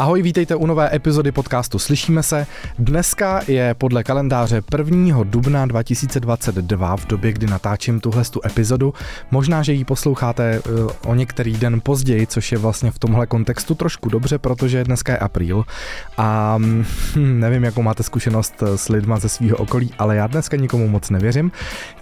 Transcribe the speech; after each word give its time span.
Ahoj, 0.00 0.22
vítejte 0.22 0.56
u 0.56 0.66
nové 0.66 0.94
epizody 0.96 1.32
podcastu 1.32 1.78
Slyšíme 1.78 2.22
se. 2.22 2.46
Dneska 2.78 3.40
je 3.48 3.74
podle 3.74 4.04
kalendáře 4.04 4.62
1. 4.78 5.24
dubna 5.24 5.66
2022 5.66 6.96
v 6.96 7.06
době, 7.06 7.32
kdy 7.32 7.46
natáčím 7.46 8.00
tuhle 8.00 8.24
tu 8.24 8.40
epizodu. 8.46 8.94
Možná, 9.30 9.62
že 9.62 9.72
ji 9.72 9.84
posloucháte 9.84 10.42
eh, 10.44 10.70
o 11.06 11.14
některý 11.14 11.52
den 11.52 11.80
později, 11.80 12.26
což 12.26 12.52
je 12.52 12.58
vlastně 12.58 12.90
v 12.90 12.98
tomhle 12.98 13.26
kontextu 13.26 13.74
trošku 13.74 14.08
dobře, 14.08 14.38
protože 14.38 14.84
dneska 14.84 15.12
je 15.12 15.18
apríl 15.18 15.64
a 16.16 16.56
hm, 16.58 16.84
nevím, 17.16 17.64
jakou 17.64 17.82
máte 17.82 18.02
zkušenost 18.02 18.54
eh, 18.62 18.78
s 18.78 18.88
lidma 18.88 19.18
ze 19.18 19.28
svého 19.28 19.56
okolí, 19.56 19.90
ale 19.98 20.16
já 20.16 20.26
dneska 20.26 20.56
nikomu 20.56 20.88
moc 20.88 21.10
nevěřím. 21.10 21.52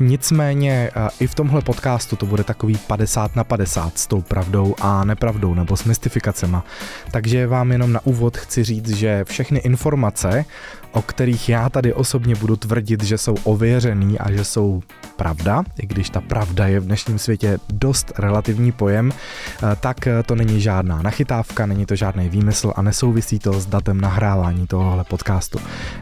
Nicméně 0.01 0.90
eh, 0.96 1.09
i 1.20 1.26
v 1.26 1.34
tomhle 1.34 1.60
podcastu 1.60 2.16
to 2.16 2.26
bude 2.26 2.45
takový 2.45 2.78
50 2.87 3.37
na 3.37 3.45
50 3.45 3.98
s 3.98 4.06
tou 4.06 4.20
pravdou 4.20 4.74
a 4.80 5.04
nepravdou 5.04 5.54
nebo 5.54 5.76
s 5.76 5.84
mystifikacema. 5.84 6.65
Takže 7.10 7.46
vám 7.46 7.73
jenom 7.73 7.88
jenom 7.88 7.92
na 7.92 8.06
úvod 8.06 8.37
chci 8.37 8.65
říct, 8.65 8.97
že 8.97 9.24
všechny 9.24 9.59
informace, 9.59 10.45
o 10.92 11.02
kterých 11.02 11.48
já 11.48 11.69
tady 11.69 11.95
osobně 11.95 12.34
budu 12.34 12.56
tvrdit, 12.56 13.02
že 13.05 13.19
jsou 13.19 13.34
ověřený 13.45 14.19
a 14.19 14.33
že 14.33 14.45
jsou 14.45 14.83
pravda, 15.16 15.62
i 15.79 15.87
když 15.87 16.10
ta 16.10 16.20
pravda 16.20 16.66
je 16.66 16.80
v 16.80 16.84
dnešním 16.84 17.19
světě 17.19 17.59
dost 17.69 18.12
relativní 18.19 18.73
pojem, 18.73 19.12
eh, 19.12 19.77
tak 19.80 20.06
eh, 20.06 20.23
to 20.23 20.34
není 20.34 20.60
žádná 20.60 21.02
nachytávka, 21.02 21.66
není 21.66 21.87
to 21.87 21.96
žádný 21.96 22.29
výmysl 22.29 22.73
a 22.77 22.82
nesouvisí 22.82 23.38
to 23.38 23.52
s 23.52 23.66
datem 23.66 24.01
nahrávání 24.01 24.66
tohohle 24.66 25.05
podcastu. 25.05 25.59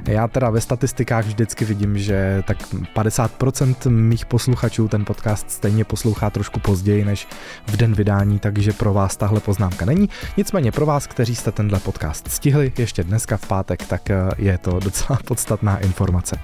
Já 0.08 0.28
teda 0.28 0.50
ve 0.50 0.60
statistikách 0.60 1.26
vždycky 1.26 1.64
vidím, 1.64 1.98
že 1.98 2.42
tak 2.46 2.58
50% 2.94 3.90
mých 3.90 4.26
posluchačů 4.26 4.88
ten 4.88 5.04
podcast 5.04 5.50
stejně 5.50 5.84
poslouchá 5.84 6.30
trošku 6.30 6.60
později 6.60 7.04
než 7.04 7.28
v 7.66 7.76
den 7.76 7.94
vydání, 7.94 8.38
takže 8.38 8.72
pro 8.72 8.92
vás 8.92 9.16
tahle 9.16 9.40
poznámka 9.40 9.84
není. 9.84 10.08
Nicméně 10.36 10.72
pro 10.72 10.86
vás, 10.86 11.06
kteří 11.06 11.34
jste 11.34 11.52
tenhle 11.52 11.80
podcast 11.80 12.28
stihli 12.28 12.72
ještě 12.78 13.04
dneska 13.04 13.36
v 13.36 13.46
pátek, 13.46 13.86
tak 13.86 14.10
eh, 14.10 14.16
je 14.38 14.58
to 14.58 14.75
docela 14.80 15.18
podstatná 15.24 15.78
informace. 15.78 16.36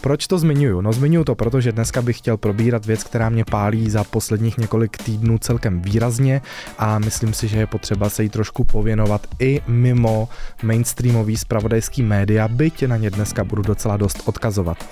Proč 0.00 0.26
to 0.26 0.38
zmiňuju? 0.38 0.80
No 0.80 0.92
zmiňuju 0.92 1.24
to, 1.24 1.34
protože 1.34 1.72
dneska 1.72 2.02
bych 2.02 2.18
chtěl 2.18 2.36
probírat 2.36 2.86
věc, 2.86 3.04
která 3.04 3.28
mě 3.28 3.44
pálí 3.44 3.90
za 3.90 4.04
posledních 4.04 4.58
několik 4.58 4.96
týdnů 4.96 5.38
celkem 5.38 5.82
výrazně 5.82 6.42
a 6.78 6.98
myslím 6.98 7.32
si, 7.34 7.48
že 7.48 7.58
je 7.58 7.66
potřeba 7.66 8.10
se 8.10 8.22
jí 8.22 8.28
trošku 8.28 8.64
pověnovat 8.64 9.26
i 9.38 9.60
mimo 9.66 10.28
mainstreamový 10.62 11.36
spravodajský 11.36 12.02
média, 12.02 12.48
byť 12.48 12.86
na 12.86 12.96
ně 12.96 13.10
dneska 13.10 13.44
budu 13.44 13.62
docela 13.62 13.96
dost 13.96 14.22
odkazovat. 14.24 14.86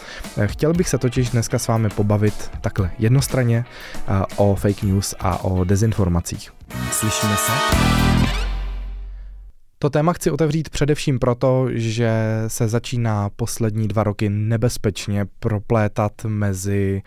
Chtěl 0.47 0.73
bych 0.73 0.89
se 0.89 0.99
totiž 0.99 1.31
dneska 1.31 1.59
s 1.59 1.69
vámi 1.69 1.89
pobavit 1.89 2.51
takhle 2.61 2.91
jednostranně 2.99 3.65
eh, 3.65 4.25
o 4.37 4.55
fake 4.55 4.83
news 4.83 5.15
a 5.21 5.45
o 5.45 5.65
dezinformacích. 5.65 6.51
Slyšíme 6.93 7.37
se? 7.37 8.10
To 9.83 9.91
téma 9.91 10.13
chci 10.13 10.31
otevřít 10.31 10.69
především 10.69 11.19
proto, 11.19 11.67
že 11.71 12.13
se 12.47 12.69
začíná 12.69 13.31
poslední 13.37 13.89
dva 13.89 14.05
roky 14.05 14.29
nebezpečně 14.29 15.27
proplétat 15.39 16.13
mezi 16.25 17.03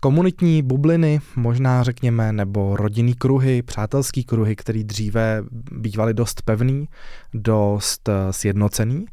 komunitní 0.00 0.62
bubliny, 0.62 1.20
možná 1.36 1.82
řekněme, 1.82 2.32
nebo 2.32 2.76
rodinný 2.76 3.14
kruhy, 3.14 3.62
přátelský 3.62 4.24
kruhy, 4.24 4.56
který 4.56 4.84
dříve 4.84 5.42
bývaly 5.72 6.14
dost 6.14 6.42
pevný, 6.42 6.88
dost 7.34 8.08
eh, 8.08 8.32
sjednocený. 8.32 9.06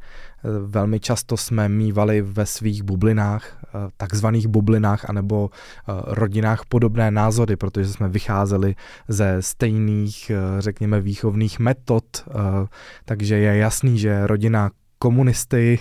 Velmi 0.68 1.00
často 1.00 1.38
jsme 1.38 1.70
mývali 1.70 2.22
ve 2.22 2.46
svých 2.46 2.84
bublinách, 2.84 3.58
eh, 3.64 3.90
takzvaných 3.98 4.48
bublinách 4.48 5.10
anebo 5.10 5.50
eh, 5.50 5.94
rodinách 6.06 6.66
podobné 6.66 7.12
názory, 7.12 7.56
protože 7.56 7.94
jsme 7.94 8.10
vycházeli 8.10 8.76
ze 9.08 9.38
stejných, 9.40 10.32
řekněme, 10.60 11.02
výchovných 11.02 11.60
metod, 11.60 12.04
takže 13.06 13.36
je 13.36 13.58
jasný, 13.58 14.00
že 14.00 14.28
rodina 14.28 14.72
komunisty, 15.00 15.80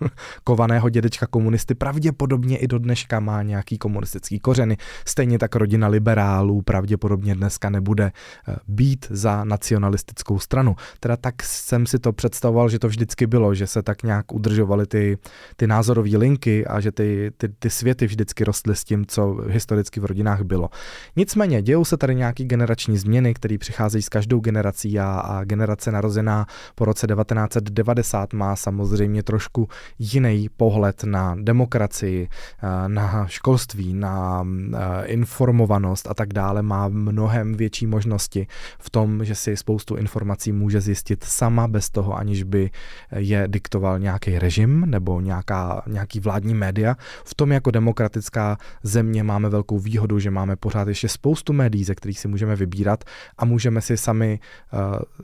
kovaného 0.44 0.88
dědečka 0.88 1.26
komunisty, 1.26 1.74
pravděpodobně 1.74 2.58
i 2.58 2.68
do 2.68 2.78
dneška 2.78 3.20
má 3.20 3.42
nějaký 3.42 3.78
komunistický 3.78 4.38
kořeny. 4.38 4.76
Stejně 5.06 5.38
tak 5.38 5.56
rodina 5.56 5.88
liberálů 5.88 6.62
pravděpodobně 6.62 7.34
dneska 7.34 7.70
nebude 7.70 8.12
eh, 8.48 8.56
být 8.68 9.06
za 9.10 9.44
nacionalistickou 9.44 10.38
stranu. 10.38 10.76
Teda 11.00 11.16
tak 11.16 11.42
jsem 11.42 11.86
si 11.86 11.98
to 11.98 12.12
představoval, 12.12 12.68
že 12.68 12.78
to 12.78 12.88
vždycky 12.88 13.26
bylo, 13.26 13.54
že 13.54 13.66
se 13.66 13.82
tak 13.82 14.02
nějak 14.02 14.32
udržovaly 14.32 14.86
ty, 14.86 15.18
ty 15.56 15.66
názorové 15.66 16.18
linky 16.18 16.66
a 16.66 16.80
že 16.80 16.92
ty, 16.92 17.30
ty, 17.36 17.48
ty 17.48 17.70
světy 17.70 18.06
vždycky 18.06 18.44
rostly 18.44 18.76
s 18.76 18.84
tím, 18.84 19.06
co 19.06 19.36
historicky 19.48 20.00
v 20.00 20.04
rodinách 20.04 20.42
bylo. 20.42 20.68
Nicméně 21.16 21.62
dějou 21.62 21.84
se 21.84 21.96
tady 21.96 22.14
nějaký 22.14 22.44
generační 22.44 22.98
změny, 22.98 23.34
které 23.34 23.58
přicházejí 23.58 24.02
s 24.02 24.08
každou 24.08 24.40
generací 24.40 24.98
a, 24.98 25.20
a 25.20 25.44
generace 25.44 25.92
narozená 25.92 26.46
po 26.74 26.84
roce 26.84 27.06
1990 27.06 28.32
má 28.32 28.56
samozřejmě 28.58 29.22
trošku 29.22 29.68
jiný 29.98 30.48
pohled 30.56 31.04
na 31.04 31.36
demokracii, 31.40 32.28
eh, 32.28 32.88
na 32.88 33.26
školství, 33.26 33.94
na 33.94 34.46
eh, 34.46 35.06
informovanost 35.06 36.06
a 36.10 36.14
tak 36.14 36.32
dále, 36.32 36.62
má 36.62 36.88
mnohem 36.88 37.54
větší 37.54 37.86
možnosti 37.86 38.46
v 38.78 38.90
tom, 38.90 39.24
že 39.24 39.34
si 39.34 39.56
spoustu 39.56 39.96
informací 39.96 40.52
může 40.52 40.80
zjistit 40.80 41.24
sama 41.24 41.68
bez 41.68 41.90
toho, 41.90 42.16
aniž 42.16 42.42
by 42.42 42.70
je 43.16 43.44
diktoval 43.46 43.98
nějaký 43.98 44.38
režim 44.38 44.90
nebo 44.90 45.20
nějaká, 45.20 45.82
nějaký 45.86 46.20
vládní 46.20 46.54
média. 46.54 46.96
V 47.24 47.34
tom 47.34 47.52
jako 47.52 47.70
demokratická 47.70 48.56
země 48.82 49.22
máme 49.22 49.48
velkou 49.48 49.78
výhodu, 49.78 50.18
že 50.18 50.30
máme 50.30 50.56
pořád 50.56 50.88
ještě 50.88 51.08
spoustu 51.08 51.52
médií, 51.52 51.84
ze 51.84 51.94
kterých 51.94 52.18
si 52.18 52.28
můžeme 52.28 52.56
vybírat 52.56 53.04
a 53.38 53.44
můžeme 53.44 53.80
si 53.80 53.96
sami 53.96 54.40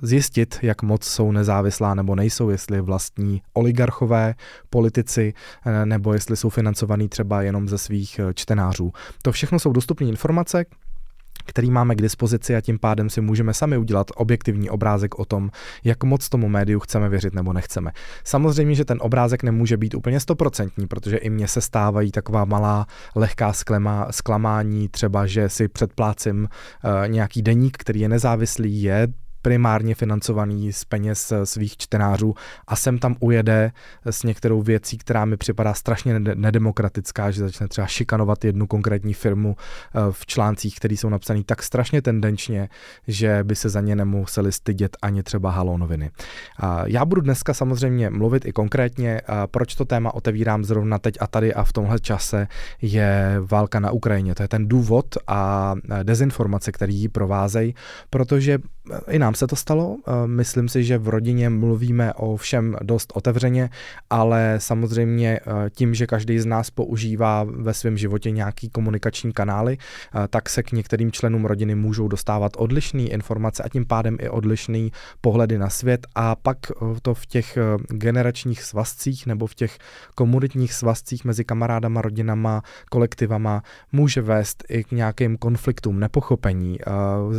zjistit, 0.03 0.59
jak 0.63 0.83
moc 0.83 1.05
jsou 1.05 1.33
nezávislá 1.33 1.95
nebo 1.95 2.15
nejsou, 2.15 2.51
jestli 2.51 2.81
vlastní 2.81 3.24
vlastní 3.25 3.43
oligarchové, 3.53 4.35
politici, 4.71 5.35
eh, 5.67 5.87
nebo 5.87 6.13
jestli 6.13 6.37
jsou 6.37 6.49
financovaný 6.49 7.09
třeba 7.09 7.43
jenom 7.43 7.69
ze 7.69 7.79
svých 7.79 8.19
eh, 8.19 8.35
čtenářů. 8.35 8.93
To 9.23 9.33
všechno 9.33 9.59
jsou 9.59 9.73
dostupné 9.73 10.07
informace, 10.07 10.65
který 11.47 11.71
máme 11.71 11.95
k 11.95 12.03
dispozici 12.03 12.57
a 12.57 12.61
tím 12.61 12.79
pádem 12.79 13.11
si 13.11 13.21
můžeme 13.21 13.55
sami 13.55 13.77
udělat 13.77 14.07
objektivní 14.17 14.71
obrázek 14.71 15.19
o 15.19 15.25
tom, 15.25 15.51
jak 15.85 16.05
moc 16.05 16.29
tomu 16.29 16.49
médiu 16.49 16.81
chceme 16.81 17.09
věřit 17.09 17.35
nebo 17.35 17.53
nechceme. 17.53 17.91
Samozřejmě, 18.25 18.75
že 18.75 18.85
ten 18.85 18.99
obrázek 19.01 19.43
nemůže 19.43 19.77
být 19.77 19.95
úplně 19.95 20.21
stoprocentní, 20.21 20.87
protože 20.87 21.17
i 21.17 21.31
mně 21.31 21.49
se 21.49 21.61
stávají 21.61 22.11
taková 22.13 22.45
malá 22.45 22.87
lehká 23.17 23.53
sklema, 23.53 24.09
zklamání, 24.11 24.89
třeba, 24.89 25.27
že 25.27 25.49
si 25.49 25.69
předplácím 25.69 26.49
uh, 26.49 27.09
nějaký 27.09 27.43
deník, 27.43 27.77
který 27.77 28.01
je 28.01 28.09
nezávislý, 28.09 28.83
je 28.83 29.09
primárně 29.45 29.95
financovaný 29.95 30.73
z 30.73 30.85
peněz 30.85 31.33
svých 31.45 31.77
čtenářů 31.77 32.35
a 32.67 32.77
sem 32.77 32.99
tam 32.99 33.17
ujede 33.21 33.73
s 34.05 34.23
některou 34.23 34.63
věcí, 34.63 34.99
která 34.99 35.25
mi 35.25 35.37
připadá 35.37 35.75
strašně 35.75 36.21
nedemokratická, 36.21 37.31
že 37.31 37.41
začne 37.41 37.69
třeba 37.69 37.87
šikanovat 37.87 38.45
jednu 38.45 38.67
konkrétní 38.67 39.15
firmu 39.15 39.57
eh, 39.57 40.01
v 40.11 40.27
článcích, 40.27 40.77
které 40.77 40.95
jsou 40.95 41.09
napsané 41.09 41.45
tak 41.47 41.63
strašně 41.63 42.03
tendenčně, 42.03 42.69
že 43.09 43.45
by 43.45 43.57
se 43.57 43.69
za 43.69 43.81
ně 43.81 43.97
nemuseli 43.97 44.53
stydět 44.53 44.97
ani 45.03 45.23
třeba 45.23 45.51
Halo 45.51 45.79
noviny. 45.79 46.11
Já 46.85 47.05
budu 47.05 47.21
dneska 47.21 47.55
samozřejmě 47.55 48.11
mluvit 48.11 48.47
i 48.47 48.53
konkrétně, 48.53 49.21
proč 49.51 49.75
to 49.75 49.85
téma 49.85 50.15
otevírám 50.15 50.65
zrovna 50.65 50.99
teď 50.99 51.15
a 51.21 51.27
tady 51.27 51.55
a 51.55 51.65
v 51.65 51.73
tomhle 51.73 52.01
čase 52.01 52.49
je 52.83 53.37
válka 53.51 53.81
na 53.81 53.91
Ukrajině. 53.91 54.35
To 54.35 54.43
je 54.43 54.49
ten 54.49 54.69
důvod 54.69 55.07
a 55.27 55.75
dezinformace, 56.03 56.73
který 56.73 56.95
ji 56.95 57.09
provázejí, 57.09 57.75
protože 58.11 58.59
i 59.09 59.19
nám 59.19 59.35
se 59.35 59.47
to 59.47 59.57
stalo. 59.57 59.97
Eh, 60.09 60.27
myslím 60.27 60.69
si, 60.69 60.85
že 60.85 60.99
v 60.99 61.09
rodině 61.09 61.51
mluvíme 61.51 62.13
o 62.15 62.37
všem 62.37 62.77
dost 62.83 63.13
otevřeně, 63.15 63.71
ale 64.11 64.55
samozřejmě 64.59 65.41
eh, 65.41 65.71
tím, 65.71 65.95
že 65.95 66.07
každý 66.07 66.39
z 66.39 66.47
nás 66.47 66.71
používá 66.71 67.45
ve 67.45 67.75
svém 67.75 67.99
životě 67.99 68.31
nějaký 68.31 68.69
komunikační 68.69 69.33
kanály, 69.33 69.79
eh, 69.79 70.29
tak 70.29 70.49
se 70.49 70.63
k 70.63 70.73
některým 70.73 71.13
členům 71.13 71.45
rodiny 71.45 71.75
můžou 71.75 72.09
dostávat 72.09 72.53
odlišné 72.57 73.03
informace 73.03 73.63
a 73.63 73.69
tím 73.69 73.87
pádem 73.87 74.17
i 74.21 74.29
odlišné 74.29 74.89
pohledy 75.21 75.59
na 75.59 75.71
svět 75.71 76.07
a 76.15 76.37
pak 76.37 76.59
to 77.03 77.15
v 77.15 77.27
těch 77.27 77.59
generačních 77.89 78.63
svazcích 78.63 79.27
nebo 79.27 79.47
v 79.47 79.55
těch 79.55 79.79
komunitních 80.15 80.73
svazcích 80.73 81.25
mezi 81.25 81.45
kamarádama, 81.45 82.03
rodinama, 82.03 82.63
kolektivama 82.91 83.63
může 83.93 84.21
vést 84.21 84.65
i 84.69 84.85
k 84.85 84.93
nějakým 84.93 85.37
konfliktům, 85.37 86.01
nepochopení, 86.01 86.79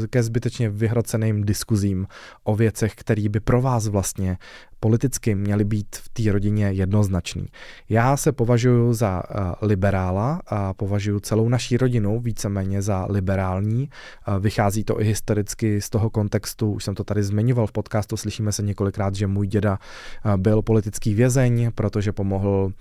ke 0.10 0.24
zbytečně 0.24 0.70
vyhroceným 0.70 1.35
nějakým 1.36 1.46
diskuzím 1.46 2.08
o 2.44 2.56
věcech, 2.56 2.96
které 2.96 3.30
by 3.30 3.40
pro 3.40 3.62
vás 3.62 3.88
vlastně 3.88 4.38
politicky 4.80 5.36
měly 5.36 5.64
být 5.64 5.96
v 5.96 6.10
té 6.10 6.32
rodině 6.32 6.72
jednoznačný. 6.72 7.48
Já 7.90 8.18
se 8.18 8.32
považuji 8.32 8.94
za 8.94 9.24
uh, 9.24 9.68
liberála 9.68 10.42
a 10.48 10.74
považuji 10.74 11.20
celou 11.20 11.50
naší 11.50 11.78
rodinu 11.78 12.20
víceméně 12.20 12.82
za 12.82 13.08
liberální. 13.10 13.90
Uh, 14.28 14.40
vychází 14.40 14.84
to 14.84 15.02
i 15.02 15.06
historicky 15.06 15.82
z 15.82 15.90
toho 15.90 16.10
kontextu, 16.10 16.72
už 16.72 16.84
jsem 16.84 16.96
to 16.96 17.04
tady 17.04 17.24
zmiňoval 17.24 17.68
v 17.68 17.72
podcastu, 17.72 18.18
slyšíme 18.18 18.52
se 18.52 18.64
několikrát, 18.64 19.16
že 19.16 19.28
můj 19.28 19.48
děda 19.48 19.80
uh, 20.26 20.38
byl 20.38 20.62
politický 20.62 21.14
vězeň, 21.14 21.72
protože 21.76 22.12
pomohl 22.12 22.72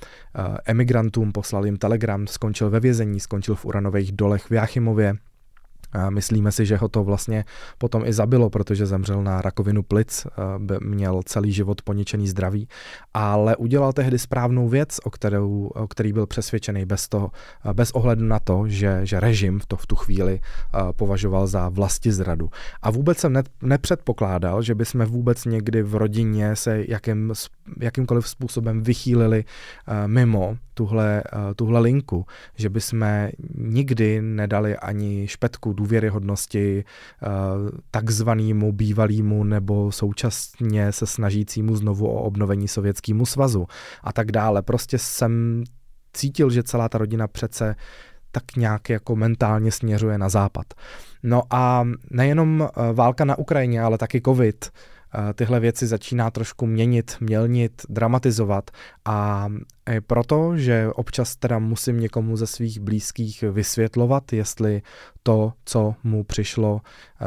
emigrantům, 0.67 1.33
poslal 1.33 1.67
jim 1.67 1.77
telegram, 1.77 2.27
skončil 2.27 2.71
ve 2.71 2.81
vězení, 2.81 3.21
skončil 3.21 3.55
v 3.55 3.65
uranových 3.65 4.13
dolech 4.13 4.51
v 4.51 4.53
Jáchymově, 4.53 5.15
Myslíme 6.11 6.53
si, 6.53 6.67
že 6.67 6.77
ho 6.77 6.89
to 6.89 7.05
vlastně 7.05 7.45
potom 7.79 8.03
i 8.07 8.13
zabilo, 8.13 8.51
protože 8.51 8.87
zemřel 8.87 9.23
na 9.23 9.43
rakovinu 9.43 9.83
plic, 9.83 10.27
měl 10.81 11.23
celý 11.25 11.53
život 11.53 11.83
poničený 11.83 12.29
zdraví, 12.29 12.69
ale 13.15 13.57
udělal 13.57 13.93
tehdy 13.93 14.19
správnou 14.19 14.69
věc, 14.69 15.01
o, 15.05 15.11
kterou, 15.11 15.67
o 15.75 15.89
který 15.89 16.13
byl 16.13 16.27
přesvědčený 16.27 16.85
bez 16.85 17.09
toho, 17.09 17.31
bez 17.73 17.91
ohledu 17.91 18.25
na 18.25 18.39
to, 18.39 18.65
že, 18.67 19.01
že 19.03 19.21
režim 19.21 19.61
v, 19.61 19.67
to, 19.67 19.77
v 19.77 19.87
tu 19.87 19.97
chvíli 19.97 20.41
považoval 20.97 21.47
za 21.47 21.69
vlasti 21.69 22.13
zradu. 22.13 22.51
A 22.83 22.91
vůbec 22.91 23.19
jsem 23.19 23.33
ne, 23.33 23.43
nepředpokládal, 23.63 24.63
že 24.63 24.75
bychom 24.75 25.05
vůbec 25.05 25.45
někdy 25.45 25.83
v 25.83 25.95
rodině 25.95 26.57
se 26.57 26.85
jakým, 26.89 27.33
jakýmkoliv 27.81 28.29
způsobem 28.29 28.83
vychýlili 28.83 29.45
mimo 30.07 30.57
tuhle, 30.75 31.23
tuhle 31.57 31.81
linku, 31.81 32.27
že 32.57 32.71
bychom 32.71 33.07
nikdy 33.55 34.23
nedali 34.23 34.77
ani 34.77 35.29
špetku 35.29 35.73
důvěryhodnosti 35.85 36.85
eh, 36.85 37.27
takzvanému 37.91 38.73
bývalýmu 38.73 39.45
nebo 39.45 39.93
současně 39.93 40.93
se 40.93 41.07
snažícímu 41.07 41.77
znovu 41.77 42.09
o 42.09 42.23
obnovení 42.23 42.69
Sovětskému 42.69 43.27
svazu 43.27 43.67
a 44.03 44.13
tak 44.13 44.33
dále. 44.33 44.63
Prostě 44.63 44.99
jsem 44.99 45.65
cítil, 46.13 46.51
že 46.51 46.63
celá 46.63 46.89
ta 46.89 46.99
rodina 46.99 47.29
přece 47.29 47.77
tak 48.31 48.57
nějak 48.57 48.89
jako 48.89 49.17
mentálně 49.17 49.71
směřuje 49.71 50.19
na 50.19 50.29
západ. 50.29 50.67
No 51.23 51.43
a 51.51 51.85
nejenom 52.11 52.63
eh, 52.63 52.93
válka 52.93 53.25
na 53.25 53.39
Ukrajině, 53.39 53.83
ale 53.83 53.99
taky 53.99 54.21
covid, 54.21 54.71
tyhle 55.35 55.61
věci 55.61 55.87
začíná 55.87 56.31
trošku 56.31 56.67
měnit, 56.67 57.17
mělnit, 57.21 57.83
dramatizovat 57.89 58.71
a 59.05 59.49
proto, 60.07 60.57
že 60.57 60.89
občas 60.95 61.37
teda 61.37 61.59
musím 61.59 62.01
někomu 62.01 62.37
ze 62.37 62.47
svých 62.47 62.81
blízkých 62.81 63.43
vysvětlovat, 63.43 64.33
jestli 64.33 64.83
to, 65.23 65.53
co 65.65 65.95
mu 66.05 66.25
přišlo 66.25 66.81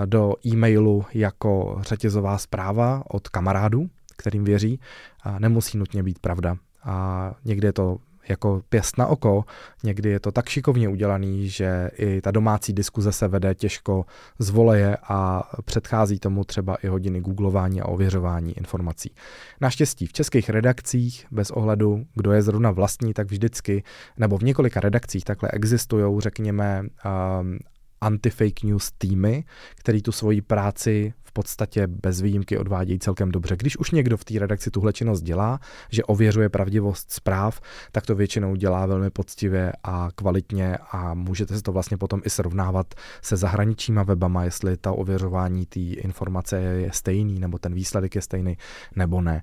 do 0.05 0.33
e-mailu 0.45 1.05
jako 1.13 1.77
řetězová 1.81 2.37
zpráva 2.37 3.03
od 3.09 3.27
kamarádů, 3.27 3.89
kterým 4.17 4.43
věří, 4.43 4.79
nemusí 5.39 5.77
nutně 5.77 6.03
být 6.03 6.19
pravda. 6.19 6.57
A 6.83 7.35
někdy 7.45 7.67
je 7.67 7.73
to 7.73 7.97
jako 8.29 8.61
pěst 8.69 8.97
na 8.97 9.07
oko. 9.07 9.43
Někdy 9.83 10.09
je 10.09 10.19
to 10.19 10.31
tak 10.31 10.49
šikovně 10.49 10.89
udělaný, 10.89 11.49
že 11.49 11.89
i 11.97 12.21
ta 12.21 12.31
domácí 12.31 12.73
diskuze 12.73 13.11
se 13.11 13.27
vede 13.27 13.55
těžko 13.55 14.05
z 14.39 14.49
voleje 14.49 14.97
a 15.03 15.49
předchází 15.65 16.19
tomu 16.19 16.43
třeba 16.43 16.75
i 16.75 16.87
hodiny 16.87 17.21
googlování 17.21 17.81
a 17.81 17.85
ověřování 17.85 18.57
informací. 18.57 19.11
Naštěstí 19.61 20.05
v 20.05 20.13
českých 20.13 20.49
redakcích, 20.49 21.25
bez 21.31 21.51
ohledu, 21.51 22.05
kdo 22.15 22.31
je 22.31 22.41
zrovna 22.41 22.71
vlastní, 22.71 23.13
tak 23.13 23.27
vždycky, 23.27 23.83
nebo 24.17 24.37
v 24.37 24.43
několika 24.43 24.79
redakcích 24.79 25.23
takhle 25.23 25.49
existují, 25.51 26.21
řekněme, 26.21 26.81
um, 26.81 27.59
anti-fake 28.01 28.63
news 28.63 28.91
týmy, 28.97 29.45
který 29.75 30.01
tu 30.01 30.11
svoji 30.11 30.41
práci 30.41 31.13
podstatě 31.37 31.87
bez 31.87 32.21
výjimky 32.21 32.57
odvádějí 32.57 32.99
celkem 32.99 33.31
dobře. 33.31 33.55
Když 33.57 33.77
už 33.77 33.91
někdo 33.91 34.17
v 34.17 34.25
té 34.25 34.39
redakci 34.39 34.71
tuhle 34.71 34.93
činnost 34.93 35.21
dělá, 35.21 35.59
že 35.89 36.03
ověřuje 36.03 36.49
pravdivost 36.49 37.11
zpráv, 37.11 37.61
tak 37.91 38.05
to 38.05 38.15
většinou 38.15 38.55
dělá 38.55 38.85
velmi 38.85 39.09
poctivě 39.09 39.73
a 39.83 40.09
kvalitně 40.15 40.77
a 40.91 41.13
můžete 41.13 41.55
se 41.55 41.61
to 41.61 41.71
vlastně 41.71 41.97
potom 41.97 42.21
i 42.25 42.29
srovnávat 42.29 42.87
se 43.21 43.37
zahraničíma 43.37 44.03
webama, 44.03 44.43
jestli 44.43 44.77
ta 44.77 44.91
ověřování 44.91 45.65
té 45.65 45.79
informace 45.79 46.57
je 46.57 46.91
stejný, 46.91 47.39
nebo 47.39 47.57
ten 47.57 47.73
výsledek 47.73 48.15
je 48.15 48.21
stejný, 48.21 48.57
nebo 48.95 49.21
ne. 49.21 49.41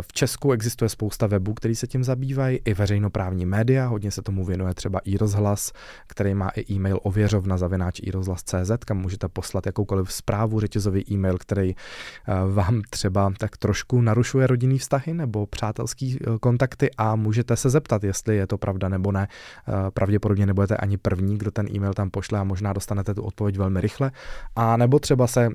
V 0.00 0.12
Česku 0.12 0.52
existuje 0.52 0.88
spousta 0.88 1.26
webů, 1.26 1.54
který 1.54 1.74
se 1.74 1.86
tím 1.86 2.04
zabývají, 2.04 2.58
i 2.64 2.74
veřejnoprávní 2.74 3.46
média, 3.46 3.86
hodně 3.86 4.10
se 4.10 4.22
tomu 4.22 4.44
věnuje 4.44 4.74
třeba 4.74 4.98
i 5.04 5.16
rozhlas, 5.16 5.72
který 6.06 6.34
má 6.34 6.48
i 6.48 6.72
e-mail 6.72 6.98
ověřovna 7.02 7.58
zavináč 7.58 8.00
i 8.02 8.10
rozhlas.cz, 8.10 8.70
kam 8.84 8.98
můžete 8.98 9.28
poslat 9.28 9.66
jakoukoliv 9.66 10.12
zprávu, 10.12 10.60
řetězový 10.60 11.00
e-mail, 11.16 11.38
který 11.38 11.70
eh, 11.70 12.32
vám 12.52 12.82
třeba 12.90 13.32
tak 13.38 13.56
trošku 13.56 14.00
narušuje 14.00 14.46
rodinný 14.46 14.78
vztahy 14.78 15.14
nebo 15.14 15.46
přátelský 15.46 16.18
eh, 16.20 16.38
kontakty 16.40 16.90
a 16.98 17.16
můžete 17.16 17.56
se 17.56 17.70
zeptat, 17.70 18.04
jestli 18.04 18.36
je 18.36 18.46
to 18.46 18.58
pravda 18.58 18.88
nebo 18.88 19.12
ne. 19.12 19.28
Eh, 19.28 19.72
pravděpodobně 19.90 20.46
nebudete 20.46 20.76
ani 20.76 20.96
první, 20.96 21.38
kdo 21.38 21.50
ten 21.50 21.66
e-mail 21.74 21.94
tam 21.94 22.10
pošle 22.10 22.38
a 22.38 22.44
možná 22.44 22.72
dostanete 22.72 23.14
tu 23.14 23.22
odpověď 23.22 23.58
velmi 23.58 23.80
rychle. 23.80 24.10
A 24.56 24.76
nebo 24.76 24.98
třeba 24.98 25.26
se 25.26 25.48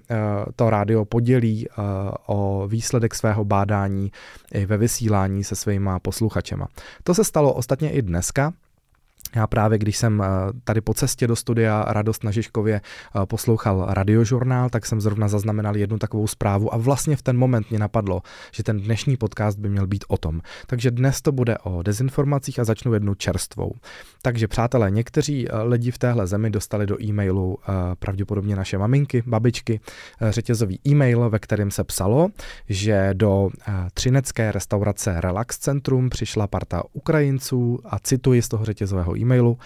to 0.55 0.69
rádio 0.69 1.05
podělí 1.05 1.67
o 2.27 2.67
výsledek 2.67 3.15
svého 3.15 3.45
bádání 3.45 4.11
i 4.53 4.65
ve 4.65 4.77
vysílání 4.77 5.43
se 5.43 5.55
svýma 5.55 5.99
posluchačema. 5.99 6.67
To 7.03 7.13
se 7.13 7.23
stalo 7.23 7.53
ostatně 7.53 7.91
i 7.91 8.01
dneska, 8.01 8.53
já 9.35 9.47
právě, 9.47 9.77
když 9.77 9.97
jsem 9.97 10.21
eh, 10.21 10.27
tady 10.63 10.81
po 10.81 10.93
cestě 10.93 11.27
do 11.27 11.35
studia 11.35 11.85
Radost 11.87 12.23
na 12.23 12.31
Žižkově 12.31 12.75
eh, 12.75 13.25
poslouchal 13.25 13.85
radiožurnál, 13.89 14.69
tak 14.69 14.85
jsem 14.85 15.01
zrovna 15.01 15.27
zaznamenal 15.27 15.77
jednu 15.77 15.97
takovou 15.97 16.27
zprávu 16.27 16.73
a 16.73 16.77
vlastně 16.77 17.15
v 17.15 17.21
ten 17.21 17.37
moment 17.37 17.69
mě 17.69 17.79
napadlo, 17.79 18.21
že 18.51 18.63
ten 18.63 18.79
dnešní 18.79 19.17
podcast 19.17 19.59
by 19.59 19.69
měl 19.69 19.87
být 19.87 20.05
o 20.07 20.17
tom. 20.17 20.41
Takže 20.67 20.91
dnes 20.91 21.21
to 21.21 21.31
bude 21.31 21.57
o 21.57 21.81
dezinformacích 21.81 22.59
a 22.59 22.63
začnu 22.63 22.93
jednu 22.93 23.15
čerstvou. 23.15 23.73
Takže 24.21 24.47
přátelé, 24.47 24.91
někteří 24.91 25.47
eh, 25.49 25.63
lidi 25.63 25.91
v 25.91 25.97
téhle 25.97 26.27
zemi 26.27 26.49
dostali 26.49 26.85
do 26.85 27.03
e-mailu 27.03 27.57
pravděpodobně 27.99 28.55
naše 28.55 28.77
maminky, 28.77 29.23
babičky, 29.25 29.79
řetězový 30.29 30.79
e-mail, 30.87 31.29
ve 31.29 31.39
kterém 31.39 31.71
se 31.71 31.83
psalo, 31.83 32.29
že 32.69 33.09
do 33.13 33.49
třinecké 33.93 34.51
restaurace 34.51 35.21
Relax 35.21 35.57
Centrum 35.57 36.09
přišla 36.09 36.47
parta 36.47 36.83
Ukrajinců 36.93 37.79
a 37.85 37.99
cituji 37.99 38.41
z 38.41 38.47
toho 38.47 38.65
řetězového 38.65 39.15
e-mailu, 39.21 39.57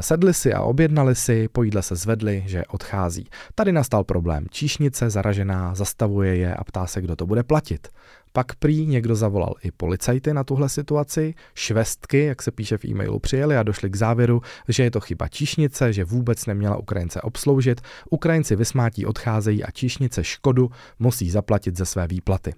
sedli 0.00 0.34
si 0.34 0.52
a 0.52 0.60
objednali 0.60 1.14
si, 1.14 1.48
po 1.48 1.62
jídle 1.62 1.82
se 1.82 1.96
zvedli, 1.96 2.42
že 2.46 2.64
odchází. 2.68 3.28
Tady 3.54 3.72
nastal 3.72 4.04
problém. 4.04 4.46
Číšnice 4.50 5.10
zaražená 5.10 5.74
zastavuje 5.74 6.36
je 6.36 6.54
a 6.54 6.64
ptá 6.64 6.86
se, 6.86 7.00
kdo 7.00 7.16
to 7.16 7.26
bude 7.26 7.42
platit. 7.42 7.88
Pak 8.36 8.54
prý 8.54 8.86
někdo 8.86 9.16
zavolal 9.16 9.54
i 9.62 9.70
policajty 9.70 10.34
na 10.34 10.44
tuhle 10.44 10.68
situaci, 10.68 11.34
švestky, 11.54 12.24
jak 12.24 12.42
se 12.42 12.50
píše 12.50 12.78
v 12.78 12.84
e-mailu, 12.84 13.18
přijeli 13.18 13.56
a 13.56 13.62
došli 13.62 13.90
k 13.90 13.96
závěru, 13.96 14.42
že 14.68 14.82
je 14.82 14.90
to 14.90 15.00
chyba 15.00 15.28
číšnice, 15.28 15.92
že 15.92 16.04
vůbec 16.04 16.46
neměla 16.46 16.76
Ukrajince 16.76 17.20
obsloužit, 17.20 17.80
Ukrajinci 18.10 18.56
vysmátí 18.56 19.06
odcházejí 19.06 19.64
a 19.64 19.70
číšnice 19.70 20.24
škodu 20.24 20.70
musí 20.98 21.30
zaplatit 21.30 21.76
ze 21.76 21.86
své 21.86 22.06
výplaty. 22.06 22.54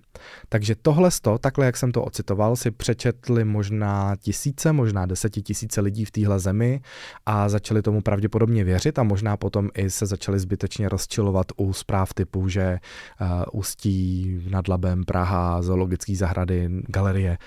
Takže 0.48 0.74
tohle 0.82 1.10
sto, 1.10 1.38
takhle 1.38 1.66
jak 1.66 1.76
jsem 1.76 1.92
to 1.92 2.02
ocitoval, 2.02 2.56
si 2.56 2.70
přečetli 2.70 3.44
možná 3.44 4.16
tisíce, 4.16 4.72
možná 4.72 5.06
desetitisíce 5.06 5.80
lidí 5.80 6.04
v 6.04 6.10
téhle 6.10 6.38
zemi 6.38 6.80
a 7.26 7.48
začali 7.48 7.82
tomu 7.82 8.00
pravděpodobně 8.00 8.64
věřit 8.64 8.98
a 8.98 9.02
možná 9.02 9.36
potom 9.36 9.68
i 9.74 9.90
se 9.90 10.06
začali 10.06 10.38
zbytečně 10.38 10.88
rozčilovat 10.88 11.46
u 11.56 11.72
zpráv 11.72 12.14
typu, 12.14 12.48
že 12.48 12.78
uh, 13.20 13.28
Ústí 13.52 14.40
nad 14.50 14.68
Labem, 14.68 15.04
Praha, 15.04 15.62
zoologické 15.68 16.16
zahrady, 16.16 16.68
galerie 16.88 17.38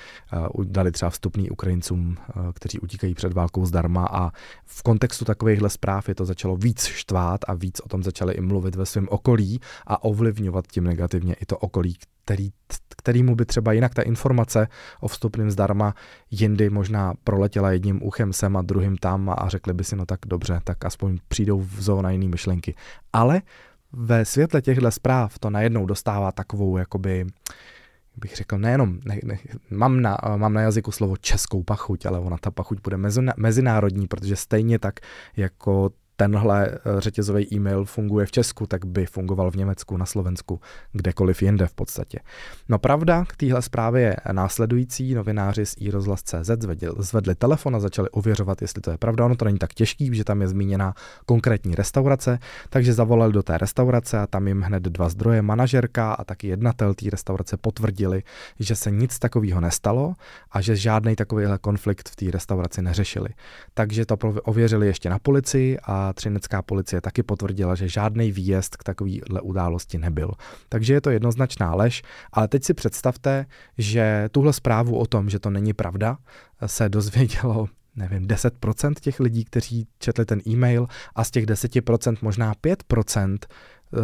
uh, 0.55 0.65
dali 0.65 0.91
třeba 0.91 1.09
vstupný 1.09 1.49
Ukrajincům, 1.49 2.17
uh, 2.17 2.51
kteří 2.53 2.79
utíkají 2.79 3.13
před 3.13 3.33
válkou 3.33 3.65
zdarma 3.65 4.05
a 4.05 4.31
v 4.65 4.83
kontextu 4.83 5.25
takovýchhle 5.25 5.69
zpráv 5.69 6.09
je 6.09 6.15
to 6.15 6.25
začalo 6.25 6.55
víc 6.55 6.85
štvát 6.85 7.41
a 7.47 7.53
víc 7.53 7.81
o 7.81 7.89
tom 7.89 8.03
začali 8.03 8.33
i 8.33 8.41
mluvit 8.41 8.75
ve 8.75 8.85
svém 8.85 9.07
okolí 9.09 9.59
a 9.87 10.03
ovlivňovat 10.03 10.67
tím 10.67 10.83
negativně 10.83 11.33
i 11.33 11.45
to 11.45 11.57
okolí, 11.57 11.97
který, 12.23 12.49
kterýmu 12.97 13.35
by 13.35 13.45
třeba 13.45 13.73
jinak 13.73 13.93
ta 13.93 14.01
informace 14.01 14.67
o 14.99 15.07
vstupným 15.07 15.51
zdarma 15.51 15.93
jindy 16.31 16.69
možná 16.69 17.13
proletěla 17.23 17.71
jedním 17.71 18.03
uchem 18.03 18.33
sem 18.33 18.57
a 18.57 18.61
druhým 18.61 18.97
tam 18.97 19.29
a, 19.29 19.49
řekli 19.49 19.73
by 19.73 19.83
si, 19.83 19.95
no 19.95 20.05
tak 20.05 20.19
dobře, 20.25 20.59
tak 20.63 20.85
aspoň 20.85 21.17
přijdou 21.27 21.59
v 21.59 21.81
zóna 21.81 22.11
jiný 22.11 22.27
myšlenky. 22.27 22.75
Ale 23.13 23.41
ve 23.93 24.25
světle 24.25 24.61
těchto 24.61 24.91
zpráv 24.91 25.39
to 25.39 25.49
najednou 25.49 25.85
dostává 25.85 26.31
takovou 26.31 26.77
jakoby 26.77 27.25
bych 28.21 28.35
řekl, 28.35 28.57
nejenom, 28.57 28.99
ne, 29.05 29.19
ne, 29.23 29.37
mám, 29.69 30.01
na, 30.01 30.17
mám 30.37 30.53
na 30.53 30.61
jazyku 30.61 30.91
slovo 30.91 31.17
českou 31.17 31.63
pachuť, 31.63 32.05
ale 32.05 32.19
ona 32.19 32.37
ta 32.37 32.51
pachuť 32.51 32.81
bude 32.83 32.97
mezinárodní, 33.37 34.07
protože 34.07 34.35
stejně 34.35 34.79
tak 34.79 34.99
jako 35.37 35.91
tenhle 36.21 36.67
eh, 36.67 36.77
řetězový 36.97 37.53
e-mail 37.53 37.85
funguje 37.85 38.25
v 38.25 38.31
Česku, 38.31 38.67
tak 38.67 38.85
by 38.85 39.05
fungoval 39.05 39.51
v 39.51 39.55
Německu, 39.55 39.97
na 39.97 40.05
Slovensku, 40.05 40.61
kdekoliv 40.91 41.41
jinde 41.41 41.67
v 41.67 41.73
podstatě. 41.73 42.19
No 42.69 42.79
pravda 42.79 43.25
k 43.25 43.35
téhle 43.35 43.61
zprávě 43.61 44.01
je 44.01 44.15
následující. 44.31 45.13
Novináři 45.13 45.65
z 45.65 45.75
iRozhlas.cz 45.77 46.49
zvedli, 46.59 46.89
zvedli 46.97 47.35
telefon 47.35 47.75
a 47.75 47.79
začali 47.79 48.09
ověřovat, 48.09 48.61
jestli 48.61 48.81
to 48.81 48.91
je 48.91 48.97
pravda. 48.97 49.25
Ono 49.25 49.35
to 49.35 49.45
není 49.45 49.57
tak 49.57 49.73
těžký, 49.73 50.15
že 50.15 50.23
tam 50.23 50.41
je 50.41 50.47
zmíněna 50.47 50.93
konkrétní 51.25 51.75
restaurace, 51.75 52.39
takže 52.69 52.93
zavolali 52.93 53.33
do 53.33 53.43
té 53.43 53.57
restaurace 53.57 54.19
a 54.19 54.27
tam 54.27 54.47
jim 54.47 54.61
hned 54.61 54.83
dva 54.83 55.09
zdroje, 55.09 55.41
manažerka 55.41 56.13
a 56.13 56.23
taky 56.23 56.47
jednatel 56.47 56.93
té 56.93 57.09
restaurace 57.09 57.57
potvrdili, 57.57 58.23
že 58.59 58.75
se 58.75 58.91
nic 58.91 59.19
takového 59.19 59.61
nestalo 59.61 60.15
a 60.51 60.61
že 60.61 60.75
žádný 60.75 61.15
takovýhle 61.15 61.57
konflikt 61.57 62.09
v 62.09 62.15
té 62.15 62.31
restauraci 62.31 62.81
neřešili. 62.81 63.29
Takže 63.73 64.05
to 64.05 64.17
ověřili 64.43 64.87
ještě 64.87 65.09
na 65.09 65.19
policii 65.19 65.77
a 65.83 66.10
třinecká 66.13 66.61
policie 66.61 67.01
taky 67.01 67.23
potvrdila, 67.23 67.75
že 67.75 67.87
žádný 67.87 68.31
výjezd 68.31 68.77
k 68.77 68.83
takovéhle 68.83 69.41
události 69.41 69.97
nebyl. 69.97 70.31
Takže 70.69 70.93
je 70.93 71.01
to 71.01 71.09
jednoznačná 71.09 71.75
lež, 71.75 72.03
ale 72.31 72.47
teď 72.47 72.63
si 72.63 72.73
představte, 72.73 73.45
že 73.77 74.29
tuhle 74.31 74.53
zprávu 74.53 74.97
o 74.97 75.05
tom, 75.05 75.29
že 75.29 75.39
to 75.39 75.49
není 75.49 75.73
pravda, 75.73 76.17
se 76.65 76.89
dozvědělo 76.89 77.67
nevím, 77.95 78.27
10% 78.27 78.93
těch 78.93 79.19
lidí, 79.19 79.45
kteří 79.45 79.87
četli 79.99 80.25
ten 80.25 80.41
e-mail 80.47 80.87
a 81.15 81.23
z 81.23 81.31
těch 81.31 81.45
10% 81.45 82.17
možná 82.21 82.53
5% 82.53 83.37
eh, 83.43 83.97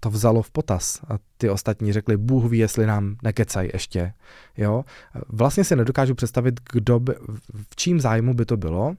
to 0.00 0.10
vzalo 0.10 0.42
v 0.42 0.50
potaz 0.50 1.00
a 1.08 1.18
ty 1.36 1.50
ostatní 1.50 1.92
řekli, 1.92 2.16
Bůh 2.16 2.50
ví, 2.50 2.58
jestli 2.58 2.86
nám 2.86 3.16
nekecají 3.22 3.70
ještě. 3.72 4.12
Jo? 4.56 4.84
Vlastně 5.28 5.64
si 5.64 5.76
nedokážu 5.76 6.14
představit, 6.14 6.60
kdo 6.72 7.00
by, 7.00 7.14
v 7.70 7.76
čím 7.76 8.00
zájmu 8.00 8.34
by 8.34 8.44
to 8.44 8.56
bylo, 8.56 8.94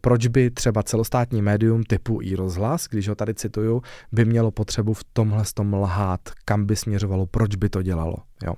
proč 0.00 0.26
by 0.26 0.50
třeba 0.50 0.82
celostátní 0.82 1.42
médium 1.42 1.82
typu 1.82 2.18
i 2.22 2.34
rozhlas, 2.34 2.86
když 2.90 3.08
ho 3.08 3.14
tady 3.14 3.34
cituju, 3.34 3.82
by 4.12 4.24
mělo 4.24 4.50
potřebu 4.50 4.94
v 4.94 5.04
tomhle 5.12 5.44
tom 5.54 5.74
lhát, 5.74 6.20
kam 6.44 6.66
by 6.66 6.76
směřovalo, 6.76 7.26
proč 7.26 7.56
by 7.56 7.68
to 7.68 7.82
dělalo. 7.82 8.16
Jo. 8.44 8.54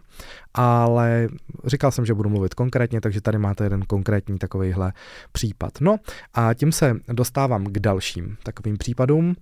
Ale 0.54 1.28
říkal 1.64 1.90
jsem, 1.90 2.06
že 2.06 2.14
budu 2.14 2.30
mluvit 2.30 2.54
konkrétně, 2.54 3.00
takže 3.00 3.20
tady 3.20 3.38
máte 3.38 3.64
jeden 3.64 3.82
konkrétní 3.82 4.38
takovýhle 4.38 4.92
případ. 5.32 5.72
No 5.80 5.96
a 6.34 6.54
tím 6.54 6.72
se 6.72 6.96
dostávám 7.12 7.64
k 7.64 7.78
dalším 7.78 8.36
takovým 8.42 8.78
případům 8.78 9.36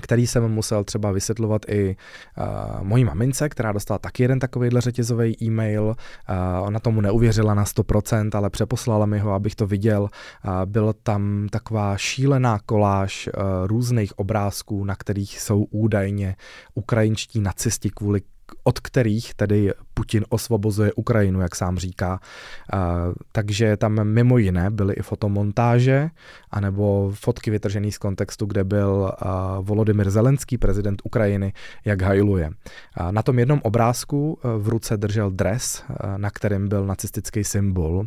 který 0.00 0.26
jsem 0.26 0.48
musel 0.48 0.84
třeba 0.84 1.12
vysvětlovat 1.12 1.62
i 1.68 1.96
uh, 2.38 2.82
mojí 2.82 3.04
mamince, 3.04 3.48
která 3.48 3.72
dostala 3.72 3.98
taky 3.98 4.22
jeden 4.22 4.38
takovýhle 4.38 4.80
řetězový 4.80 5.36
e-mail. 5.42 5.84
Uh, 5.84 6.66
ona 6.66 6.80
tomu 6.80 7.00
neuvěřila 7.00 7.54
na 7.54 7.64
100%, 7.64 8.30
ale 8.32 8.50
přeposlala 8.50 9.06
mi 9.06 9.18
ho, 9.18 9.32
abych 9.32 9.54
to 9.54 9.66
viděl. 9.66 10.02
Uh, 10.02 10.10
byl 10.64 10.94
tam 11.02 11.46
taková 11.50 11.96
šílená 11.96 12.58
koláž 12.66 13.28
uh, 13.28 13.42
různých 13.66 14.18
obrázků, 14.18 14.84
na 14.84 14.96
kterých 14.96 15.40
jsou 15.40 15.64
údajně 15.70 16.36
ukrajinští 16.74 17.40
nacisti 17.40 17.90
kvůli 17.90 18.20
od 18.64 18.80
kterých 18.80 19.34
tedy 19.34 19.72
Putin 19.94 20.24
osvobozuje 20.28 20.92
Ukrajinu, 20.92 21.40
jak 21.40 21.56
sám 21.56 21.78
říká. 21.78 22.20
Takže 23.32 23.76
tam 23.76 24.04
mimo 24.04 24.38
jiné 24.38 24.70
byly 24.70 24.94
i 24.94 25.02
fotomontáže, 25.02 26.10
anebo 26.50 27.12
fotky 27.14 27.50
vytržené 27.50 27.90
z 27.90 27.98
kontextu, 27.98 28.46
kde 28.46 28.64
byl 28.64 29.12
Volodymyr 29.60 30.10
Zelenský, 30.10 30.58
prezident 30.58 31.02
Ukrajiny, 31.04 31.52
jak 31.84 32.02
hajluje. 32.02 32.50
Na 33.10 33.22
tom 33.22 33.38
jednom 33.38 33.60
obrázku 33.62 34.38
e, 34.38 34.58
v 34.58 34.68
ruce 34.68 34.96
držel 34.96 35.30
dres, 35.30 35.84
e, 35.84 36.18
na 36.18 36.30
kterém 36.30 36.68
byl 36.68 36.86
nacistický 36.86 37.44
symbol 37.44 38.06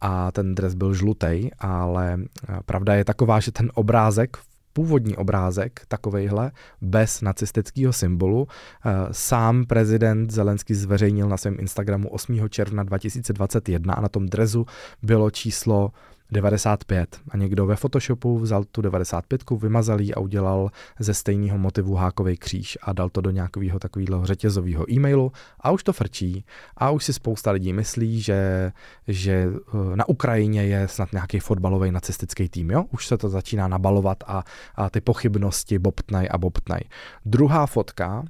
a 0.00 0.32
ten 0.32 0.54
dres 0.54 0.74
byl 0.74 0.94
žlutý, 0.94 1.50
ale 1.58 2.14
e, 2.14 2.18
pravda 2.66 2.94
je 2.94 3.04
taková, 3.04 3.40
že 3.40 3.52
ten 3.52 3.70
obrázek 3.74 4.36
původní 4.76 5.16
obrázek, 5.16 5.80
takovejhle, 5.88 6.52
bez 6.80 7.20
nacistického 7.20 7.92
symbolu. 7.92 8.48
Eh, 8.48 8.92
sám 9.10 9.64
prezident 9.64 10.30
Zelenský 10.30 10.74
zveřejnil 10.74 11.28
na 11.28 11.36
svém 11.36 11.56
Instagramu 11.60 12.08
8. 12.08 12.48
června 12.48 12.82
2021 12.82 13.94
a 13.94 14.00
na 14.00 14.08
tom 14.08 14.26
drezu 14.26 14.66
bylo 15.02 15.30
číslo 15.30 15.92
95 16.32 17.20
a 17.30 17.36
někdo 17.36 17.66
ve 17.66 17.76
Photoshopu 17.76 18.38
vzal 18.38 18.64
tu 18.64 18.82
95, 18.82 19.42
vymazal 19.50 20.00
ji 20.00 20.14
a 20.14 20.20
udělal 20.20 20.70
ze 20.98 21.14
stejného 21.14 21.58
motivu 21.58 21.94
hákový 21.94 22.36
kříž 22.36 22.78
a 22.82 22.92
dal 22.92 23.08
to 23.08 23.20
do 23.20 23.30
nějakého 23.30 23.78
takového 23.78 24.26
řetězového 24.26 24.92
e-mailu 24.92 25.32
a 25.60 25.70
už 25.70 25.84
to 25.84 25.92
frčí 25.92 26.44
a 26.76 26.90
už 26.90 27.04
si 27.04 27.12
spousta 27.12 27.50
lidí 27.50 27.72
myslí, 27.72 28.20
že, 28.20 28.72
že 29.08 29.32
eh, 29.32 29.96
na 29.96 30.08
Ukrajině 30.08 30.64
je 30.64 30.88
snad 30.88 31.12
nějaký 31.12 31.38
fotbalový 31.38 31.90
nacistický 31.90 32.48
tým, 32.48 32.70
jo? 32.70 32.84
Už 32.92 33.06
se 33.06 33.18
to 33.18 33.28
začíná 33.28 33.68
nabalovat 33.68 34.24
a, 34.26 34.44
a 34.74 34.90
ty 34.90 35.00
pochybnosti 35.00 35.78
bobtnaj 35.78 36.28
a 36.30 36.38
bobtnaj. 36.38 36.80
Druhá 37.24 37.66
fotka 37.66 38.24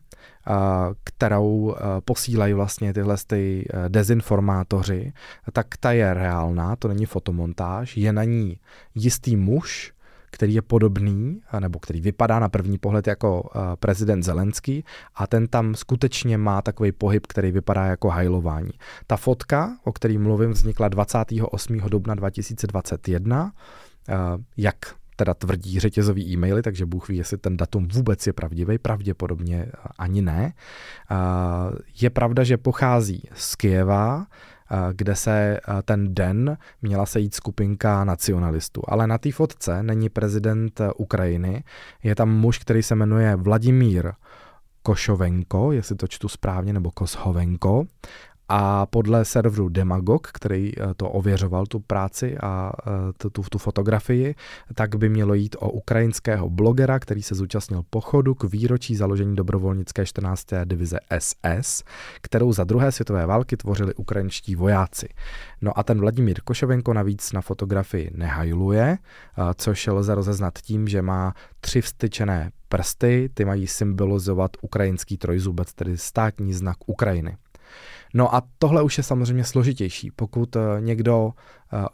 kterou 1.04 1.76
posílají 2.04 2.52
vlastně 2.52 2.92
tyhle 2.92 3.16
ty 3.26 3.68
e, 3.70 3.88
dezinformátoři, 3.88 5.12
tak 5.52 5.66
ta 5.80 5.92
je 5.92 6.14
reálná, 6.14 6.76
to 6.76 6.88
není 6.88 7.06
fotomontáž, 7.06 7.96
je 7.96 8.12
na 8.12 8.24
ní 8.24 8.58
jistý 8.94 9.36
muž, 9.36 9.92
který 10.30 10.54
je 10.54 10.62
podobný, 10.62 11.40
nebo 11.60 11.78
který 11.78 12.00
vypadá 12.00 12.38
na 12.38 12.48
první 12.48 12.78
pohled 12.78 13.06
jako 13.06 13.50
prezident 13.80 14.22
Zelenský 14.22 14.84
a 15.14 15.26
ten 15.26 15.48
tam 15.48 15.74
skutečně 15.74 16.38
má 16.38 16.62
takový 16.62 16.92
pohyb, 16.92 17.26
který 17.26 17.52
vypadá 17.52 17.86
jako 17.86 18.08
hajlování. 18.08 18.70
Ta 19.06 19.16
fotka, 19.16 19.76
o 19.84 19.92
který 19.92 20.18
mluvím, 20.18 20.50
vznikla 20.50 20.88
28. 20.88 21.76
dubna 21.78 22.14
2021, 22.14 23.52
jak 24.56 24.76
teda 25.16 25.34
tvrdí 25.34 25.80
řetězový 25.80 26.32
e-maily, 26.32 26.62
takže 26.62 26.86
Bůh 26.86 27.08
ví, 27.08 27.16
jestli 27.16 27.38
ten 27.38 27.56
datum 27.56 27.88
vůbec 27.88 28.26
je 28.26 28.32
pravdivý, 28.32 28.78
pravděpodobně 28.78 29.66
ani 29.98 30.22
ne. 30.22 30.52
Je 32.00 32.10
pravda, 32.10 32.44
že 32.44 32.56
pochází 32.56 33.28
z 33.34 33.56
Kijeva, 33.56 34.26
kde 34.92 35.16
se 35.16 35.60
ten 35.84 36.14
den 36.14 36.58
měla 36.82 37.06
sejít 37.06 37.34
skupinka 37.34 38.04
nacionalistů. 38.04 38.82
Ale 38.88 39.06
na 39.06 39.18
té 39.18 39.32
fotce 39.32 39.82
není 39.82 40.08
prezident 40.08 40.80
Ukrajiny, 40.96 41.64
je 42.02 42.14
tam 42.14 42.30
muž, 42.30 42.58
který 42.58 42.82
se 42.82 42.94
jmenuje 42.94 43.36
Vladimír 43.36 44.12
Košovenko, 44.82 45.72
jestli 45.72 45.96
to 45.96 46.08
čtu 46.08 46.28
správně, 46.28 46.72
nebo 46.72 46.90
Koshovenko. 46.90 47.84
A 48.48 48.86
podle 48.86 49.24
serveru 49.24 49.68
Demagog, 49.68 50.26
který 50.26 50.72
eh, 50.78 50.94
to 50.96 51.10
ověřoval, 51.10 51.66
tu 51.66 51.80
práci 51.80 52.38
a 52.38 52.72
eh, 52.86 53.30
tu, 53.30 53.42
tu 53.42 53.58
fotografii, 53.58 54.34
tak 54.74 54.96
by 54.96 55.08
mělo 55.08 55.34
jít 55.34 55.56
o 55.58 55.70
ukrajinského 55.70 56.50
blogera, 56.50 56.98
který 56.98 57.22
se 57.22 57.34
zúčastnil 57.34 57.82
pochodu 57.90 58.34
k 58.34 58.44
výročí 58.44 58.96
založení 58.96 59.36
dobrovolnické 59.36 60.06
14. 60.06 60.46
divize 60.64 60.98
SS, 61.18 61.84
kterou 62.20 62.52
za 62.52 62.64
druhé 62.64 62.92
světové 62.92 63.26
války 63.26 63.56
tvořili 63.56 63.94
ukrajinští 63.94 64.56
vojáci. 64.56 65.08
No 65.60 65.78
a 65.78 65.82
ten 65.82 66.00
Vladimír 66.00 66.40
Koševenko 66.44 66.92
navíc 66.92 67.32
na 67.32 67.40
fotografii 67.40 68.10
nehajluje, 68.14 68.98
eh, 68.98 69.42
což 69.54 69.86
lze 69.86 70.14
rozeznat 70.14 70.58
tím, 70.58 70.88
že 70.88 71.02
má 71.02 71.34
tři 71.60 71.80
vstyčené 71.80 72.52
prsty, 72.68 73.30
ty 73.34 73.44
mají 73.44 73.66
symbolizovat 73.66 74.50
ukrajinský 74.60 75.16
trojzubec, 75.16 75.74
tedy 75.74 75.98
státní 75.98 76.52
znak 76.52 76.76
Ukrajiny. 76.86 77.36
No 78.14 78.34
a 78.34 78.42
tohle 78.58 78.82
už 78.82 78.98
je 78.98 79.04
samozřejmě 79.04 79.44
složitější. 79.44 80.10
Pokud 80.10 80.56
eh, 80.56 80.60
někdo 80.80 81.32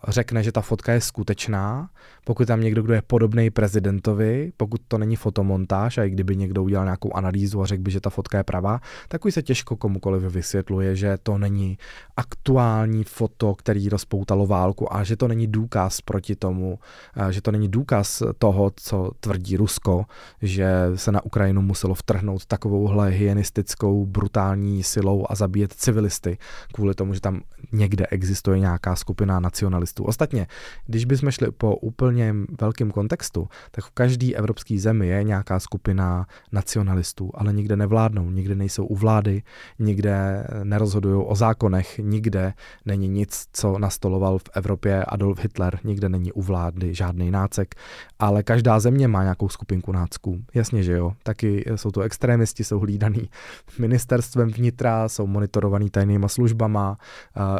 řekne, 0.09 0.43
že 0.43 0.53
ta 0.53 0.61
fotka 0.61 0.93
je 0.93 1.01
skutečná, 1.01 1.91
pokud 2.25 2.49
tam 2.49 2.61
někdo, 2.61 2.83
kdo 2.83 2.95
je 2.95 3.03
podobný 3.03 3.51
prezidentovi, 3.51 4.53
pokud 4.57 4.81
to 4.89 4.99
není 4.99 5.17
fotomontáž 5.17 5.99
a 5.99 6.05
i 6.05 6.11
kdyby 6.11 6.37
někdo 6.37 6.63
udělal 6.63 6.85
nějakou 6.85 7.13
analýzu 7.13 7.63
a 7.63 7.67
řekl 7.67 7.83
by, 7.83 7.91
že 7.91 8.01
ta 8.01 8.11
fotka 8.11 8.39
je 8.39 8.45
pravá, 8.45 8.81
tak 9.09 9.25
už 9.25 9.35
se 9.35 9.43
těžko 9.43 9.77
komukoliv 9.77 10.23
vysvětluje, 10.23 10.97
že 10.97 11.19
to 11.23 11.39
není 11.39 11.79
aktuální 12.17 13.05
foto, 13.05 13.55
který 13.55 13.89
rozpoutalo 13.89 14.47
válku 14.47 14.95
a 14.95 15.05
že 15.05 15.17
to 15.17 15.29
není 15.29 15.47
důkaz 15.47 16.01
proti 16.01 16.37
tomu, 16.37 16.79
eh, 17.17 17.33
že 17.33 17.43
to 17.43 17.53
není 17.53 17.69
důkaz 17.69 18.23
toho, 18.39 18.73
co 18.77 19.11
tvrdí 19.21 19.57
Rusko, 19.57 20.05
že 20.43 20.73
se 20.95 21.13
na 21.13 21.25
Ukrajinu 21.25 21.63
muselo 21.63 21.95
vtrhnout 21.95 22.47
takovouhle 22.47 23.11
hyenistickou 23.11 24.07
brutální 24.07 24.83
silou 24.83 25.27
a 25.29 25.35
zabíjet 25.35 25.73
civilisty 25.73 26.39
kvůli 26.73 26.95
tomu, 26.95 27.15
že 27.15 27.21
tam 27.21 27.41
někde 27.73 28.07
existuje 28.07 28.59
nějaká 28.59 28.97
skupina 28.97 29.41
nacionalistů. 29.41 30.05
Ostatně, 30.05 30.47
když 30.87 31.05
bychom 31.05 31.31
šli 31.31 31.51
po 31.51 31.77
úplně 31.77 32.35
velkém 32.61 32.91
kontextu, 32.91 33.49
tak 33.71 33.85
v 33.85 33.91
každé 33.91 34.33
evropské 34.33 34.79
zemi 34.79 35.09
je 35.09 35.23
nějaká 35.25 35.61
skupina 35.61 36.27
nacionalistů, 36.53 37.31
ale 37.35 37.53
nikde 37.53 37.77
nevládnou, 37.77 38.31
nikde 38.31 38.55
nejsou 38.55 38.87
u 38.87 38.97
vlády, 38.97 39.43
nikde 39.79 40.47
nerozhodují 40.63 41.25
o 41.27 41.35
zákonech, 41.35 41.99
nikde 41.99 42.55
není 42.85 43.09
nic, 43.09 43.47
co 43.53 43.79
nastoloval 43.79 44.39
v 44.39 44.51
Evropě 44.55 45.05
Adolf 45.05 45.39
Hitler, 45.39 45.79
nikde 45.85 46.09
není 46.09 46.33
u 46.33 46.43
vlády 46.43 46.95
žádný 46.95 47.31
nácek, 47.31 47.75
ale 48.19 48.43
každá 48.43 48.81
země 48.81 49.09
má 49.09 49.23
nějakou 49.23 49.49
skupinku 49.49 49.93
nácků. 49.93 50.43
Jasně, 50.55 50.83
že 50.83 50.93
jo. 50.93 51.13
Taky 51.23 51.65
jsou 51.77 51.91
to 51.91 52.01
extrémisti, 52.01 52.65
jsou 52.65 52.79
hlídaný 52.79 53.31
ministerstvem 53.79 54.49
vnitra, 54.49 55.09
jsou 55.09 55.27
monitorovaný 55.27 55.91
tajnýma 55.91 56.29
službama. 56.29 56.99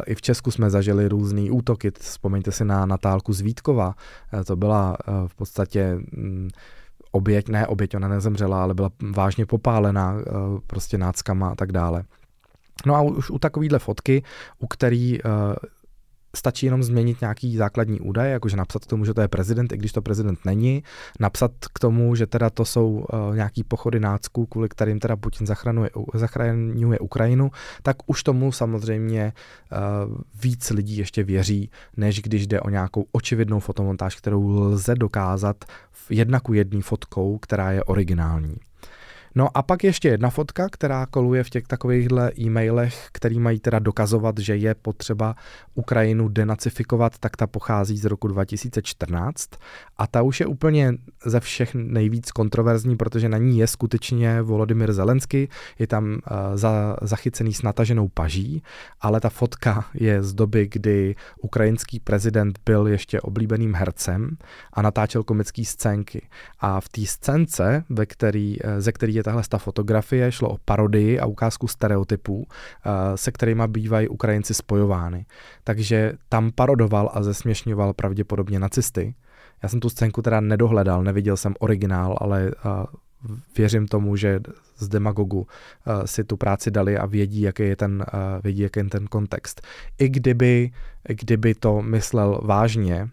I 0.05 0.15
v 0.15 0.21
Česku 0.21 0.51
jsme 0.51 0.69
zažili 0.69 1.07
různé 1.07 1.51
útoky. 1.51 1.91
Vzpomeňte 1.99 2.51
si 2.51 2.65
na 2.65 2.85
Natálku 2.85 3.33
Zvítkova, 3.33 3.95
to 4.45 4.55
byla 4.55 4.97
v 5.27 5.35
podstatě 5.35 5.97
mm, 6.11 6.49
oběť, 7.11 7.49
ne 7.49 7.67
oběť, 7.67 7.95
ona 7.95 8.07
nezemřela, 8.07 8.63
ale 8.63 8.73
byla 8.73 8.89
vážně 9.15 9.45
popálená 9.45 10.15
prostě 10.67 10.97
náckama 10.97 11.49
a 11.49 11.55
tak 11.55 11.71
dále. 11.71 12.03
No 12.85 12.95
a 12.95 13.01
už 13.01 13.29
u 13.29 13.39
takovýhle 13.39 13.79
fotky, 13.79 14.23
u 14.59 14.67
který 14.67 15.19
stačí 16.35 16.65
jenom 16.65 16.83
změnit 16.83 17.21
nějaký 17.21 17.57
základní 17.57 17.99
údaj, 17.99 18.31
jakože 18.31 18.57
napsat 18.57 18.85
k 18.85 18.87
tomu, 18.87 19.05
že 19.05 19.13
to 19.13 19.21
je 19.21 19.27
prezident, 19.27 19.73
i 19.73 19.77
když 19.77 19.91
to 19.91 20.01
prezident 20.01 20.39
není, 20.45 20.83
napsat 21.19 21.51
k 21.73 21.79
tomu, 21.79 22.15
že 22.15 22.27
teda 22.27 22.49
to 22.49 22.65
jsou 22.65 22.89
uh, 22.89 23.35
nějaký 23.35 23.63
pochody 23.63 23.99
nácků, 23.99 24.45
kvůli 24.45 24.69
kterým 24.69 24.99
teda 24.99 25.15
Putin 25.15 25.47
zachraňuje, 25.47 25.89
zachraňuje 26.13 26.99
Ukrajinu, 26.99 27.51
tak 27.83 27.97
už 28.05 28.23
tomu 28.23 28.51
samozřejmě 28.51 29.33
uh, 29.71 30.17
víc 30.41 30.69
lidí 30.69 30.97
ještě 30.97 31.23
věří, 31.23 31.69
než 31.97 32.21
když 32.21 32.47
jde 32.47 32.61
o 32.61 32.69
nějakou 32.69 33.05
očividnou 33.11 33.59
fotomontáž, 33.59 34.15
kterou 34.15 34.49
lze 34.49 34.95
dokázat 34.95 35.65
v 35.91 36.11
jedna 36.11 36.39
ku 36.39 36.53
jedný 36.53 36.81
fotkou, 36.81 37.37
která 37.37 37.71
je 37.71 37.83
originální. 37.83 38.57
No 39.35 39.57
a 39.57 39.61
pak 39.61 39.83
ještě 39.83 40.07
jedna 40.07 40.29
fotka, 40.29 40.69
která 40.69 41.05
koluje 41.05 41.43
v 41.43 41.49
těch 41.49 41.67
takovýchhle 41.67 42.31
e-mailech, 42.39 43.07
který 43.11 43.39
mají 43.39 43.59
teda 43.59 43.79
dokazovat, 43.79 44.37
že 44.37 44.55
je 44.55 44.75
potřeba 44.75 45.35
Ukrajinu 45.75 46.27
denacifikovat, 46.27 47.17
tak 47.17 47.37
ta 47.37 47.47
pochází 47.47 47.97
z 47.97 48.05
roku 48.05 48.27
2014 48.27 49.49
a 49.97 50.07
ta 50.07 50.21
už 50.21 50.39
je 50.39 50.45
úplně 50.45 50.93
ze 51.25 51.39
všech 51.39 51.75
nejvíc 51.75 52.31
kontroverzní, 52.31 52.97
protože 52.97 53.29
na 53.29 53.37
ní 53.37 53.57
je 53.57 53.67
skutečně 53.67 54.41
Volodymyr 54.41 54.93
Zelensky, 54.93 55.49
je 55.79 55.87
tam 55.87 56.05
uh, 56.13 56.19
za, 56.55 56.95
zachycený 57.01 57.53
s 57.53 57.61
nataženou 57.61 58.07
paží, 58.07 58.63
ale 59.01 59.19
ta 59.19 59.29
fotka 59.29 59.85
je 59.93 60.23
z 60.23 60.33
doby, 60.33 60.69
kdy 60.71 61.15
ukrajinský 61.41 61.99
prezident 61.99 62.59
byl 62.65 62.87
ještě 62.87 63.21
oblíbeným 63.21 63.73
hercem 63.73 64.37
a 64.73 64.81
natáčel 64.81 65.23
komické 65.23 65.65
scénky. 65.65 66.27
A 66.59 66.81
v 66.81 66.89
té 66.89 67.05
scénce, 67.05 67.83
ve 67.89 68.05
který, 68.05 68.57
eh, 68.63 68.81
ze 68.81 68.91
který 68.91 69.13
je 69.13 69.22
tahle 69.23 69.43
ta 69.49 69.57
fotografie, 69.57 70.31
šlo 70.31 70.49
o 70.49 70.57
parodii 70.65 71.19
a 71.19 71.25
ukázku 71.25 71.67
stereotypů, 71.67 72.47
eh, 72.47 73.17
se 73.17 73.31
kterými 73.31 73.63
bývají 73.67 74.07
Ukrajinci 74.07 74.53
spojovány. 74.53 75.25
Takže 75.63 76.13
tam 76.29 76.51
parodoval 76.51 77.11
a 77.13 77.23
zesměšňoval 77.23 77.93
pravděpodobně 77.93 78.59
nacisty. 78.59 79.15
Já 79.63 79.69
jsem 79.69 79.79
tu 79.79 79.89
scénku 79.89 80.21
teda 80.21 80.39
nedohledal, 80.41 81.03
neviděl 81.03 81.37
jsem 81.37 81.53
originál, 81.59 82.17
ale 82.21 82.51
eh, 82.51 82.85
věřím 83.57 83.87
tomu, 83.87 84.15
že 84.15 84.39
z 84.77 84.87
demagogu 84.87 85.47
eh, 85.47 86.07
si 86.07 86.23
tu 86.23 86.37
práci 86.37 86.71
dali 86.71 86.97
a 86.97 87.05
vědí, 87.05 87.41
jaký 87.41 87.63
je 87.63 87.75
ten, 87.75 88.05
vědí, 88.43 88.61
jaký 88.61 88.79
je 88.79 88.85
ten 88.85 89.07
kontext. 89.07 89.61
I 89.99 90.09
kdyby, 90.09 90.71
kdyby 91.07 91.55
to 91.55 91.81
myslel 91.81 92.41
vážně, 92.43 93.09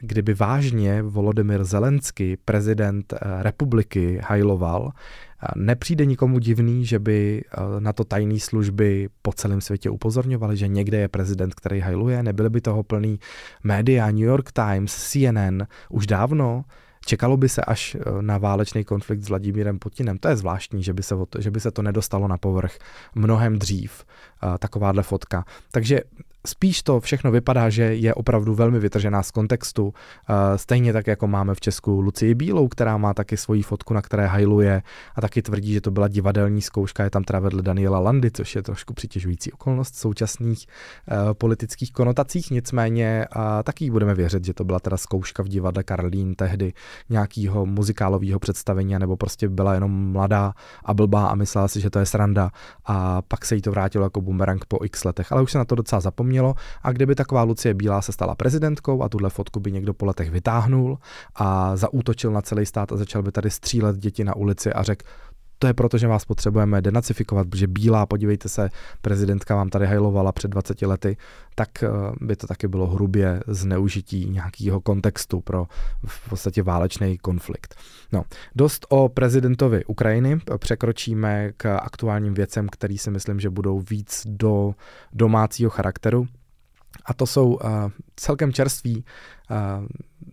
kdyby 0.00 0.34
vážně 0.34 1.02
Volodymyr 1.02 1.64
Zelensky, 1.64 2.36
prezident 2.44 3.12
eh, 3.12 3.42
republiky, 3.42 4.20
hajloval, 4.24 4.92
eh, 4.92 5.46
nepřijde 5.56 6.06
nikomu 6.06 6.38
divný, 6.38 6.86
že 6.86 6.98
by 6.98 7.44
eh, 7.44 7.80
na 7.80 7.92
to 7.92 8.04
tajné 8.04 8.40
služby 8.40 9.08
po 9.22 9.32
celém 9.32 9.60
světě 9.60 9.90
upozorňovali, 9.90 10.56
že 10.56 10.68
někde 10.68 10.98
je 10.98 11.08
prezident, 11.08 11.54
který 11.54 11.80
hajluje, 11.80 12.22
nebyly 12.22 12.50
by 12.50 12.60
toho 12.60 12.82
plný 12.82 13.20
média, 13.64 14.10
New 14.10 14.18
York 14.18 14.52
Times, 14.52 14.94
CNN, 14.94 15.62
už 15.90 16.06
dávno, 16.06 16.64
Čekalo 17.06 17.36
by 17.36 17.48
se 17.48 17.62
až 17.62 17.96
na 18.20 18.38
válečný 18.38 18.84
konflikt 18.84 19.22
s 19.22 19.28
Vladimírem 19.28 19.78
Putinem. 19.78 20.18
To 20.18 20.28
je 20.28 20.36
zvláštní, 20.36 20.82
že 20.82 20.92
by 20.92 21.02
se, 21.02 21.14
to, 21.28 21.40
že 21.40 21.50
by 21.50 21.60
se 21.60 21.70
to 21.70 21.82
nedostalo 21.82 22.28
na 22.28 22.38
povrch 22.38 22.78
mnohem 23.14 23.58
dřív, 23.58 24.04
takováhle 24.58 25.02
fotka. 25.02 25.44
Takže 25.70 26.00
spíš 26.46 26.82
to 26.82 27.00
všechno 27.00 27.30
vypadá, 27.30 27.70
že 27.70 27.82
je 27.82 28.14
opravdu 28.14 28.54
velmi 28.54 28.78
vytržená 28.78 29.22
z 29.22 29.30
kontextu. 29.30 29.94
Eh, 29.94 30.58
stejně 30.58 30.92
tak, 30.92 31.06
jako 31.06 31.26
máme 31.26 31.54
v 31.54 31.60
Česku 31.60 32.00
Lucii 32.00 32.34
Bílou, 32.34 32.68
která 32.68 32.96
má 32.96 33.14
taky 33.14 33.36
svoji 33.36 33.62
fotku, 33.62 33.94
na 33.94 34.02
které 34.02 34.26
hajluje 34.26 34.82
a 35.14 35.20
taky 35.20 35.42
tvrdí, 35.42 35.72
že 35.72 35.80
to 35.80 35.90
byla 35.90 36.08
divadelní 36.08 36.62
zkouška. 36.62 37.04
Je 37.04 37.10
tam 37.10 37.24
teda 37.24 37.38
vedle 37.38 37.62
Daniela 37.62 37.98
Landy, 37.98 38.30
což 38.30 38.54
je 38.54 38.62
trošku 38.62 38.94
přitěžující 38.94 39.52
okolnost 39.52 39.96
současných 39.96 40.66
uh, 40.66 41.34
politických 41.34 41.92
konotacích. 41.92 42.50
Nicméně 42.50 43.26
taky 43.64 43.90
budeme 43.90 44.14
věřit, 44.14 44.44
že 44.44 44.54
to 44.54 44.64
byla 44.64 44.80
teda 44.80 44.96
zkouška 44.96 45.42
v 45.42 45.48
divadle 45.48 45.82
Karlín 45.82 46.34
tehdy 46.34 46.72
nějakého 47.10 47.66
muzikálového 47.66 48.38
představení, 48.38 48.98
nebo 48.98 49.16
prostě 49.16 49.48
byla 49.48 49.74
jenom 49.74 50.12
mladá 50.12 50.54
a 50.84 50.94
blbá 50.94 51.26
a 51.26 51.34
myslela 51.34 51.68
si, 51.68 51.80
že 51.80 51.90
to 51.90 51.98
je 51.98 52.06
sranda 52.06 52.50
a 52.84 53.22
pak 53.22 53.44
se 53.44 53.54
jí 53.54 53.62
to 53.62 53.70
vrátilo 53.70 54.04
jako 54.04 54.20
bumerang 54.34 54.64
po 54.68 54.84
x 54.84 55.04
letech. 55.04 55.32
Ale 55.32 55.42
už 55.42 55.52
se 55.52 55.58
na 55.58 55.64
to 55.64 55.74
docela 55.74 56.00
zapomněl 56.00 56.24
zapomnělo 56.24 56.54
a 56.82 56.92
kdyby 56.92 57.14
taková 57.14 57.42
Lucie 57.42 57.74
Bílá 57.74 58.02
se 58.02 58.12
stala 58.12 58.34
prezidentkou 58.34 59.02
a 59.02 59.08
tuhle 59.08 59.30
fotku 59.30 59.60
by 59.60 59.72
někdo 59.72 59.94
po 59.94 60.06
letech 60.06 60.30
vytáhnul 60.30 60.98
a 61.34 61.76
zaútočil 61.76 62.30
na 62.30 62.42
celý 62.42 62.66
stát 62.66 62.92
a 62.92 62.96
začal 62.96 63.22
by 63.22 63.32
tady 63.32 63.50
střílet 63.50 63.96
děti 63.96 64.24
na 64.24 64.36
ulici 64.36 64.72
a 64.72 64.82
řekl, 64.82 65.06
to 65.64 65.68
je 65.68 65.74
proto, 65.74 65.98
že 65.98 66.08
vás 66.08 66.24
potřebujeme 66.24 66.82
denacifikovat, 66.82 67.48
protože 67.48 67.66
bílá, 67.66 68.06
podívejte 68.06 68.48
se, 68.48 68.70
prezidentka 69.02 69.56
vám 69.56 69.68
tady 69.68 69.86
hajlovala 69.86 70.32
před 70.32 70.48
20 70.48 70.82
lety, 70.82 71.16
tak 71.54 71.82
eh, 71.82 71.88
by 72.20 72.36
to 72.36 72.46
taky 72.46 72.68
bylo 72.68 72.86
hrubě 72.86 73.42
zneužití 73.46 74.30
nějakého 74.30 74.80
kontextu 74.80 75.40
pro 75.40 75.66
v 76.06 76.28
podstatě 76.28 76.62
válečný 76.62 77.18
konflikt. 77.18 77.74
No, 78.12 78.24
dost 78.54 78.86
o 78.88 79.08
prezidentovi 79.08 79.84
Ukrajiny, 79.84 80.40
překročíme 80.58 81.52
k 81.56 81.76
aktuálním 81.76 82.34
věcem, 82.34 82.68
který 82.68 82.98
si 82.98 83.10
myslím, 83.10 83.40
že 83.40 83.50
budou 83.50 83.80
víc 83.80 84.22
do 84.26 84.74
domácího 85.12 85.70
charakteru. 85.70 86.26
A 87.06 87.14
to 87.14 87.26
jsou 87.26 87.54
uh, 87.54 87.60
celkem 88.16 88.52
čerství 88.52 89.04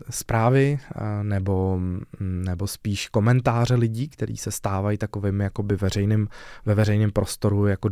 zprávy 0.10 0.80
nebo, 1.24 1.80
nebo 2.20 2.68
spíš 2.68 3.08
komentáře 3.08 3.76
lidí, 3.76 4.08
kteří 4.08 4.38
se 4.38 4.52
stávají 4.52 4.98
takovým 4.98 5.42
jakoby 5.42 5.76
veřejným, 5.76 6.28
ve 6.66 6.76
veřejném 6.76 7.12
prostoru 7.12 7.68
jako 7.68 7.90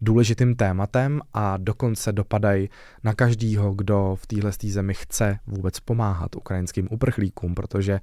důležitým 0.00 0.54
tématem 0.54 1.20
a 1.34 1.56
dokonce 1.56 2.12
dopadají 2.12 2.70
na 3.04 3.14
každýho, 3.14 3.74
kdo 3.74 4.16
v 4.20 4.26
téhle 4.26 4.52
zemi 4.66 4.94
chce 4.94 5.38
vůbec 5.46 5.80
pomáhat 5.80 6.36
ukrajinským 6.36 6.88
uprchlíkům, 6.90 7.54
protože 7.54 8.00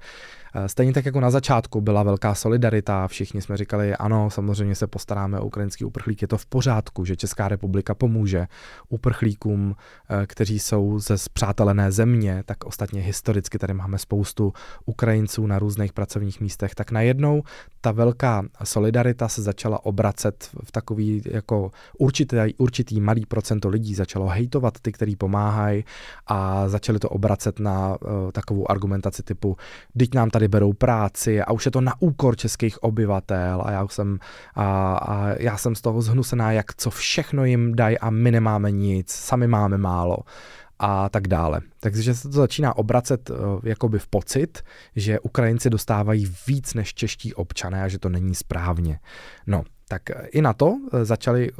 eh, 0.54 0.68
stejně 0.68 0.92
tak 0.92 1.06
jako 1.06 1.20
na 1.20 1.30
začátku 1.30 1.80
byla 1.80 2.02
velká 2.02 2.34
solidarita, 2.34 3.08
všichni 3.08 3.42
jsme 3.42 3.56
říkali, 3.56 3.96
ano, 3.96 4.30
samozřejmě 4.30 4.74
se 4.74 4.86
postaráme 4.86 5.40
o 5.40 5.46
ukrajinský 5.46 5.84
uprchlík, 5.84 6.22
je 6.22 6.28
to 6.28 6.38
v 6.38 6.46
pořádku, 6.46 7.04
že 7.04 7.16
Česká 7.16 7.48
republika 7.48 7.94
pomůže 7.94 8.46
uprchlíkům, 8.88 9.76
eh, 10.10 10.26
kteří 10.26 10.58
jsou 10.58 10.98
ze 10.98 11.18
zpřátelené 11.18 11.92
země, 11.92 12.37
tak 12.42 12.64
ostatně 12.64 13.00
historicky 13.00 13.58
tady 13.58 13.74
máme 13.74 13.98
spoustu 13.98 14.52
Ukrajinců 14.86 15.46
na 15.46 15.58
různých 15.58 15.92
pracovních 15.92 16.40
místech, 16.40 16.74
tak 16.74 16.90
najednou 16.90 17.42
ta 17.80 17.92
velká 17.92 18.44
solidarita 18.64 19.28
se 19.28 19.42
začala 19.42 19.84
obracet 19.84 20.50
v 20.64 20.72
takový 20.72 21.22
jako 21.24 21.70
určitý, 21.98 22.36
určitý 22.58 23.00
malý 23.00 23.26
procento 23.26 23.68
lidí 23.68 23.94
začalo 23.94 24.26
hejtovat 24.28 24.74
ty, 24.82 24.92
kteří 24.92 25.16
pomáhají 25.16 25.84
a 26.26 26.68
začali 26.68 26.98
to 26.98 27.08
obracet 27.08 27.60
na 27.60 27.88
uh, 27.88 28.30
takovou 28.32 28.70
argumentaci 28.70 29.22
typu, 29.22 29.56
teď 29.98 30.14
nám 30.14 30.30
tady 30.30 30.48
berou 30.48 30.72
práci 30.72 31.42
a 31.42 31.52
už 31.52 31.64
je 31.64 31.70
to 31.70 31.80
na 31.80 31.94
úkor 32.00 32.36
českých 32.36 32.82
obyvatel 32.82 33.62
a 33.64 33.70
já 33.70 33.88
jsem, 33.88 34.18
a, 34.54 34.92
a 34.92 35.34
já 35.38 35.56
jsem 35.56 35.74
z 35.74 35.80
toho 35.80 36.02
zhnusená, 36.02 36.52
jak 36.52 36.74
co 36.74 36.90
všechno 36.90 37.44
jim 37.44 37.74
dají 37.74 37.98
a 37.98 38.10
my 38.10 38.30
nemáme 38.30 38.70
nic, 38.70 39.10
sami 39.10 39.46
máme 39.46 39.78
málo 39.78 40.16
a 40.78 41.08
tak 41.08 41.28
dále. 41.28 41.60
Takže 41.80 42.14
se 42.14 42.28
to 42.28 42.34
začíná 42.34 42.76
obracet 42.76 43.30
uh, 43.30 43.36
jakoby 43.62 43.98
v 43.98 44.06
pocit, 44.06 44.62
že 44.96 45.20
Ukrajinci 45.20 45.70
dostávají 45.70 46.32
víc 46.46 46.74
než 46.74 46.94
čeští 46.94 47.34
občané 47.34 47.82
a 47.82 47.88
že 47.88 47.98
to 47.98 48.08
není 48.08 48.34
správně. 48.34 49.00
No, 49.46 49.64
tak 49.88 50.02
i 50.32 50.42
na 50.42 50.52
to 50.52 50.76
eh, 50.92 51.04
začali 51.04 51.50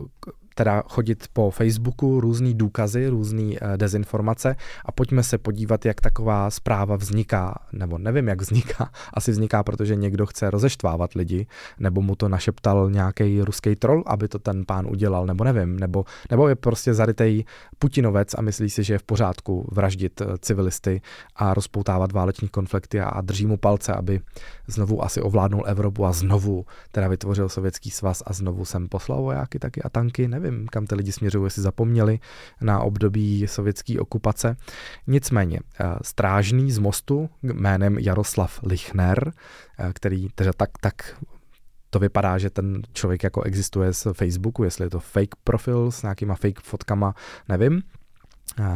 teda 0.59 0.83
chodit 0.88 1.25
po 1.33 1.51
Facebooku 1.51 2.21
různý 2.21 2.55
důkazy, 2.55 3.09
různý 3.09 3.59
eh, 3.59 3.77
dezinformace. 3.77 4.57
A 4.85 4.92
pojďme 4.92 5.23
se 5.23 5.38
podívat, 5.38 5.85
jak 5.87 6.01
taková 6.01 6.51
zpráva 6.51 6.97
vzniká, 6.97 7.59
nebo 7.73 7.99
nevím, 7.99 8.29
jak 8.29 8.40
vzniká, 8.40 8.90
asi 9.14 9.31
vzniká, 9.31 9.62
protože 9.62 9.94
někdo 9.97 10.27
chce 10.27 10.51
rozeštvávat 10.51 11.14
lidi, 11.14 11.47
nebo 11.79 12.03
mu 12.03 12.16
to 12.16 12.29
našeptal 12.29 12.90
nějaký 12.90 13.42
ruský 13.42 13.77
troll, 13.77 14.03
aby 14.07 14.29
to 14.29 14.38
ten 14.38 14.64
pán 14.66 14.87
udělal, 14.90 15.27
nebo 15.27 15.44
nevím, 15.44 15.79
nebo, 15.79 16.05
nebo 16.31 16.49
je 16.49 16.55
prostě 16.55 16.94
zarytej 16.94 17.44
Putinovec 17.79 18.35
a 18.35 18.42
myslí 18.42 18.71
si, 18.71 18.83
že 18.83 18.94
je 18.94 18.99
v 18.99 19.03
pořádku 19.03 19.68
vraždit 19.73 20.21
eh, 20.21 20.27
civilisty 20.38 21.01
a 21.37 21.55
rozpoutávat 21.55 22.12
váleční 22.12 22.49
konflikty 22.49 23.01
a, 23.01 23.09
a 23.09 23.21
drží 23.21 23.47
mu 23.47 23.57
palce, 23.57 23.92
aby 23.92 24.21
znovu 24.66 25.05
asi 25.05 25.21
ovládnul 25.21 25.62
Evropu 25.66 26.05
a 26.05 26.12
znovu 26.12 26.66
teda 26.92 27.09
vytvořil 27.09 27.49
Sovětský 27.49 27.90
svaz 27.90 28.23
a 28.27 28.33
znovu 28.33 28.64
sem 28.64 28.88
poslal 28.88 29.23
vojáky 29.23 29.59
taky 29.59 29.83
a 29.83 29.88
tanky, 29.88 30.29
nevím 30.29 30.48
nevím, 30.51 30.67
kam 30.67 30.87
ty 30.87 30.95
lidi 30.95 31.13
směřují, 31.13 31.47
jestli 31.47 31.63
zapomněli 31.63 32.19
na 32.61 32.81
období 32.81 33.47
sovětské 33.49 34.01
okupace. 34.01 34.57
Nicméně, 35.07 35.61
eh, 35.81 35.85
strážný 36.03 36.73
z 36.73 36.79
mostu 36.79 37.31
jménem 37.43 37.99
Jaroslav 37.99 38.61
Lichner, 38.63 39.33
eh, 39.79 39.93
který 39.95 40.29
teda 40.35 40.53
tak, 40.57 40.71
tak 40.81 41.17
to 41.91 41.99
vypadá, 41.99 42.39
že 42.39 42.51
ten 42.51 42.83
člověk 42.93 43.23
jako 43.23 43.43
existuje 43.43 43.93
z 43.93 44.07
Facebooku, 44.13 44.65
jestli 44.65 44.85
je 44.85 44.91
to 44.91 45.01
fake 45.01 45.37
profil 45.45 45.91
s 45.91 46.03
nějakýma 46.03 46.35
fake 46.35 46.61
fotkama, 46.61 47.15
nevím, 47.49 47.83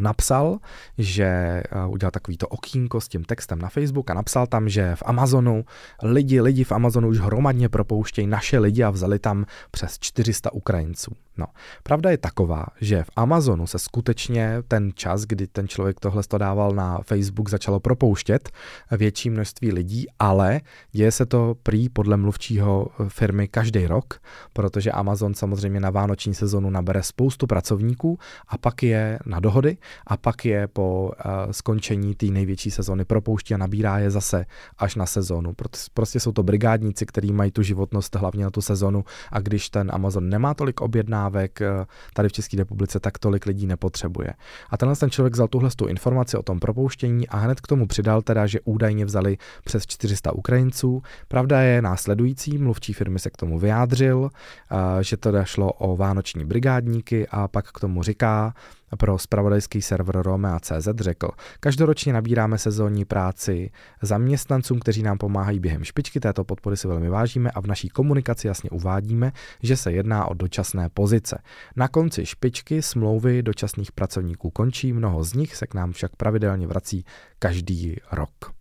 napsal, 0.00 0.58
že 0.98 1.62
udělal 1.88 2.10
takovýto 2.10 2.48
okýnko 2.48 3.00
s 3.00 3.08
tím 3.08 3.24
textem 3.24 3.58
na 3.58 3.68
Facebook 3.68 4.10
a 4.10 4.14
napsal 4.14 4.46
tam, 4.46 4.68
že 4.68 4.96
v 4.96 5.02
Amazonu 5.06 5.64
lidi, 6.02 6.40
lidi 6.40 6.64
v 6.64 6.72
Amazonu 6.72 7.08
už 7.08 7.18
hromadně 7.18 7.68
propouštějí 7.68 8.26
naše 8.26 8.58
lidi 8.58 8.82
a 8.82 8.90
vzali 8.90 9.18
tam 9.18 9.46
přes 9.70 9.98
400 9.98 10.52
Ukrajinců. 10.52 11.12
No, 11.36 11.46
pravda 11.82 12.10
je 12.10 12.18
taková, 12.18 12.66
že 12.80 13.02
v 13.02 13.10
Amazonu 13.16 13.66
se 13.66 13.78
skutečně 13.78 14.62
ten 14.68 14.90
čas, 14.94 15.22
kdy 15.22 15.46
ten 15.46 15.68
člověk 15.68 16.00
tohle 16.00 16.22
to 16.22 16.38
dával 16.38 16.72
na 16.72 16.98
Facebook, 17.02 17.48
začalo 17.48 17.80
propouštět 17.80 18.50
větší 18.90 19.30
množství 19.30 19.72
lidí, 19.72 20.06
ale 20.18 20.60
děje 20.92 21.12
se 21.12 21.26
to 21.26 21.54
prý 21.62 21.88
podle 21.88 22.16
mluvčího 22.16 22.86
firmy 23.08 23.48
každý 23.48 23.86
rok, 23.86 24.20
protože 24.52 24.92
Amazon 24.92 25.34
samozřejmě 25.34 25.80
na 25.80 25.90
vánoční 25.90 26.34
sezonu 26.34 26.70
nabere 26.70 27.02
spoustu 27.02 27.46
pracovníků 27.46 28.18
a 28.48 28.58
pak 28.58 28.82
je 28.82 29.18
na 29.26 29.40
dohody 29.40 29.76
a 30.06 30.16
pak 30.16 30.44
je 30.44 30.68
po 30.68 31.12
uh, 31.24 31.32
skončení 31.50 32.14
té 32.14 32.26
největší 32.26 32.70
sezony 32.70 33.04
propouští 33.04 33.54
a 33.54 33.56
nabírá 33.56 33.98
je 33.98 34.10
zase 34.10 34.46
až 34.78 34.94
na 34.94 35.06
sezonu. 35.06 35.54
Prostě 35.94 36.20
jsou 36.20 36.32
to 36.32 36.42
brigádníci, 36.42 37.06
kteří 37.06 37.32
mají 37.32 37.50
tu 37.50 37.62
životnost 37.62 38.16
hlavně 38.16 38.44
na 38.44 38.50
tu 38.50 38.60
sezonu 38.60 39.04
a 39.32 39.40
když 39.40 39.70
ten 39.70 39.90
Amazon 39.94 40.28
nemá 40.28 40.54
tolik 40.54 40.80
objedná, 40.80 41.21
objednávek 41.26 41.60
eh, 41.60 41.86
tady 42.14 42.28
v 42.28 42.32
České 42.32 42.56
republice 42.56 43.00
tak 43.00 43.18
tolik 43.18 43.46
lidí 43.46 43.66
nepotřebuje. 43.66 44.32
A 44.70 44.76
tenhle 44.76 44.96
ten 44.96 45.10
člověk 45.10 45.32
vzal 45.32 45.48
tuhle 45.48 45.70
tu 45.76 45.86
informaci 45.86 46.36
o 46.36 46.42
tom 46.42 46.60
propouštění 46.60 47.28
a 47.28 47.36
hned 47.36 47.60
k 47.60 47.66
tomu 47.66 47.86
přidal 47.86 48.22
teda, 48.22 48.46
že 48.46 48.60
údajně 48.64 49.04
vzali 49.04 49.36
přes 49.64 49.86
400 49.86 50.32
Ukrajinců. 50.32 51.02
Pravda 51.28 51.60
je 51.60 51.82
následující, 51.82 52.58
mluvčí 52.58 52.92
firmy 52.92 53.18
se 53.18 53.30
k 53.30 53.36
tomu 53.36 53.58
vyjádřil, 53.58 54.30
eh, 54.30 55.04
že 55.04 55.16
teda 55.16 55.44
šlo 55.44 55.72
o 55.72 55.96
vánoční 55.96 56.44
brigádníky 56.44 57.28
a 57.28 57.48
pak 57.48 57.72
k 57.72 57.80
tomu 57.80 58.02
říká, 58.02 58.54
pro 58.98 59.18
spravodajský 59.18 59.82
server 59.82 60.22
Romea.cz 60.22 60.88
řekl, 61.00 61.28
každoročně 61.60 62.12
nabíráme 62.12 62.58
sezónní 62.58 63.04
práci 63.04 63.70
zaměstnancům, 64.02 64.80
kteří 64.80 65.02
nám 65.02 65.18
pomáhají 65.18 65.60
během 65.60 65.84
špičky, 65.84 66.20
této 66.20 66.44
podpory 66.44 66.76
si 66.76 66.88
velmi 66.88 67.08
vážíme 67.08 67.50
a 67.50 67.60
v 67.60 67.66
naší 67.66 67.88
komunikaci 67.88 68.46
jasně 68.46 68.70
uvádíme, 68.70 69.32
že 69.62 69.76
se 69.76 69.92
jedná 69.92 70.26
o 70.26 70.34
dočasné 70.34 70.88
pozice. 70.88 71.42
Na 71.76 71.88
konci 71.88 72.26
špičky 72.26 72.82
smlouvy 72.82 73.42
dočasných 73.42 73.92
pracovníků 73.92 74.50
končí, 74.50 74.92
mnoho 74.92 75.24
z 75.24 75.34
nich 75.34 75.56
se 75.56 75.66
k 75.66 75.74
nám 75.74 75.92
však 75.92 76.16
pravidelně 76.16 76.66
vrací 76.66 77.04
každý 77.38 77.96
rok. 78.12 78.52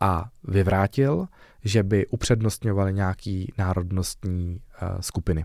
A 0.00 0.28
vyvrátil, 0.44 1.26
že 1.64 1.82
by 1.82 2.06
upřednostňovali 2.06 2.94
nějaký 2.94 3.52
národnostní 3.58 4.60
uh, 4.82 5.00
skupiny. 5.00 5.44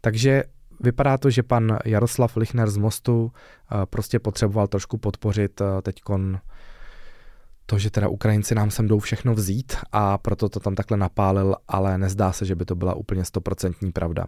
Takže 0.00 0.44
vypadá 0.80 1.18
to, 1.18 1.30
že 1.30 1.42
pan 1.42 1.78
Jaroslav 1.84 2.36
Lichner 2.36 2.70
z 2.70 2.76
Mostu 2.76 3.32
eh, 3.32 3.86
prostě 3.86 4.18
potřeboval 4.18 4.66
trošku 4.66 4.98
podpořit 4.98 5.60
eh, 5.60 5.82
teďkon 5.82 6.38
to, 7.66 7.78
že 7.78 7.90
teda 7.90 8.08
Ukrajinci 8.08 8.54
nám 8.54 8.70
sem 8.70 8.88
jdou 8.88 8.98
všechno 8.98 9.34
vzít 9.34 9.76
a 9.92 10.18
proto 10.18 10.48
to 10.48 10.60
tam 10.60 10.74
takhle 10.74 10.96
napálil, 10.96 11.56
ale 11.68 11.98
nezdá 11.98 12.32
se, 12.32 12.44
že 12.44 12.54
by 12.54 12.64
to 12.64 12.74
byla 12.74 12.94
úplně 12.94 13.24
stoprocentní 13.24 13.92
pravda. 13.92 14.26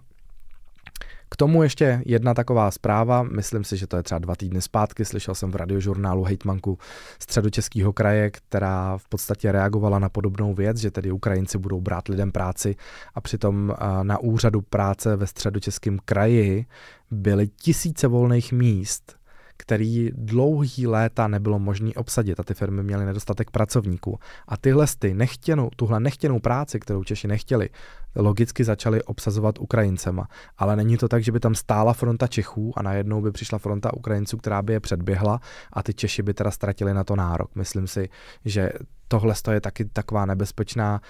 K 1.29 1.37
tomu 1.37 1.63
ještě 1.63 2.03
jedna 2.07 2.35
taková 2.35 2.71
zpráva, 2.71 3.23
myslím 3.23 3.65
si, 3.65 3.77
že 3.77 3.87
to 3.87 3.97
je 3.97 4.03
třeba 4.03 4.19
dva 4.19 4.37
týdny 4.37 4.63
zpátky, 4.63 5.05
slyšel 5.05 5.35
jsem 5.35 5.51
v 5.51 5.57
radiožurnálu 5.57 6.25
hejtmanku 6.25 6.79
středočeského 7.19 7.93
kraje, 7.93 8.31
která 8.31 8.99
v 8.99 9.09
podstatě 9.09 9.53
reagovala 9.53 9.99
na 9.99 10.09
podobnou 10.09 10.55
věc, 10.55 10.77
že 10.77 10.91
tedy 10.91 11.11
Ukrajinci 11.11 11.59
budou 11.59 11.81
brát 11.81 12.09
lidem 12.09 12.33
práci 12.33 12.77
a 13.15 13.21
přitom 13.21 13.75
na 14.03 14.19
úřadu 14.19 14.61
práce 14.61 15.17
ve 15.17 15.27
středočeském 15.27 15.99
kraji 16.05 16.67
byly 17.11 17.49
tisíce 17.49 18.09
volných 18.09 18.53
míst 18.53 19.16
který 19.57 20.11
dlouhý 20.15 20.87
léta 20.87 21.29
nebylo 21.29 21.59
možné 21.59 21.91
obsadit 21.97 22.41
a 22.41 22.43
ty 22.43 22.55
firmy 22.55 22.83
měly 22.83 23.07
nedostatek 23.07 23.51
pracovníků. 23.51 24.19
A 24.49 24.57
tyhle 24.57 24.87
ty 24.99 25.15
nechtěnou, 25.15 25.71
tuhle 25.77 26.01
nechtěnou 26.01 26.41
práci, 26.41 26.81
kterou 26.81 27.05
Češi 27.05 27.29
nechtěli, 27.29 27.69
logicky 28.17 28.65
začali 28.65 29.03
obsazovat 29.03 29.59
Ukrajincema. 29.59 30.29
Ale 30.59 30.77
není 30.77 30.97
to 30.97 31.09
tak, 31.09 31.25
že 31.25 31.33
by 31.33 31.41
tam 31.41 31.55
stála 31.55 31.93
fronta 31.93 32.27
Čechů 32.27 32.73
a 32.77 32.83
najednou 32.83 33.23
by 33.23 33.33
přišla 33.33 33.59
fronta 33.59 33.95
Ukrajinců, 33.95 34.37
která 34.37 34.63
by 34.63 34.73
je 34.73 34.81
předběhla 34.81 35.41
a 35.73 35.83
ty 35.83 35.95
Češi 35.95 36.23
by 36.23 36.35
teda 36.35 36.51
ztratili 36.51 36.95
na 36.95 37.05
to 37.05 37.17
nárok. 37.17 37.55
Myslím 37.55 37.87
si, 37.87 38.09
že 38.45 38.71
tohle 39.09 39.35
je 39.51 39.61
taky 39.61 39.85
taková 39.85 40.27
nebezpečná 40.27 41.01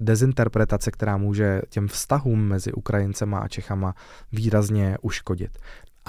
dezinterpretace, 0.00 0.90
která 0.90 1.16
může 1.16 1.62
těm 1.68 1.88
vztahům 1.88 2.48
mezi 2.48 2.72
Ukrajincema 2.72 3.38
a 3.38 3.48
Čechama 3.48 3.94
výrazně 4.32 4.96
uškodit. 5.02 5.58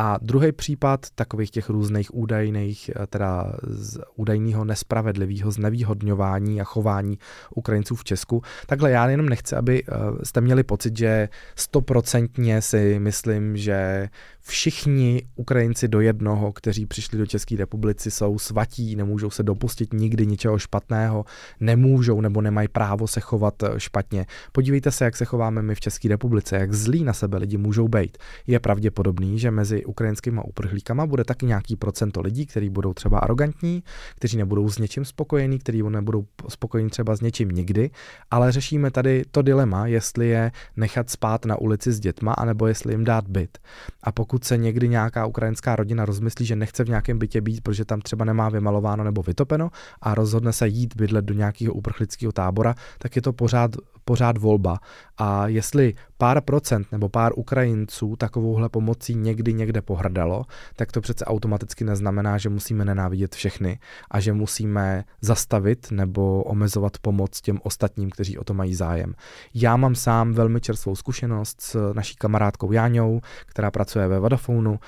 A 0.02 0.18
druhý 0.22 0.52
případ 0.52 1.06
takových 1.16 1.52
těch 1.52 1.70
různých 1.70 2.16
údajných, 2.16 2.92
eh, 2.96 3.08
teda 3.08 3.54
z 3.64 4.00
údajného 4.16 4.66
nespravedlivého 4.66 5.52
znevýhodňování 5.52 6.62
a 6.62 6.64
chování 6.64 7.20
Ukrajinců 7.56 7.96
v 7.96 8.04
Česku. 8.04 8.44
Takhle 8.68 8.92
já 8.92 9.10
jenom 9.10 9.30
nechci, 9.30 9.56
aby 9.56 9.84
eh, 9.84 9.92
jste 10.24 10.42
měli 10.42 10.64
pocit, 10.64 10.98
že 10.98 11.30
stoprocentně 11.56 12.62
si 12.62 13.00
myslím, 13.00 13.58
že 13.58 14.10
všichni 14.50 15.24
Ukrajinci 15.36 15.88
do 15.88 16.02
jednoho, 16.02 16.52
kteří 16.52 16.86
přišli 16.86 17.18
do 17.18 17.26
České 17.26 17.56
republiky, 17.56 18.12
jsou 18.12 18.40
svatí, 18.40 18.96
nemůžou 18.96 19.30
se 19.30 19.44
dopustit 19.44 19.94
nikdy 19.94 20.28
ničeho 20.28 20.60
špatného, 20.60 21.26
nemůžou 21.60 22.22
nebo 22.22 22.42
nemají 22.42 22.68
právo 22.68 23.08
se 23.08 23.20
chovat 23.20 23.64
eh, 23.64 23.80
špatně. 23.80 24.26
Podívejte 24.52 24.92
se, 24.92 25.06
jak 25.06 25.16
se 25.16 25.26
chováme 25.26 25.62
my 25.62 25.76
v 25.76 25.80
České 25.80 26.08
republice, 26.08 26.56
jak 26.56 26.74
zlí 26.74 27.04
na 27.04 27.14
sebe 27.14 27.38
lidi 27.38 27.58
můžou 27.58 27.88
být. 27.88 28.18
Je 28.48 28.60
pravděpodobný, 28.60 29.40
že 29.40 29.52
mezi 29.52 29.86
ukrajinskými 29.86 30.42
uprchlíkama 30.46 31.06
bude 31.06 31.24
taky 31.24 31.46
nějaký 31.46 31.76
procento 31.76 32.22
lidí, 32.22 32.46
kteří 32.46 32.70
budou 32.70 32.94
třeba 32.94 33.20
arrogantní, 33.20 33.84
kteří 34.16 34.38
nebudou 34.38 34.70
s 34.70 34.78
něčím 34.78 35.06
spokojení, 35.06 35.60
kteří 35.60 35.84
nebudou 35.84 36.26
spokojení 36.48 36.90
třeba 36.90 37.16
s 37.16 37.22
něčím 37.22 37.50
nikdy, 37.50 37.90
ale 38.32 38.52
řešíme 38.52 38.92
tady 38.92 39.24
to 39.32 39.42
dilema, 39.42 39.88
jestli 39.88 40.28
je 40.28 40.52
nechat 40.78 41.10
spát 41.10 41.46
na 41.46 41.56
ulici 41.56 41.92
s 41.92 42.00
dětma, 42.00 42.34
anebo 42.34 42.68
jestli 42.68 42.94
jim 42.94 43.04
dát 43.04 43.28
byt. 43.28 43.58
A 44.04 44.12
pokud 44.12 44.39
se 44.46 44.58
někdy 44.58 44.90
nějaká 44.90 45.26
ukrajinská 45.26 45.76
rodina 45.76 46.06
rozmyslí, 46.06 46.46
že 46.46 46.56
nechce 46.56 46.84
v 46.84 46.90
nějakém 46.90 47.20
bytě 47.20 47.42
být, 47.42 47.62
protože 47.62 47.86
tam 47.86 48.02
třeba 48.02 48.26
nemá 48.26 48.50
vymalováno 48.50 49.04
nebo 49.04 49.22
vytopeno 49.22 49.70
a 50.02 50.16
rozhodne 50.16 50.54
se 50.54 50.68
jít 50.68 50.96
bydlet 50.96 51.26
do 51.26 51.34
nějakého 51.34 51.74
uprchlického 51.74 52.32
tábora, 52.32 52.76
tak 52.98 53.16
je 53.16 53.22
to 53.22 53.34
pořád 53.34 53.72
pořád 54.10 54.38
volba. 54.38 54.80
A 55.18 55.48
jestli 55.48 55.94
pár 56.18 56.42
procent 56.42 56.92
nebo 56.92 57.10
pár 57.10 57.32
Ukrajinců 57.36 58.16
takovouhle 58.16 58.70
pomocí 58.70 59.16
někdy 59.16 59.54
někde 59.54 59.82
pohrdalo, 59.82 60.46
tak 60.76 60.92
to 60.92 61.02
přece 61.02 61.26
automaticky 61.26 61.84
neznamená, 61.84 62.38
že 62.38 62.50
musíme 62.50 62.86
nenávidět 62.86 63.36
všechny 63.36 63.80
a 64.12 64.20
že 64.20 64.34
musíme 64.34 65.04
zastavit 65.22 65.92
nebo 65.92 66.44
omezovat 66.44 66.98
pomoc 66.98 67.42
těm 67.42 67.60
ostatním, 67.64 68.10
kteří 68.10 68.38
o 68.38 68.44
to 68.44 68.54
mají 68.54 68.76
zájem. 68.76 69.14
Já 69.54 69.78
mám 69.78 69.96
sám 69.96 70.34
velmi 70.34 70.62
čerstvou 70.62 70.96
zkušenost 70.96 71.62
s 71.62 71.94
naší 71.94 72.16
kamarádkou 72.16 72.72
Jáňou, 72.72 73.22
která 73.46 73.72
pracuje 73.72 74.08
ve 74.08 74.20
Vodafonu 74.20 74.80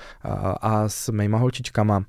a 0.60 0.88
s 0.88 1.12
mýma 1.12 1.38
holčičkama, 1.38 2.04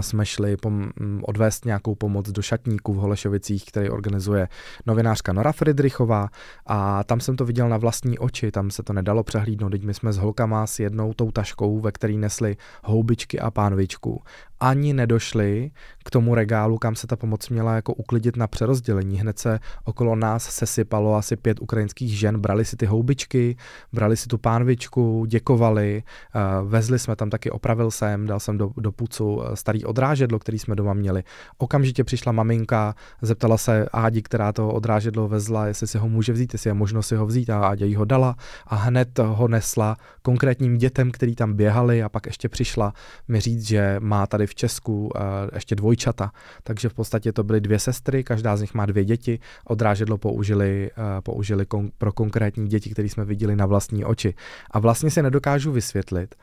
jsme 0.00 0.26
šli 0.26 0.56
pom- 0.56 0.90
odvést 1.22 1.64
nějakou 1.64 1.94
pomoc 1.94 2.30
do 2.30 2.42
šatníků 2.42 2.92
v 2.94 2.96
Holešovicích, 2.96 3.64
který 3.64 3.90
organizuje 3.90 4.48
novinářka 4.86 5.32
Nora 5.32 5.52
Friedrichová 5.52 6.28
a 6.66 7.04
tam 7.04 7.20
jsem 7.20 7.36
to 7.36 7.44
viděl 7.44 7.68
na 7.68 7.76
vlastní 7.76 8.18
oči, 8.18 8.50
tam 8.50 8.70
se 8.70 8.82
to 8.82 8.92
nedalo 8.92 9.22
přehlídnout, 9.22 9.70
teď 9.70 9.82
my 9.82 9.94
jsme 9.94 10.12
s 10.12 10.16
holkama 10.16 10.66
s 10.66 10.80
jednou 10.80 11.14
tou 11.14 11.30
taškou, 11.30 11.80
ve 11.80 11.92
který 11.92 12.18
nesli 12.18 12.56
houbičky 12.84 13.40
a 13.40 13.50
pánvičku 13.50 14.22
ani 14.64 14.92
nedošli 14.92 15.70
k 16.04 16.10
tomu 16.10 16.34
regálu, 16.34 16.78
kam 16.78 16.94
se 16.94 17.06
ta 17.06 17.16
pomoc 17.16 17.48
měla 17.48 17.74
jako 17.74 17.94
uklidit 17.94 18.36
na 18.36 18.46
přerozdělení. 18.46 19.20
Hned 19.20 19.38
se 19.38 19.60
okolo 19.84 20.16
nás 20.16 20.44
sesypalo 20.44 21.14
asi 21.14 21.36
pět 21.36 21.60
ukrajinských 21.60 22.18
žen, 22.18 22.40
brali 22.40 22.64
si 22.64 22.76
ty 22.76 22.86
houbičky, 22.86 23.56
brali 23.92 24.16
si 24.16 24.26
tu 24.26 24.38
pánvičku, 24.38 25.24
děkovali, 25.24 26.02
uh, 26.34 26.70
vezli 26.70 26.98
jsme 26.98 27.16
tam 27.16 27.30
taky, 27.30 27.50
opravil 27.50 27.90
jsem, 27.90 28.26
dal 28.26 28.40
jsem 28.40 28.58
do, 28.58 28.70
do 28.76 28.92
pucu 28.92 29.42
eh, 29.42 29.56
starý 29.56 29.84
odrážedlo, 29.84 30.38
který 30.38 30.58
jsme 30.58 30.76
doma 30.76 30.94
měli. 30.94 31.22
Okamžitě 31.58 32.04
přišla 32.04 32.32
maminka, 32.32 32.94
zeptala 33.22 33.58
se 33.58 33.86
Ádi, 33.92 34.22
která 34.22 34.52
to 34.52 34.68
odrážedlo 34.68 35.28
vezla, 35.28 35.66
jestli 35.66 35.86
si 35.86 35.98
ho 35.98 36.08
může 36.08 36.32
vzít, 36.32 36.52
jestli 36.52 36.70
je 36.70 36.74
možno 36.74 37.02
si 37.02 37.16
ho 37.16 37.26
vzít 37.26 37.50
a 37.50 37.74
jí 37.74 37.94
ho 37.94 38.04
dala 38.04 38.36
a 38.66 38.76
hned 38.76 39.18
ho 39.18 39.48
nesla 39.48 39.96
konkrétním 40.22 40.78
dětem, 40.78 41.10
který 41.10 41.34
tam 41.34 41.54
běhali 41.54 42.02
a 42.02 42.08
pak 42.08 42.26
ještě 42.26 42.48
přišla 42.48 42.92
mi 43.28 43.40
říct, 43.40 43.66
že 43.66 43.96
má 44.00 44.26
tady 44.26 44.46
v 44.46 44.53
Česku 44.54 45.10
ještě 45.54 45.74
dvojčata, 45.74 46.32
takže 46.62 46.88
v 46.88 46.94
podstatě 46.94 47.32
to 47.32 47.44
byly 47.44 47.60
dvě 47.60 47.78
sestry, 47.78 48.24
každá 48.24 48.56
z 48.56 48.60
nich 48.60 48.74
má 48.74 48.86
dvě 48.86 49.04
děti, 49.04 49.38
odrážedlo 49.64 50.18
použili, 50.18 50.90
použili 51.20 51.66
kon, 51.66 51.90
pro 51.98 52.12
konkrétní 52.12 52.68
děti, 52.68 52.90
které 52.90 53.08
jsme 53.08 53.24
viděli 53.24 53.56
na 53.56 53.66
vlastní 53.66 54.04
oči. 54.04 54.34
A 54.70 54.78
vlastně 54.78 55.10
se 55.10 55.22
nedokážu 55.22 55.72
vysvětlit, 55.72 56.34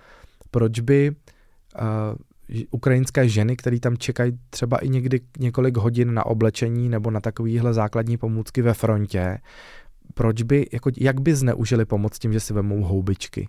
proč 0.52 0.80
by 0.80 1.12
uh, 1.12 1.86
ukrajinské 2.72 3.30
ženy, 3.30 3.56
které 3.56 3.80
tam 3.80 3.98
čekají 3.98 4.40
třeba 4.50 4.78
i 4.78 4.90
někdy 4.90 5.20
několik 5.40 5.78
hodin 5.78 6.14
na 6.14 6.26
oblečení 6.26 6.90
nebo 6.90 7.12
na 7.12 7.20
takovýhle 7.20 7.74
základní 7.74 8.18
pomůcky 8.18 8.62
ve 8.62 8.74
frontě, 8.74 9.38
proč 10.14 10.42
by, 10.42 10.70
jako, 10.74 10.92
jak 10.98 11.22
by 11.22 11.36
zneužili 11.36 11.86
pomoc 11.86 12.20
tím, 12.20 12.34
že 12.34 12.40
si 12.40 12.54
vemou 12.54 12.84
houbičky? 12.84 13.48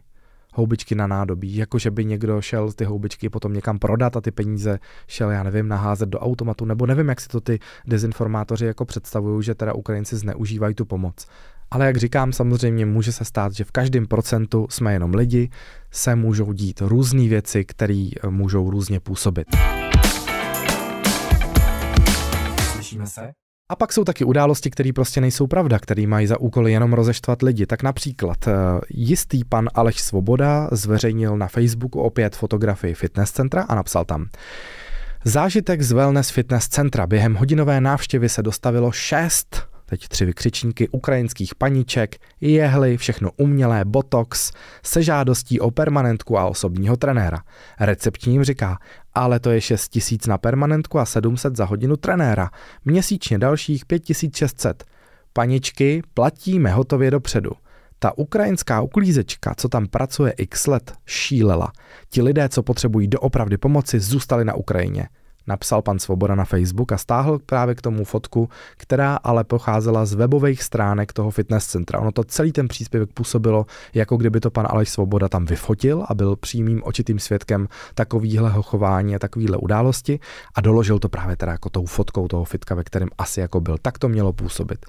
Houbičky 0.53 0.95
na 0.95 1.07
nádobí, 1.07 1.57
jako 1.57 1.79
že 1.79 1.91
by 1.91 2.05
někdo 2.05 2.41
šel 2.41 2.73
ty 2.73 2.85
houbičky 2.85 3.29
potom 3.29 3.53
někam 3.53 3.79
prodat 3.79 4.17
a 4.17 4.21
ty 4.21 4.31
peníze 4.31 4.79
šel, 5.07 5.31
já 5.31 5.43
nevím, 5.43 5.69
naházet 5.69 6.09
do 6.09 6.19
automatu, 6.19 6.65
nebo 6.65 6.87
nevím, 6.87 7.09
jak 7.09 7.21
si 7.21 7.29
to 7.29 7.41
ty 7.41 7.59
dezinformátoři 7.87 8.67
jako 8.67 8.85
představují, 8.85 9.43
že 9.43 9.55
teda 9.55 9.75
Ukrajinci 9.75 10.17
zneužívají 10.17 10.75
tu 10.75 10.85
pomoc. 10.85 11.27
Ale 11.71 11.87
jak 11.87 11.97
říkám, 11.97 12.33
samozřejmě 12.33 12.87
může 12.87 13.13
se 13.13 13.25
stát, 13.25 13.53
že 13.53 13.65
v 13.65 13.71
každém 13.71 14.07
procentu 14.07 14.67
jsme 14.71 14.93
jenom 14.93 15.15
lidi, 15.15 15.51
se 15.91 16.17
můžou 16.17 16.53
dít 16.53 16.81
různé 16.81 17.29
věci, 17.29 17.65
které 17.65 18.09
můžou 18.29 18.71
různě 18.71 19.01
působit. 19.01 19.47
Slyšíme 22.73 23.07
se? 23.07 23.42
A 23.73 23.77
pak 23.77 23.93
jsou 23.93 24.05
taky 24.05 24.25
události, 24.25 24.71
které 24.71 24.91
prostě 24.95 25.21
nejsou 25.21 25.47
pravda, 25.47 25.79
které 25.79 26.07
mají 26.07 26.27
za 26.27 26.41
úkol 26.41 26.69
jenom 26.69 26.93
rozeštvat 26.93 27.43
lidi. 27.43 27.67
Tak 27.67 27.83
například 27.83 28.49
eh, 28.49 28.53
jistý 28.91 29.45
pan 29.45 29.69
Aleš 29.75 30.01
Svoboda 30.01 30.69
zveřejnil 30.73 31.37
na 31.37 31.49
Facebooku 31.49 32.01
opět 32.01 32.37
fotografii 32.37 32.95
fitness 32.95 33.31
centra 33.31 33.63
a 33.63 33.75
napsal 33.75 34.05
tam 34.05 34.27
Zážitek 35.25 35.83
z 35.83 35.93
wellness 35.93 36.31
fitness 36.31 36.69
centra. 36.69 37.07
Během 37.07 37.35
hodinové 37.35 37.81
návštěvy 37.81 38.29
se 38.29 38.43
dostavilo 38.43 38.93
šest 38.93 39.72
teď 39.93 40.09
tři 40.09 40.25
vykřičníky 40.25 40.89
ukrajinských 40.89 41.55
paniček, 41.55 42.17
jehly, 42.41 42.97
všechno 42.97 43.31
umělé, 43.37 43.85
botox, 43.85 44.53
se 44.83 45.03
žádostí 45.03 45.61
o 45.61 45.71
permanentku 45.71 46.39
a 46.39 46.47
osobního 46.47 46.97
trenéra. 46.97 47.39
Recepční 47.81 48.33
jim 48.33 48.45
říká, 48.45 48.79
ale 49.15 49.41
to 49.41 49.51
je 49.51 49.61
6 49.61 49.89
tisíc 49.89 50.27
na 50.27 50.39
permanentku 50.39 50.99
a 50.99 51.05
700 51.05 51.57
za 51.57 51.65
hodinu 51.65 51.97
trenéra, 51.97 52.51
měsíčně 52.85 53.39
dalších 53.39 53.87
5600. 53.87 54.85
Paničky 55.33 56.03
platíme 56.15 56.71
hotově 56.71 57.11
dopředu. 57.11 57.51
Ta 57.99 58.19
ukrajinská 58.19 58.81
uklízečka, 58.81 59.55
co 59.55 59.69
tam 59.69 59.87
pracuje 59.87 60.33
x 60.33 60.67
let, 60.67 60.93
šílela. 61.07 61.73
Ti 62.09 62.23
lidé, 62.23 62.49
co 62.49 62.63
potřebují 62.63 63.09
doopravdy 63.09 63.59
pomoci, 63.59 64.01
zůstali 64.01 64.45
na 64.45 64.55
Ukrajině 64.55 65.09
napsal 65.47 65.83
pan 65.83 65.99
Svoboda 65.99 66.35
na 66.35 66.45
Facebook 66.45 66.93
a 66.93 66.99
stáhl 66.99 67.39
právě 67.47 67.75
k 67.75 67.83
tomu 67.83 68.05
fotku, 68.05 68.49
která 68.77 69.17
ale 69.17 69.45
pocházela 69.45 70.07
z 70.07 70.15
webových 70.15 70.63
stránek 70.63 71.13
toho 71.13 71.31
fitness 71.31 71.67
centra. 71.67 71.99
Ono 71.99 72.13
to 72.13 72.25
celý 72.25 72.53
ten 72.53 72.69
příspěvek 72.69 73.13
působilo, 73.13 73.67
jako 73.95 74.17
kdyby 74.17 74.41
to 74.41 74.51
pan 74.51 74.67
Aleš 74.71 74.89
Svoboda 74.89 75.29
tam 75.29 75.45
vyfotil 75.45 76.05
a 76.09 76.15
byl 76.15 76.37
přímým 76.37 76.83
očitým 76.85 77.19
svědkem 77.19 77.69
takovýhleho 77.95 78.63
chování 78.63 79.17
a 79.17 79.19
takovýhle 79.19 79.57
události 79.57 80.21
a 80.55 80.61
doložil 80.61 80.99
to 80.99 81.09
právě 81.09 81.37
teda 81.37 81.53
jako 81.53 81.71
tou 81.71 81.87
fotkou 81.87 82.29
toho 82.29 82.45
fitka, 82.45 82.75
ve 82.75 82.85
kterém 82.85 83.09
asi 83.19 83.41
jako 83.41 83.61
byl. 83.61 83.77
Tak 83.83 83.99
to 83.99 84.09
mělo 84.09 84.33
působit. 84.33 84.87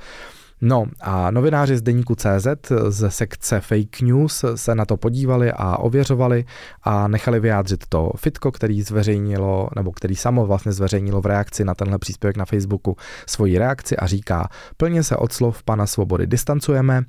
No 0.62 0.86
a 1.02 1.32
novináři 1.32 1.78
z 1.78 1.82
deníku 1.82 2.16
CZ 2.16 2.48
ze 2.88 3.12
sekce 3.12 3.62
fake 3.62 4.02
news 4.02 4.46
se 4.56 4.76
na 4.76 4.86
to 4.86 4.98
podívali 4.98 5.52
a 5.52 5.78
ověřovali 5.78 6.46
a 6.84 7.08
nechali 7.08 7.40
vyjádřit 7.40 7.88
to 7.90 8.12
fitko, 8.18 8.52
který 8.52 8.82
zveřejnilo, 8.82 9.70
nebo 9.76 9.92
který 9.92 10.16
samo 10.16 10.46
vlastně 10.46 10.72
zveřejnilo 10.72 11.22
v 11.22 11.26
reakci 11.26 11.66
na 11.66 11.76
tenhle 11.76 12.00
příspěvek 12.00 12.38
na 12.38 12.46
Facebooku 12.46 12.98
svoji 13.26 13.58
reakci 13.58 13.98
a 13.98 14.08
říká, 14.08 14.50
plně 14.78 15.04
se 15.04 15.18
od 15.18 15.34
slov 15.34 15.64
pana 15.64 15.88
Svobody 15.88 16.28
distancujeme, 16.28 17.04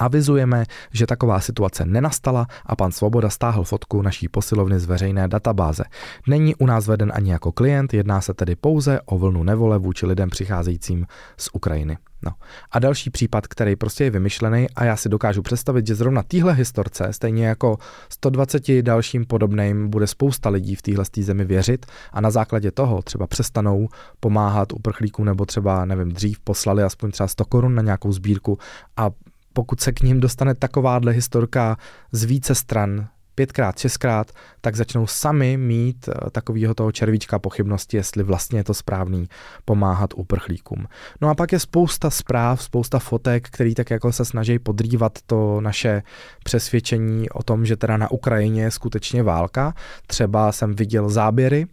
Avizujeme, 0.00 0.64
že 0.92 1.06
taková 1.06 1.40
situace 1.40 1.84
nenastala 1.84 2.46
a 2.66 2.76
pan 2.76 2.92
Svoboda 2.92 3.30
stáhl 3.30 3.64
fotku 3.64 4.02
naší 4.02 4.28
posilovny 4.28 4.80
z 4.80 4.86
veřejné 4.86 5.28
databáze. 5.28 5.84
Není 6.26 6.54
u 6.54 6.66
nás 6.66 6.86
veden 6.86 7.12
ani 7.14 7.30
jako 7.30 7.52
klient, 7.52 7.94
jedná 7.94 8.20
se 8.20 8.34
tedy 8.34 8.56
pouze 8.56 9.00
o 9.04 9.18
vlnu 9.18 9.42
nevole 9.42 9.78
vůči 9.78 10.06
lidem 10.06 10.30
přicházejícím 10.30 11.06
z 11.36 11.48
Ukrajiny. 11.52 11.98
No. 12.22 12.32
A 12.70 12.78
další 12.78 13.10
případ, 13.10 13.46
který 13.46 13.76
prostě 13.76 14.04
je 14.04 14.10
vymyšlený 14.10 14.66
a 14.76 14.84
já 14.84 14.96
si 14.96 15.08
dokážu 15.08 15.42
představit, 15.42 15.86
že 15.86 15.94
zrovna 15.94 16.22
téhle 16.22 16.52
historce, 16.52 17.12
stejně 17.12 17.46
jako 17.46 17.78
120 18.08 18.82
dalším 18.82 19.26
podobným, 19.26 19.90
bude 19.90 20.06
spousta 20.06 20.48
lidí 20.48 20.74
v 20.74 20.82
téhle 20.82 21.04
zemi 21.20 21.44
věřit 21.44 21.86
a 22.12 22.20
na 22.20 22.30
základě 22.30 22.70
toho 22.70 23.02
třeba 23.02 23.26
přestanou 23.26 23.88
pomáhat 24.20 24.72
uprchlíkům 24.72 25.24
nebo 25.24 25.46
třeba, 25.46 25.84
nevím, 25.84 26.12
dřív 26.12 26.40
poslali 26.40 26.82
aspoň 26.82 27.10
třeba 27.10 27.28
100 27.28 27.44
korun 27.44 27.74
na 27.74 27.82
nějakou 27.82 28.12
sbírku 28.12 28.58
a 28.96 29.10
pokud 29.52 29.80
se 29.80 29.92
k 29.92 30.00
ním 30.00 30.20
dostane 30.20 30.54
takováhle 30.54 31.12
historka 31.12 31.76
z 32.12 32.24
více 32.24 32.54
stran, 32.54 33.08
pětkrát, 33.40 33.78
šestkrát, 33.78 34.32
tak 34.60 34.76
začnou 34.76 35.06
sami 35.06 35.56
mít 35.56 36.08
eh, 36.08 36.30
takového 36.30 36.74
toho 36.74 36.92
červíčka 36.92 37.38
pochybnosti, 37.38 37.96
jestli 37.96 38.22
vlastně 38.22 38.58
je 38.58 38.64
to 38.64 38.74
správný 38.74 39.28
pomáhat 39.64 40.10
uprchlíkům. 40.16 40.86
No 41.20 41.28
a 41.28 41.34
pak 41.34 41.52
je 41.52 41.58
spousta 41.58 42.10
zpráv, 42.10 42.62
spousta 42.62 42.98
fotek, 42.98 43.48
který 43.50 43.74
tak 43.74 43.90
jako 43.90 44.12
se 44.12 44.24
snaží 44.24 44.58
podrývat 44.58 45.18
to 45.26 45.60
naše 45.60 46.02
přesvědčení 46.44 47.30
o 47.30 47.42
tom, 47.42 47.66
že 47.66 47.76
teda 47.76 47.96
na 47.96 48.10
Ukrajině 48.10 48.62
je 48.62 48.70
skutečně 48.70 49.22
válka. 49.22 49.74
Třeba 50.06 50.52
jsem 50.52 50.74
viděl 50.74 51.08
záběry, 51.08 51.66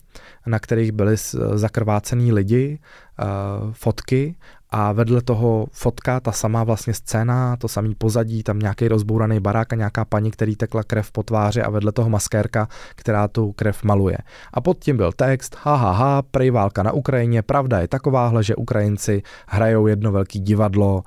na 0.46 0.60
kterých 0.60 0.92
byli 0.92 1.16
zakrvácený 1.54 2.32
lidi, 2.32 2.80
eh, 2.80 3.24
fotky 3.72 4.36
a 4.70 4.92
vedle 4.92 5.22
toho 5.22 5.68
fotka, 5.72 6.20
ta 6.20 6.32
samá 6.32 6.64
vlastně 6.64 6.94
scéna, 6.94 7.56
to 7.56 7.68
samý 7.68 7.96
pozadí, 7.96 8.44
tam 8.44 8.60
nějaký 8.60 8.88
rozbouraný 8.88 9.40
barák 9.40 9.74
a 9.74 9.76
nějaká 9.76 10.06
paní, 10.06 10.32
který 10.32 10.56
tekla 10.56 10.84
krev 10.84 11.12
po 11.12 11.24
tváři 11.24 11.62
a 11.62 11.70
vedle 11.70 11.92
toho 11.92 12.10
maskérka, 12.10 12.68
která 12.96 13.28
tu 13.28 13.52
krev 13.52 13.84
maluje. 13.84 14.18
A 14.54 14.62
pod 14.62 14.80
tím 14.80 14.98
byl 14.98 15.12
text, 15.12 15.58
ha, 15.62 15.76
ha, 15.76 15.92
ha, 15.92 16.22
prej 16.22 16.52
válka 16.52 16.84
na 16.84 16.92
Ukrajině, 16.92 17.42
pravda 17.42 17.80
je 17.80 17.88
takováhle, 17.88 18.44
že 18.44 18.56
Ukrajinci 18.56 19.24
hrajou 19.48 19.88
jedno 19.88 20.12
velký 20.12 20.40
divadlo, 20.40 21.04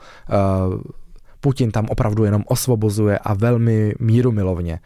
uh, 0.68 0.80
Putin 1.40 1.70
tam 1.70 1.86
opravdu 1.88 2.24
jenom 2.24 2.42
osvobozuje 2.46 3.18
a 3.18 3.34
velmi 3.34 3.94
mírumilovně. 3.98 4.80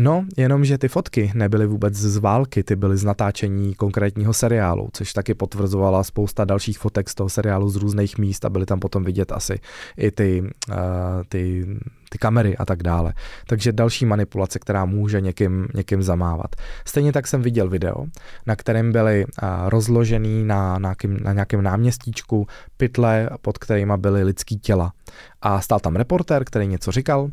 No, 0.00 0.24
jenomže 0.36 0.78
ty 0.78 0.88
fotky 0.88 1.32
nebyly 1.34 1.66
vůbec 1.66 1.94
z 1.94 2.16
války, 2.16 2.62
ty 2.62 2.76
byly 2.76 2.96
z 2.96 3.04
natáčení 3.04 3.74
konkrétního 3.74 4.32
seriálu, 4.32 4.88
což 4.92 5.12
taky 5.12 5.34
potvrzovala 5.34 6.04
spousta 6.04 6.44
dalších 6.44 6.78
fotek 6.78 7.08
z 7.08 7.14
toho 7.14 7.28
seriálu 7.28 7.68
z 7.68 7.76
různých 7.76 8.18
míst 8.18 8.44
a 8.44 8.50
byly 8.50 8.66
tam 8.66 8.80
potom 8.80 9.04
vidět 9.04 9.32
asi 9.32 9.60
i 9.96 10.10
ty, 10.10 10.42
uh, 10.68 10.76
ty, 11.28 11.66
ty 12.08 12.18
kamery 12.18 12.56
a 12.56 12.64
tak 12.64 12.82
dále. 12.82 13.14
Takže 13.46 13.72
další 13.72 14.06
manipulace, 14.06 14.58
která 14.58 14.84
může 14.84 15.20
někým, 15.20 15.68
někým 15.74 16.02
zamávat. 16.02 16.56
Stejně 16.84 17.12
tak 17.12 17.26
jsem 17.26 17.42
viděl 17.42 17.68
video, 17.68 18.06
na 18.46 18.56
kterém 18.56 18.92
byly 18.92 19.24
uh, 19.24 19.48
rozložený 19.68 20.44
na, 20.44 20.78
na, 20.78 20.78
nějakým, 20.78 21.18
na 21.22 21.32
nějakém 21.32 21.62
náměstíčku 21.62 22.46
pytle, 22.76 23.30
pod 23.42 23.58
kterýma 23.58 23.96
byly 23.96 24.22
lidský 24.24 24.58
těla. 24.58 24.92
A 25.42 25.60
stál 25.60 25.80
tam 25.80 25.96
reporter, 25.96 26.44
který 26.44 26.66
něco 26.66 26.92
říkal, 26.92 27.30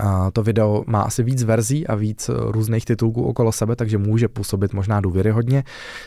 a 0.00 0.30
to 0.30 0.42
video 0.42 0.84
má 0.86 1.02
asi 1.02 1.22
víc 1.22 1.42
verzí 1.42 1.86
a 1.86 1.94
víc 1.94 2.28
eh, 2.28 2.32
různých 2.36 2.84
titulků 2.84 3.22
okolo 3.22 3.52
sebe, 3.52 3.76
takže 3.76 3.98
může 3.98 4.28
působit 4.28 4.72
možná 4.72 5.00
důvěryhodně. 5.00 5.64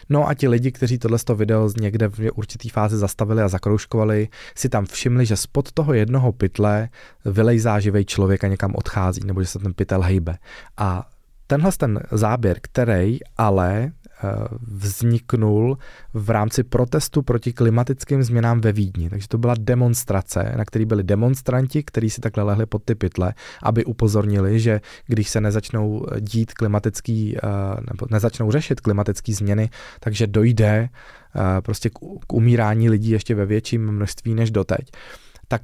No 0.10 0.28
a 0.28 0.34
ti 0.34 0.48
lidi, 0.48 0.72
kteří 0.72 0.98
tohle 0.98 1.18
video 1.36 1.70
někde 1.78 2.08
v 2.08 2.32
určitý 2.36 2.70
fázi 2.70 2.98
zastavili 2.98 3.42
a 3.42 3.48
zakroužkovali, 3.48 4.28
si 4.56 4.70
tam 4.70 4.86
všimli, 4.86 5.26
že 5.26 5.36
spod 5.36 5.72
toho 5.72 5.94
jednoho 5.94 6.32
pytle 6.32 6.90
vylejzá 7.26 7.80
živej 7.80 8.06
člověk 8.06 8.44
a 8.44 8.48
někam 8.48 8.72
odchází, 8.76 9.22
nebo 9.26 9.42
že 9.42 9.48
se 9.48 9.60
ten 9.60 9.74
pytel 9.74 10.02
hejbe. 10.02 10.38
A 10.78 11.10
tenhle 11.48 11.72
ten 11.78 12.00
záběr, 12.12 12.58
který 12.62 13.20
ale 13.38 13.92
vzniknul 14.62 15.78
v 16.14 16.30
rámci 16.30 16.64
protestu 16.64 17.22
proti 17.22 17.54
klimatickým 17.54 18.24
změnám 18.24 18.62
ve 18.62 18.72
Vídni. 18.72 19.10
Takže 19.10 19.28
to 19.28 19.38
byla 19.38 19.56
demonstrace, 19.60 20.54
na 20.58 20.66
který 20.66 20.86
byli 20.86 21.04
demonstranti, 21.04 21.84
kteří 21.84 22.10
si 22.10 22.22
takhle 22.22 22.44
lehli 22.44 22.66
pod 22.66 22.84
ty 22.84 22.96
pytle, 22.96 23.34
aby 23.64 23.86
upozornili, 23.86 24.60
že 24.60 24.82
když 25.08 25.30
se 25.30 25.42
nezačnou 25.42 26.06
dít 26.20 26.54
klimatický, 26.54 27.38
eh, 27.38 27.42
nebo 27.92 28.06
nezačnou 28.12 28.52
řešit 28.52 28.82
klimatické 28.82 29.34
změny, 29.34 29.70
takže 30.00 30.28
dojde 30.28 30.90
eh, 31.36 31.62
prostě 31.62 31.90
k 32.28 32.34
umírání 32.34 32.90
lidí 32.90 33.10
ještě 33.10 33.36
ve 33.36 33.46
větším 33.46 33.92
množství 33.92 34.34
než 34.34 34.52
doteď. 34.52 34.92
Tak 35.48 35.62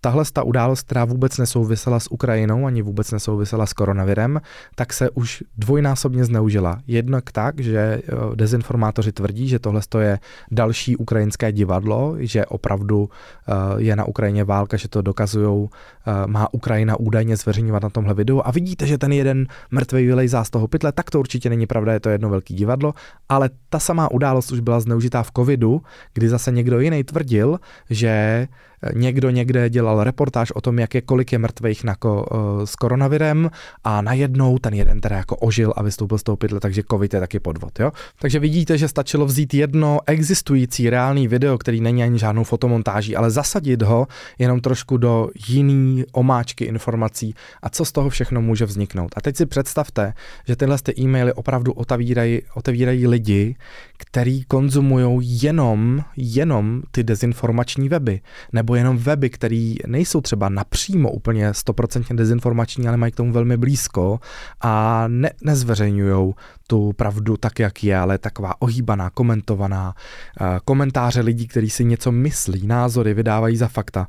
tahle 0.00 0.24
ta 0.32 0.42
událost, 0.42 0.82
která 0.82 1.04
vůbec 1.04 1.38
nesouvisela 1.38 2.00
s 2.00 2.12
Ukrajinou, 2.12 2.66
ani 2.66 2.82
vůbec 2.82 3.10
nesouvisela 3.10 3.66
s 3.66 3.72
koronavirem, 3.72 4.40
tak 4.74 4.92
se 4.92 5.10
už 5.10 5.44
dvojnásobně 5.58 6.24
zneužila. 6.24 6.78
Jednak 6.86 7.32
tak, 7.32 7.60
že 7.60 7.78
eh, 7.78 8.00
dezinformátoři 8.34 9.12
tvrdí, 9.12 9.48
že 9.48 9.58
tohle 9.58 9.80
je 10.00 10.18
další 10.50 10.96
ukrajinské 10.96 11.52
divadlo, 11.52 12.14
že 12.18 12.46
opravdu 12.46 13.08
eh, 13.08 13.52
je 13.76 13.96
na 13.96 14.04
Ukrajině 14.04 14.44
válka, 14.44 14.76
že 14.76 14.88
to 14.88 15.02
dokazují, 15.02 15.68
eh, 15.68 16.26
má 16.26 16.54
Ukrajina 16.54 17.00
údajně 17.00 17.36
zveřejňovat 17.36 17.82
na 17.82 17.90
tomhle 17.90 18.14
videu 18.14 18.42
a 18.44 18.50
vidíte, 18.50 18.86
že 18.86 18.98
ten 18.98 19.12
jeden 19.12 19.46
mrtvý 19.70 20.06
vylejzá 20.06 20.44
z 20.44 20.50
toho 20.50 20.68
pytle, 20.68 20.92
tak 20.92 21.10
to 21.10 21.20
určitě 21.20 21.50
není 21.50 21.66
pravda, 21.66 21.92
je 21.92 22.00
to 22.00 22.08
jedno 22.08 22.28
velký 22.28 22.54
divadlo, 22.54 22.94
ale 23.28 23.50
ta 23.68 23.78
samá 23.78 24.10
událost 24.10 24.52
už 24.52 24.60
byla 24.60 24.80
zneužitá 24.80 25.22
v 25.22 25.30
covidu, 25.36 25.82
kdy 26.14 26.28
zase 26.28 26.52
někdo 26.52 26.80
jiný 26.80 27.04
tvrdil, 27.04 27.58
že 27.90 28.48
někdo 28.94 29.30
někde 29.30 29.70
dělal 29.70 29.89
dělal 29.90 30.04
reportáž 30.04 30.50
o 30.50 30.60
tom, 30.60 30.78
jak 30.78 30.94
je 30.94 31.00
kolik 31.00 31.32
je 31.32 31.38
mrtvých 31.38 31.84
na 31.84 31.94
uh, 32.04 32.20
s 32.64 32.76
koronavirem 32.76 33.50
a 33.84 34.02
najednou 34.02 34.58
ten 34.58 34.74
jeden 34.74 35.00
teda 35.00 35.16
jako 35.16 35.36
ožil 35.36 35.72
a 35.76 35.82
vystoupil 35.82 36.18
z 36.18 36.22
toho 36.22 36.36
pytle, 36.36 36.60
takže 36.60 36.82
covid 36.90 37.14
je 37.14 37.20
taky 37.20 37.40
podvod. 37.40 37.80
Jo? 37.80 37.90
Takže 38.20 38.38
vidíte, 38.38 38.78
že 38.78 38.88
stačilo 38.88 39.26
vzít 39.26 39.54
jedno 39.54 39.98
existující 40.06 40.90
reálný 40.90 41.28
video, 41.28 41.58
který 41.58 41.80
není 41.80 42.02
ani 42.02 42.18
žádnou 42.18 42.44
fotomontáží, 42.44 43.16
ale 43.16 43.30
zasadit 43.30 43.82
ho 43.82 44.06
jenom 44.38 44.60
trošku 44.60 44.96
do 44.96 45.28
jiný 45.48 46.04
omáčky 46.12 46.64
informací 46.64 47.34
a 47.62 47.70
co 47.70 47.84
z 47.84 47.92
toho 47.92 48.10
všechno 48.10 48.42
může 48.42 48.66
vzniknout. 48.66 49.10
A 49.16 49.20
teď 49.20 49.36
si 49.36 49.46
představte, 49.46 50.14
že 50.46 50.56
tyhle 50.56 50.78
ty 50.78 50.94
e-maily 51.00 51.32
opravdu 51.32 51.72
otevírají, 51.72 52.42
otevírají 52.54 53.06
lidi, 53.06 53.56
který 53.98 54.44
konzumují 54.44 55.42
jenom, 55.42 56.04
jenom 56.16 56.82
ty 56.90 57.02
dezinformační 57.04 57.88
weby, 57.88 58.20
nebo 58.52 58.74
jenom 58.74 58.98
weby, 58.98 59.30
které 59.30 59.74
nejsou 59.86 60.20
třeba 60.20 60.48
napřímo 60.48 61.10
úplně 61.10 61.50
100% 61.50 62.14
dezinformační, 62.14 62.88
ale 62.88 62.96
mají 62.96 63.12
k 63.12 63.16
tomu 63.16 63.32
velmi 63.32 63.56
blízko 63.56 64.20
a 64.60 65.04
ne, 65.08 65.30
nezveřejňují 65.42 66.34
tu 66.66 66.92
pravdu 66.92 67.36
tak, 67.36 67.58
jak 67.58 67.84
je, 67.84 67.98
ale 67.98 68.18
taková 68.18 68.54
ohýbaná, 68.58 69.10
komentovaná, 69.10 69.94
eh, 70.40 70.60
komentáře 70.64 71.20
lidí, 71.20 71.48
kteří 71.48 71.70
si 71.70 71.84
něco 71.84 72.12
myslí, 72.12 72.66
názory 72.66 73.14
vydávají 73.14 73.56
za 73.56 73.68
fakta. 73.68 74.06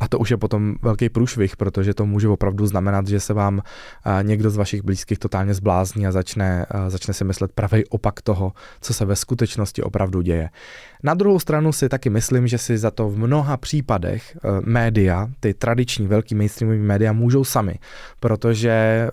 A 0.00 0.08
to 0.08 0.18
už 0.18 0.30
je 0.30 0.36
potom 0.36 0.74
velký 0.82 1.08
průšvih, 1.08 1.56
protože 1.56 1.94
to 1.94 2.06
může 2.06 2.28
opravdu 2.28 2.66
znamenat, 2.66 3.06
že 3.06 3.20
se 3.20 3.34
vám 3.34 3.62
někdo 4.22 4.50
z 4.50 4.56
vašich 4.56 4.82
blízkých 4.82 5.18
totálně 5.18 5.54
zblázní 5.54 6.06
a 6.06 6.12
začne, 6.12 6.66
začne 6.88 7.14
si 7.14 7.24
myslet 7.24 7.52
pravý 7.52 7.86
opak 7.86 8.22
toho, 8.22 8.52
co 8.80 8.94
se 8.94 9.04
ve 9.04 9.16
skutečnosti 9.16 9.82
opravdu 9.82 10.22
děje. 10.22 10.50
Na 11.02 11.14
druhou 11.14 11.38
stranu 11.38 11.72
si 11.72 11.88
taky 11.88 12.10
myslím, 12.10 12.46
že 12.46 12.58
si 12.58 12.78
za 12.78 12.90
to 12.90 13.08
v 13.08 13.18
mnoha 13.18 13.56
případech 13.56 14.36
e, 14.36 14.38
média, 14.64 15.28
ty 15.40 15.54
tradiční 15.54 16.06
velký 16.06 16.34
mainstreamové 16.34 16.78
média 16.78 17.12
můžou 17.12 17.44
sami, 17.44 17.78
protože 18.20 19.10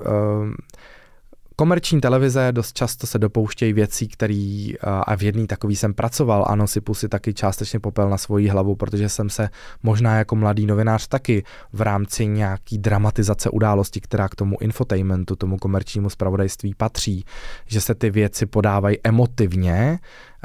Komerční 1.58 2.02
televize 2.02 2.52
dost 2.52 2.74
často 2.74 3.08
se 3.08 3.20
dopouštějí 3.20 3.74
věcí, 3.74 4.08
které 4.08 4.68
a 4.82 5.16
v 5.16 5.24
jedný 5.24 5.48
takový 5.48 5.76
jsem 5.76 5.94
pracoval, 5.94 6.46
ano, 6.48 6.68
sypu 6.68 6.94
si 6.94 7.10
taky 7.10 7.34
částečně 7.34 7.80
popel 7.80 8.10
na 8.10 8.18
svoji 8.18 8.48
hlavu, 8.48 8.76
protože 8.76 9.10
jsem 9.10 9.30
se 9.30 9.50
možná 9.84 10.18
jako 10.18 10.36
mladý 10.36 10.66
novinář 10.66 11.08
taky 11.08 11.44
v 11.74 11.82
rámci 11.82 12.28
nějaký 12.28 12.78
dramatizace 12.78 13.50
události, 13.50 14.02
která 14.02 14.30
k 14.30 14.36
tomu 14.36 14.58
infotainmentu, 14.62 15.36
tomu 15.36 15.58
komerčnímu 15.58 16.10
spravodajství 16.10 16.74
patří, 16.76 17.26
že 17.66 17.82
se 17.82 17.96
ty 17.96 18.10
věci 18.10 18.46
podávají 18.46 18.98
emotivně, 19.04 20.00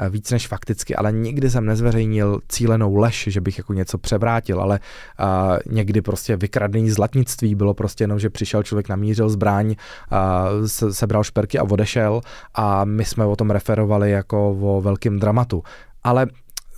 víc 0.09 0.31
než 0.31 0.47
fakticky, 0.47 0.95
ale 0.95 1.11
nikdy 1.11 1.49
jsem 1.49 1.65
nezveřejnil 1.65 2.39
cílenou 2.47 2.95
lež, 2.95 3.27
že 3.31 3.41
bych 3.41 3.57
jako 3.57 3.73
něco 3.73 3.97
převrátil, 3.97 4.61
ale 4.61 4.79
uh, 4.79 5.73
někdy 5.73 6.01
prostě 6.01 6.35
vykradení 6.35 6.89
zlatnictví 6.89 7.55
bylo 7.55 7.73
prostě 7.73 8.03
jenom, 8.03 8.19
že 8.19 8.29
přišel 8.29 8.63
člověk, 8.63 8.89
namířil 8.89 9.29
zbraň, 9.29 9.67
uh, 9.67 10.65
se, 10.65 10.93
sebral 10.93 11.23
šperky 11.23 11.59
a 11.59 11.63
odešel 11.63 12.21
a 12.55 12.85
my 12.85 13.05
jsme 13.05 13.25
o 13.25 13.35
tom 13.35 13.51
referovali 13.51 14.11
jako 14.11 14.57
o 14.61 14.81
velkém 14.81 15.19
dramatu. 15.19 15.63
Ale 16.03 16.27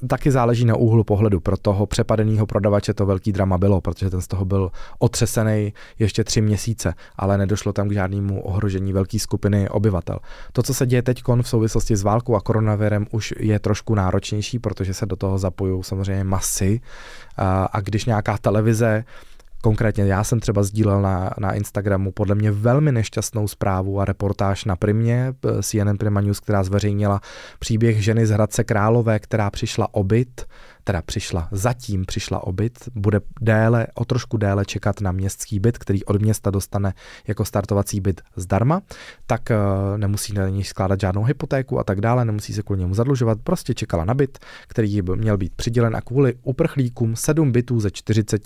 taky 0.07 0.31
záleží 0.31 0.65
na 0.65 0.75
úhlu 0.75 1.03
pohledu. 1.03 1.39
Pro 1.39 1.57
toho 1.57 1.85
přepadeného 1.85 2.45
prodavače 2.45 2.93
to 2.93 3.05
velký 3.05 3.31
drama 3.31 3.57
bylo, 3.57 3.81
protože 3.81 4.09
ten 4.09 4.21
z 4.21 4.27
toho 4.27 4.45
byl 4.45 4.71
otřesený 4.99 5.73
ještě 5.99 6.23
tři 6.23 6.41
měsíce, 6.41 6.93
ale 7.15 7.37
nedošlo 7.37 7.73
tam 7.73 7.89
k 7.89 7.93
žádnému 7.93 8.41
ohrožení 8.41 8.93
velké 8.93 9.19
skupiny 9.19 9.69
obyvatel. 9.69 10.19
To, 10.51 10.63
co 10.63 10.73
se 10.73 10.85
děje 10.85 11.01
teď 11.01 11.23
v 11.41 11.49
souvislosti 11.49 11.95
s 11.95 12.03
válkou 12.03 12.35
a 12.35 12.41
koronavirem, 12.41 13.07
už 13.11 13.33
je 13.39 13.59
trošku 13.59 13.95
náročnější, 13.95 14.59
protože 14.59 14.93
se 14.93 15.05
do 15.05 15.15
toho 15.15 15.37
zapojují 15.37 15.83
samozřejmě 15.83 16.23
masy. 16.23 16.81
A, 17.37 17.65
a 17.65 17.81
když 17.81 18.05
nějaká 18.05 18.37
televize 18.37 19.03
Konkrétně 19.63 20.05
já 20.05 20.23
jsem 20.23 20.39
třeba 20.39 20.63
sdílel 20.63 21.01
na, 21.01 21.33
na 21.39 21.53
Instagramu 21.53 22.11
podle 22.11 22.35
mě 22.35 22.51
velmi 22.51 22.91
nešťastnou 22.91 23.47
zprávu 23.47 23.99
a 23.99 24.05
reportáž 24.05 24.65
na 24.65 24.75
Primě, 24.75 25.33
eh, 25.45 25.63
CNN 25.63 25.97
Prima 25.97 26.21
News, 26.21 26.39
která 26.39 26.63
zveřejnila 26.63 27.21
příběh 27.59 28.03
ženy 28.03 28.25
z 28.25 28.29
Hradce 28.29 28.63
Králové, 28.63 29.19
která 29.19 29.49
přišla 29.49 29.93
o 29.93 30.03
byt 30.03 30.45
teda 30.83 31.01
přišla, 31.01 31.47
zatím 31.51 32.05
přišla 32.05 32.43
o 32.43 32.51
byt, 32.51 32.89
bude 32.95 33.19
déle, 33.41 33.87
o 33.93 34.05
trošku 34.05 34.37
déle 34.37 34.65
čekat 34.65 35.01
na 35.01 35.11
městský 35.11 35.59
byt, 35.59 35.77
který 35.77 36.05
od 36.05 36.21
města 36.21 36.51
dostane 36.51 36.93
jako 37.27 37.45
startovací 37.45 37.99
byt 37.99 38.21
zdarma, 38.35 38.81
tak 39.25 39.41
uh, 39.49 39.97
nemusí 39.97 40.33
na 40.33 40.49
něj 40.49 40.63
skládat 40.63 40.99
žádnou 40.99 41.23
hypotéku 41.23 41.79
a 41.79 41.83
tak 41.83 42.01
dále, 42.01 42.25
nemusí 42.25 42.53
se 42.53 42.63
kvůli 42.63 42.79
němu 42.79 42.93
zadlužovat, 42.93 43.37
prostě 43.43 43.73
čekala 43.73 44.05
na 44.05 44.13
byt, 44.13 44.39
který 44.67 45.01
by 45.01 45.15
měl 45.15 45.37
být 45.37 45.53
přidělen 45.55 45.95
a 45.95 46.01
kvůli 46.01 46.33
uprchlíkům 46.43 47.15
sedm 47.15 47.51
bytů 47.51 47.79
ze 47.79 47.91
40 47.91 48.41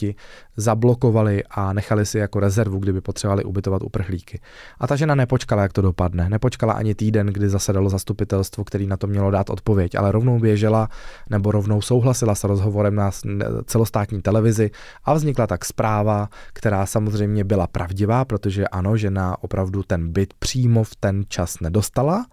zablokovali 0.58 1.44
a 1.50 1.74
nechali 1.74 2.06
si 2.06 2.18
jako 2.18 2.40
rezervu, 2.40 2.80
kdyby 2.80 3.02
potřebovali 3.02 3.44
ubytovat 3.44 3.84
uprchlíky. 3.84 4.40
A 4.80 4.88
ta 4.88 4.96
žena 4.96 5.16
nepočkala, 5.16 5.62
jak 5.62 5.74
to 5.74 5.82
dopadne. 5.82 6.30
Nepočkala 6.30 6.74
ani 6.74 6.96
týden, 6.96 7.28
kdy 7.28 7.50
zasedalo 7.50 7.90
zastupitelstvo, 7.90 8.64
který 8.64 8.88
na 8.88 8.98
to 8.98 9.08
mělo 9.08 9.32
dát 9.32 9.50
odpověď, 9.50 9.96
ale 9.96 10.12
rovnou 10.12 10.40
běžela 10.40 10.90
nebo 11.30 11.52
rovnou 11.52 11.82
souhlasila 11.82 12.27
souhlasila 12.28 12.36
s 12.36 12.44
rozhovorem 12.44 12.96
na 12.96 13.12
celostátní 13.66 14.22
televizi 14.22 14.72
a 15.06 15.14
vznikla 15.14 15.48
tak 15.48 15.66
zpráva, 15.66 16.30
která 16.54 16.86
samozřejmě 16.86 17.44
byla 17.44 17.68
pravdivá, 17.68 18.26
protože 18.26 18.68
ano, 18.68 18.98
žena 18.98 19.38
opravdu 19.44 19.84
ten 19.84 20.12
byt 20.12 20.34
přímo 20.40 20.84
v 20.84 20.96
ten 20.96 21.24
čas 21.28 21.60
nedostala, 21.60 22.26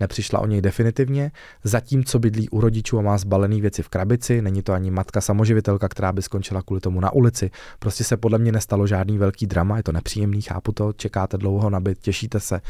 nepřišla 0.00 0.40
o 0.40 0.46
něj 0.46 0.60
definitivně, 0.60 1.32
zatímco 1.64 2.18
bydlí 2.18 2.48
u 2.48 2.60
rodičů 2.60 2.98
a 2.98 3.02
má 3.02 3.18
zbalený 3.18 3.60
věci 3.60 3.82
v 3.82 3.88
krabici, 3.88 4.42
není 4.42 4.62
to 4.62 4.72
ani 4.72 4.90
matka 4.90 5.20
samoživitelka, 5.20 5.88
která 5.88 6.12
by 6.12 6.22
skončila 6.22 6.62
kvůli 6.62 6.80
tomu 6.80 7.00
na 7.00 7.12
ulici. 7.12 7.50
Prostě 7.78 8.04
se 8.04 8.16
podle 8.16 8.38
mě 8.38 8.52
nestalo 8.52 8.86
žádný 8.86 9.18
velký 9.18 9.46
drama, 9.46 9.76
je 9.76 9.82
to 9.82 9.92
nepříjemný, 9.92 10.42
chápu 10.42 10.72
to, 10.72 10.92
čekáte 10.92 11.38
dlouho 11.38 11.70
na 11.70 11.80
byt, 11.80 11.98
těšíte 11.98 12.40
se, 12.40 12.60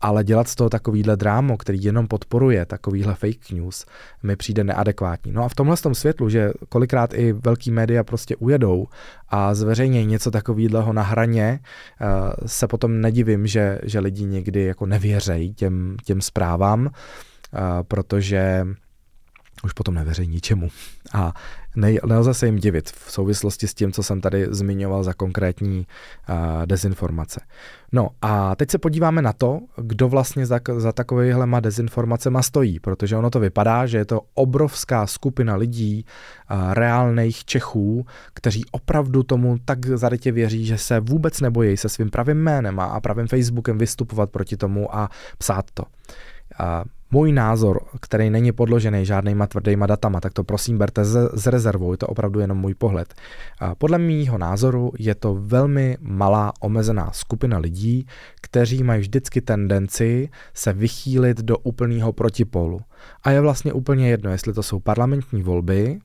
ale 0.00 0.24
dělat 0.24 0.48
z 0.48 0.54
toho 0.54 0.70
takovýhle 0.70 1.16
drámo, 1.16 1.56
který 1.56 1.84
jenom 1.84 2.06
podporuje 2.06 2.66
takovýhle 2.66 3.14
fake 3.14 3.50
news, 3.50 3.86
mi 4.22 4.36
přijde 4.36 4.64
neadekvátní. 4.64 5.32
No 5.32 5.44
a 5.44 5.48
v 5.48 5.54
tomhle 5.54 5.76
tom 5.76 5.94
světlu, 5.94 6.28
že 6.28 6.52
kolikrát 6.68 7.14
i 7.14 7.32
velký 7.32 7.70
média 7.70 8.04
prostě 8.04 8.36
ujedou 8.36 8.86
a 9.28 9.54
zveřejnějí 9.54 10.06
něco 10.06 10.30
takového 10.30 10.92
na 10.92 11.02
hraně, 11.02 11.60
eh, 12.00 12.06
se 12.46 12.68
potom 12.68 13.00
nedivím, 13.00 13.46
že, 13.46 13.78
že 13.82 14.00
lidi 14.00 14.24
někdy 14.24 14.64
jako 14.64 14.86
nevěřejí 14.86 15.54
těm, 15.54 15.96
těm 16.04 16.20
zprávám, 16.20 16.71
eh, 16.86 17.58
protože 17.82 18.66
už 19.64 19.72
potom 19.72 19.94
nevěří 19.94 20.26
ničemu. 20.26 20.68
A 21.12 21.32
ne, 21.76 21.92
nelze 22.06 22.34
se 22.34 22.46
jim 22.46 22.56
divit 22.56 22.90
v 22.90 23.12
souvislosti 23.12 23.68
s 23.68 23.74
tím, 23.74 23.92
co 23.92 24.02
jsem 24.02 24.20
tady 24.20 24.46
zmiňoval 24.50 25.04
za 25.04 25.14
konkrétní 25.14 25.78
uh, 25.78 26.36
dezinformace. 26.66 27.40
No 27.92 28.08
a 28.22 28.56
teď 28.56 28.70
se 28.70 28.78
podíváme 28.78 29.22
na 29.22 29.32
to, 29.32 29.60
kdo 29.76 30.08
vlastně 30.08 30.46
za, 30.46 30.60
za 30.76 30.92
takovýhlema 30.92 31.60
dezinformacema 31.60 32.42
stojí, 32.42 32.80
protože 32.80 33.16
ono 33.16 33.30
to 33.30 33.40
vypadá, 33.40 33.86
že 33.86 33.98
je 33.98 34.04
to 34.04 34.20
obrovská 34.34 35.06
skupina 35.06 35.56
lidí, 35.56 36.04
uh, 36.50 36.72
reálných 36.72 37.44
Čechů, 37.44 38.06
kteří 38.34 38.64
opravdu 38.70 39.22
tomu 39.22 39.56
tak 39.64 39.86
zarytě 39.86 40.32
věří, 40.32 40.66
že 40.66 40.78
se 40.78 41.00
vůbec 41.00 41.40
nebojí 41.40 41.76
se 41.76 41.88
svým 41.88 42.10
pravým 42.10 42.36
jménem 42.36 42.80
a, 42.80 42.84
a 42.84 43.00
pravým 43.00 43.26
Facebookem 43.26 43.78
vystupovat 43.78 44.30
proti 44.30 44.56
tomu 44.56 44.96
a 44.96 45.10
psát 45.38 45.64
to. 45.74 45.84
Můj 47.14 47.32
názor, 47.32 47.80
který 48.00 48.30
není 48.30 48.52
podložený 48.52 49.06
žádnýma 49.06 49.46
tvrdýma 49.46 49.86
datama, 49.86 50.20
tak 50.20 50.32
to 50.32 50.44
prosím 50.44 50.78
berte 50.78 51.04
z 51.34 51.46
rezervou, 51.46 51.92
je 51.92 51.98
to 51.98 52.06
opravdu 52.06 52.40
jenom 52.40 52.58
můj 52.58 52.74
pohled. 52.74 53.14
Podle 53.78 53.98
mýho 53.98 54.38
názoru 54.38 54.92
je 54.98 55.14
to 55.14 55.34
velmi 55.34 55.96
malá 56.00 56.52
omezená 56.60 57.10
skupina 57.12 57.58
lidí, 57.58 58.06
kteří 58.40 58.82
mají 58.82 59.00
vždycky 59.00 59.40
tendenci 59.40 60.28
se 60.54 60.72
vychýlit 60.72 61.40
do 61.40 61.58
úplného 61.58 62.12
protipolu. 62.12 62.80
A 63.22 63.30
je 63.30 63.40
vlastně 63.40 63.72
úplně 63.72 64.10
jedno, 64.10 64.30
jestli 64.30 64.52
to 64.52 64.62
jsou 64.62 64.80
parlamentní 64.80 65.42
volby, 65.42 65.98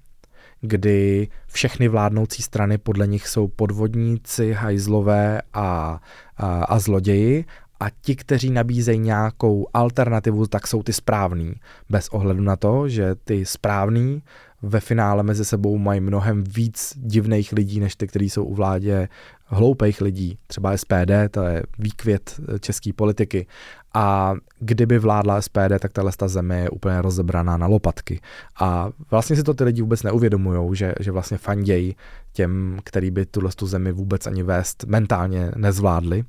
kdy 0.61 1.27
všechny 1.47 1.87
vládnoucí 1.87 2.43
strany 2.43 2.77
podle 2.77 3.07
nich 3.07 3.27
jsou 3.27 3.47
podvodníci, 3.47 4.53
hajzlové 4.53 5.41
a, 5.53 5.99
a, 6.37 6.63
a 6.63 6.79
zloději, 6.79 7.45
a 7.79 7.85
ti, 7.89 8.15
kteří 8.15 8.49
nabízejí 8.49 8.99
nějakou 8.99 9.67
alternativu, 9.73 10.47
tak 10.47 10.67
jsou 10.67 10.83
ty 10.83 10.93
správný. 10.93 11.53
Bez 11.89 12.09
ohledu 12.09 12.43
na 12.43 12.55
to, 12.55 12.89
že 12.89 13.15
ty 13.15 13.45
správný 13.45 14.23
ve 14.61 14.79
finále 14.79 15.23
mezi 15.23 15.45
sebou 15.45 15.77
mají 15.77 15.99
mnohem 15.99 16.43
víc 16.43 16.93
divných 16.95 17.51
lidí, 17.51 17.79
než 17.79 17.95
ty, 17.95 18.07
kteří 18.07 18.29
jsou 18.29 18.43
u 18.43 18.55
vládě 18.55 19.09
hloupých 19.45 20.01
lidí. 20.01 20.37
Třeba 20.47 20.77
SPD, 20.77 21.11
to 21.31 21.43
je 21.43 21.63
výkvět 21.79 22.39
české 22.59 22.93
politiky. 22.93 23.47
A 23.93 24.33
kdyby 24.59 24.99
vládla 24.99 25.41
SPD, 25.41 25.79
tak 25.79 25.93
tahle 25.93 26.11
země 26.25 26.55
je 26.55 26.69
úplně 26.69 27.01
rozebraná 27.01 27.57
na 27.57 27.67
lopatky. 27.67 28.19
A 28.59 28.89
vlastně 29.11 29.35
si 29.35 29.43
to 29.43 29.53
ty 29.53 29.63
lidi 29.63 29.81
vůbec 29.81 30.03
neuvědomují, 30.03 30.75
že, 30.75 30.93
že 30.99 31.11
vlastně 31.11 31.37
fandějí 31.37 31.95
těm, 32.33 32.79
který 32.83 33.11
by 33.11 33.25
tuhle 33.25 33.51
zemi 33.63 33.91
vůbec 33.91 34.27
ani 34.27 34.43
vést 34.43 34.83
mentálně 34.83 35.51
nezvládli. 35.55 36.23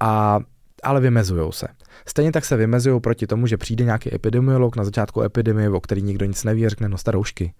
A 0.00 0.40
ale 0.82 1.00
vymezují 1.00 1.52
se. 1.52 1.66
Stejně 2.06 2.32
tak 2.32 2.44
se 2.44 2.56
vymezují 2.56 3.00
proti 3.00 3.26
tomu, 3.26 3.46
že 3.46 3.56
přijde 3.56 3.84
nějaký 3.84 4.14
epidemiolog 4.14 4.76
na 4.76 4.84
začátku 4.84 5.22
epidemie, 5.22 5.70
o 5.70 5.80
který 5.80 6.02
nikdo 6.02 6.26
nic 6.26 6.44
neví, 6.44 6.68
řekne 6.68 6.88
no 6.88 6.98
staroušky. 6.98 7.52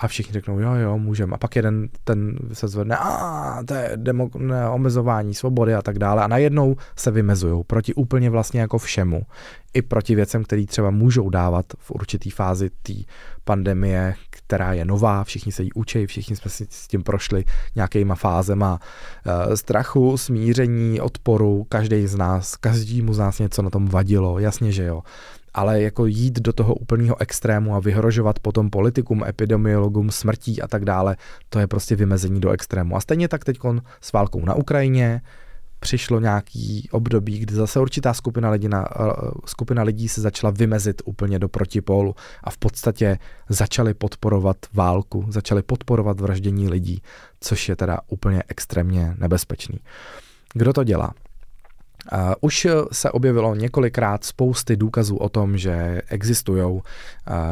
A 0.00 0.08
všichni 0.08 0.32
řeknou, 0.32 0.58
jo, 0.58 0.74
jo, 0.74 0.98
můžeme. 0.98 1.34
A 1.34 1.38
pak 1.38 1.56
jeden 1.56 1.88
ten 2.04 2.38
se 2.52 2.68
zvedne, 2.68 2.96
a 2.96 3.62
to 3.66 3.74
je 3.74 3.92
demo, 3.96 4.30
ne, 4.38 4.68
omezování 4.68 5.34
svobody 5.34 5.74
a 5.74 5.82
tak 5.82 5.98
dále. 5.98 6.22
A 6.22 6.28
najednou 6.28 6.76
se 6.96 7.10
vymezují 7.10 7.64
proti 7.66 7.94
úplně 7.94 8.30
vlastně 8.30 8.60
jako 8.60 8.78
všemu. 8.78 9.22
I 9.74 9.82
proti 9.82 10.14
věcem, 10.14 10.44
které 10.44 10.66
třeba 10.66 10.90
můžou 10.90 11.30
dávat 11.30 11.66
v 11.78 11.90
určitý 11.90 12.30
fázi 12.30 12.70
té 12.82 12.92
pandemie, 13.44 14.14
která 14.30 14.72
je 14.72 14.84
nová, 14.84 15.24
všichni 15.24 15.52
se 15.52 15.62
jí 15.62 15.72
učí, 15.72 16.06
všichni 16.06 16.36
jsme 16.36 16.50
si 16.50 16.66
s 16.70 16.88
tím 16.88 17.02
prošli 17.02 17.44
nějakýma 17.74 18.14
fázema 18.14 18.80
e, 19.26 19.56
strachu, 19.56 20.16
smíření, 20.16 21.00
odporu, 21.00 21.66
každý 21.68 22.06
z 22.06 22.16
nás, 22.16 22.56
každému 22.56 23.14
z 23.14 23.18
nás 23.18 23.38
něco 23.38 23.62
na 23.62 23.70
tom 23.70 23.88
vadilo, 23.88 24.38
jasně, 24.38 24.72
že 24.72 24.84
jo 24.84 25.02
ale 25.54 25.82
jako 25.82 26.06
jít 26.06 26.40
do 26.40 26.52
toho 26.52 26.74
úplného 26.74 27.20
extrému 27.20 27.74
a 27.74 27.80
vyhrožovat 27.80 28.38
potom 28.38 28.70
politikům, 28.70 29.24
epidemiologům 29.24 30.10
smrtí 30.10 30.62
a 30.62 30.68
tak 30.68 30.84
dále, 30.84 31.16
to 31.48 31.58
je 31.58 31.66
prostě 31.66 31.96
vymezení 31.96 32.40
do 32.40 32.50
extrému. 32.50 32.96
A 32.96 33.00
stejně 33.00 33.28
tak 33.28 33.44
teď 33.44 33.58
s 34.00 34.12
válkou 34.12 34.44
na 34.44 34.54
Ukrajině, 34.54 35.20
přišlo 35.80 36.20
nějaký 36.20 36.88
období, 36.92 37.38
kdy 37.38 37.54
zase 37.54 37.80
určitá 37.80 38.14
skupina 38.14 38.50
lidí, 38.50 38.68
na, 38.68 38.84
eh, 38.90 39.04
skupina 39.46 39.82
lidí 39.82 40.08
se 40.08 40.20
začala 40.20 40.50
vymezit 40.50 41.02
úplně 41.04 41.38
do 41.38 41.48
protipólu 41.48 42.14
a 42.44 42.50
v 42.50 42.58
podstatě 42.58 43.18
začali 43.48 43.94
podporovat 43.94 44.56
válku, 44.72 45.26
začali 45.28 45.62
podporovat 45.62 46.20
vraždění 46.20 46.68
lidí, 46.68 47.02
což 47.40 47.68
je 47.68 47.76
teda 47.76 48.00
úplně 48.08 48.42
extrémně 48.48 49.14
nebezpečný. 49.18 49.78
Kdo 50.54 50.72
to 50.72 50.84
dělá? 50.84 51.14
Uh, 52.12 52.32
už 52.40 52.66
se 52.92 53.10
objevilo 53.10 53.54
několikrát 53.54 54.24
spousty 54.24 54.76
důkazů 54.76 55.16
o 55.16 55.28
tom, 55.28 55.56
že 55.56 56.02
existují 56.08 56.62
uh, 56.62 56.82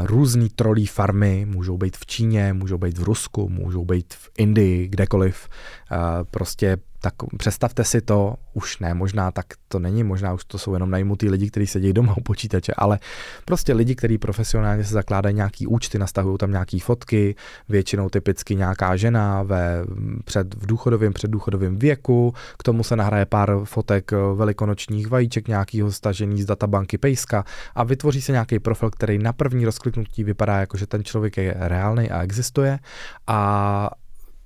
různý 0.05 0.49
trolí 0.49 0.86
farmy, 0.86 1.46
můžou 1.49 1.78
být 1.78 1.96
v 1.96 2.07
Číně, 2.07 2.53
můžou 2.53 2.78
být 2.78 2.99
v 2.99 3.03
Rusku, 3.03 3.49
můžou 3.49 3.84
být 3.84 4.14
v 4.14 4.30
Indii, 4.38 4.88
kdekoliv. 4.88 5.49
Uh, 5.92 5.99
prostě 6.30 6.76
tak 7.01 7.14
představte 7.38 7.84
si 7.84 8.01
to, 8.01 8.34
už 8.55 8.78
ne, 8.78 8.94
možná 8.94 9.30
tak 9.30 9.46
to 9.68 9.78
není, 9.78 10.05
možná 10.05 10.32
už 10.32 10.44
to 10.44 10.59
jsou 10.59 10.74
jenom 10.74 10.90
najmutí 10.90 11.30
lidi, 11.30 11.51
kteří 11.51 11.66
sedí 11.66 11.92
doma 11.92 12.14
u 12.16 12.20
počítače, 12.20 12.72
ale 12.76 12.99
prostě 13.44 13.72
lidi, 13.72 13.94
kteří 13.94 14.18
profesionálně 14.18 14.84
se 14.84 14.94
zakládají 14.94 15.34
nějaký 15.34 15.66
účty, 15.66 15.99
nastavují 15.99 16.38
tam 16.38 16.51
nějaký 16.51 16.80
fotky, 16.80 17.34
většinou 17.68 18.09
typicky 18.09 18.55
nějaká 18.55 18.96
žena 18.96 19.42
ve, 19.42 19.84
před, 20.24 20.55
v 20.55 20.66
důchodovém, 20.66 21.12
předdůchodovém 21.12 21.76
věku, 21.78 22.34
k 22.59 22.62
tomu 22.62 22.82
se 22.84 22.96
nahraje 22.96 23.26
pár 23.26 23.61
fotek 23.64 24.11
velikonočních 24.34 25.09
vajíček, 25.09 25.49
nějakého 25.49 25.92
stažený 25.92 26.42
z 26.42 26.46
databanky 26.46 26.99
Pejska 26.99 27.44
a 27.74 27.84
vytvoří 27.84 28.22
se 28.22 28.32
nějaký 28.32 28.59
profil, 28.59 28.90
který 28.90 29.18
na 29.18 29.32
první 29.32 29.64
rozkliknutí 29.64 30.24
vypadá 30.24 30.57
jako, 30.57 30.76
že 30.76 30.86
ten 30.86 31.05
člověk 31.05 31.36
je 31.36 31.55
reálný 31.59 32.11
a 32.11 32.22
existuje. 32.22 32.78
A 33.26 33.90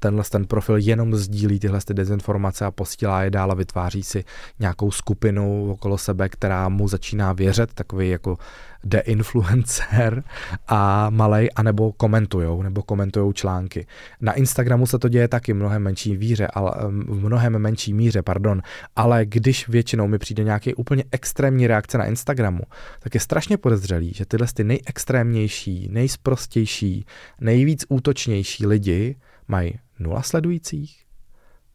tenhle 0.03 0.24
ten 0.30 0.46
profil 0.46 0.76
jenom 0.76 1.14
sdílí 1.14 1.59
tyhle 1.59 1.80
ty 1.84 1.94
dezinformace 1.94 2.64
a 2.64 2.70
posílá 2.70 3.22
je 3.22 3.30
dál 3.30 3.50
a 3.50 3.55
vytváří 3.55 4.03
si 4.03 4.24
nějakou 4.59 4.90
skupinu 4.90 5.70
okolo 5.70 5.98
sebe, 5.98 6.28
která 6.28 6.68
mu 6.68 6.88
začíná 6.88 7.32
věřit, 7.32 7.74
takový 7.74 8.11
jako 8.11 8.38
deinfluencer 8.84 10.22
a 10.68 11.11
malej, 11.11 11.48
anebo 11.57 11.92
komentujou, 11.92 12.62
nebo 12.62 12.82
komentujou 12.82 13.32
články. 13.32 13.86
Na 14.20 14.32
Instagramu 14.32 14.86
se 14.86 14.98
to 14.98 15.09
děje 15.09 15.28
taky 15.28 15.55
mnohem 15.55 15.82
menší 15.82 16.16
víře, 16.16 16.46
ale, 16.46 16.70
v 16.88 17.24
mnohem 17.24 17.59
menší 17.59 17.94
míře, 17.94 18.22
pardon, 18.22 18.62
ale 18.96 19.26
když 19.26 19.68
většinou 19.68 20.07
mi 20.09 20.18
přijde 20.18 20.44
nějaký 20.44 20.74
úplně 20.74 21.05
extrémní 21.11 21.66
reakce 21.66 21.98
na 21.98 22.05
Instagramu, 22.05 22.62
tak 23.00 23.14
je 23.14 23.20
strašně 23.20 23.57
podezřelý, 23.57 24.12
že 24.12 24.26
tyhle 24.26 24.46
ty 24.55 24.64
nejextrémnější, 24.64 25.88
nejsprostější, 25.90 27.07
nejvíc 27.40 27.84
útočnější 27.88 28.66
lidi 28.66 29.16
mají 29.48 29.78
nula 30.03 30.22
sledujících, 30.22 31.05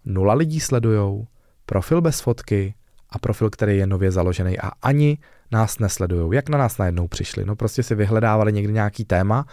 nula 0.06 0.34
lidí 0.34 0.60
sledujou, 0.60 1.28
profil 1.66 2.02
bez 2.02 2.20
fotky 2.20 2.74
a 3.10 3.20
profil, 3.20 3.50
který 3.50 3.78
je 3.78 3.88
nově 3.88 4.12
založený 4.12 4.60
a 4.60 4.72
ani 4.82 5.18
nás 5.52 5.80
nesledujou. 5.80 6.32
Jak 6.32 6.50
na 6.50 6.58
nás 6.58 6.78
najednou 6.78 7.08
přišli? 7.08 7.46
No 7.46 7.56
prostě 7.56 7.84
si 7.84 7.96
vyhledávali 7.96 8.54
někdy 8.54 8.74
nějaký 8.74 9.06
téma, 9.06 9.46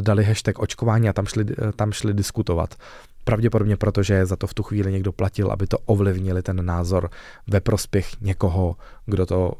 dali 0.00 0.24
hashtag 0.24 0.58
očkování 0.58 1.08
a 1.08 1.12
tam 1.12 1.26
šli, 1.26 1.44
tam 1.76 1.92
šli 1.92 2.14
diskutovat. 2.14 2.74
Pravděpodobně 3.24 3.76
proto, 3.76 4.02
že 4.02 4.26
za 4.26 4.36
to 4.36 4.46
v 4.46 4.54
tu 4.54 4.62
chvíli 4.62 4.92
někdo 4.92 5.12
platil, 5.12 5.52
aby 5.52 5.66
to 5.66 5.78
ovlivnili 5.78 6.42
ten 6.42 6.66
názor 6.66 7.10
ve 7.46 7.60
prospěch 7.60 8.20
někoho, 8.20 8.76
kdo 9.06 9.26
to 9.26 9.52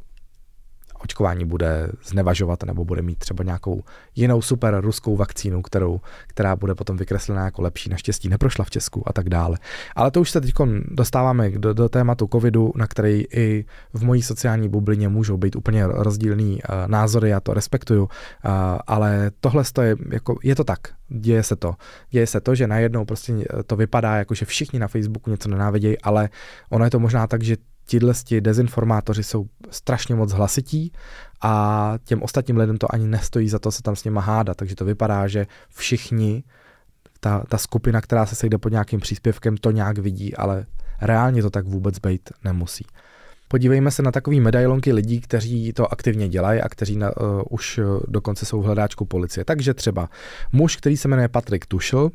očkování 1.04 1.44
bude 1.44 1.88
znevažovat 2.04 2.62
nebo 2.62 2.84
bude 2.84 3.02
mít 3.02 3.18
třeba 3.18 3.44
nějakou 3.44 3.82
jinou 4.14 4.42
super 4.42 4.80
ruskou 4.80 5.16
vakcínu, 5.16 5.62
kterou, 5.62 6.00
která 6.26 6.56
bude 6.56 6.74
potom 6.74 6.96
vykreslená 6.96 7.44
jako 7.44 7.62
lepší, 7.62 7.90
naštěstí 7.90 8.28
neprošla 8.28 8.64
v 8.64 8.70
Česku 8.70 9.08
a 9.08 9.12
tak 9.12 9.28
dále. 9.28 9.58
Ale 9.96 10.10
to 10.10 10.20
už 10.20 10.30
se 10.30 10.40
teď 10.40 10.54
dostáváme 10.90 11.50
do, 11.50 11.74
do 11.74 11.88
tématu 11.88 12.28
covidu, 12.32 12.72
na 12.76 12.86
který 12.86 13.24
i 13.32 13.64
v 13.92 14.04
mojí 14.04 14.22
sociální 14.22 14.68
bublině 14.68 15.08
můžou 15.08 15.36
být 15.36 15.56
úplně 15.56 15.86
rozdílný 15.86 16.52
uh, 16.52 16.74
názory, 16.86 17.30
já 17.30 17.40
to 17.40 17.54
respektuju, 17.54 18.02
uh, 18.02 18.08
ale 18.86 19.30
tohle 19.40 19.64
je, 19.82 19.96
jako, 20.10 20.38
je 20.42 20.54
to 20.54 20.64
tak, 20.64 20.78
děje 21.08 21.42
se 21.42 21.56
to. 21.56 21.74
Děje 22.10 22.26
se 22.26 22.40
to, 22.40 22.54
že 22.54 22.66
najednou 22.66 23.04
prostě 23.04 23.34
to 23.66 23.76
vypadá 23.76 24.16
jako, 24.16 24.34
že 24.34 24.44
všichni 24.44 24.78
na 24.78 24.88
Facebooku 24.88 25.30
něco 25.30 25.48
nenávidějí, 25.48 25.98
ale 25.98 26.28
ono 26.70 26.84
je 26.84 26.90
to 26.90 26.98
možná 27.00 27.26
tak, 27.26 27.42
že 27.42 27.56
tihle 27.90 28.14
dezinformátoři 28.40 29.24
jsou 29.24 29.46
strašně 29.70 30.14
moc 30.14 30.32
hlasití 30.32 30.92
a 31.42 31.94
těm 32.04 32.22
ostatním 32.22 32.56
lidem 32.56 32.78
to 32.78 32.94
ani 32.94 33.06
nestojí 33.06 33.48
za 33.48 33.58
to 33.58 33.70
se 33.70 33.82
tam 33.82 33.96
s 33.96 34.04
nima 34.04 34.20
hádat, 34.20 34.56
takže 34.56 34.74
to 34.74 34.84
vypadá, 34.84 35.28
že 35.28 35.46
všichni, 35.68 36.44
ta, 37.20 37.44
ta 37.48 37.58
skupina, 37.58 38.00
která 38.00 38.26
se 38.26 38.34
sejde 38.34 38.58
pod 38.58 38.72
nějakým 38.72 39.00
příspěvkem, 39.00 39.56
to 39.56 39.70
nějak 39.70 39.98
vidí, 39.98 40.36
ale 40.36 40.66
reálně 41.00 41.42
to 41.42 41.50
tak 41.50 41.66
vůbec 41.66 41.98
být 41.98 42.30
nemusí. 42.44 42.86
Podívejme 43.48 43.90
se 43.90 44.02
na 44.02 44.12
takové 44.12 44.40
medailonky 44.40 44.92
lidí, 44.92 45.20
kteří 45.20 45.72
to 45.72 45.92
aktivně 45.92 46.28
dělají 46.28 46.60
a 46.60 46.68
kteří 46.68 46.96
na, 46.96 47.16
uh, 47.16 47.42
už 47.50 47.80
dokonce 48.08 48.46
jsou 48.46 48.60
v 48.60 48.64
hledáčku 48.64 49.04
policie. 49.04 49.44
Takže 49.44 49.74
třeba 49.74 50.08
muž, 50.52 50.76
který 50.76 50.96
se 50.96 51.08
jmenuje 51.08 51.28
Patrik 51.28 51.66
Tušl, 51.66 52.10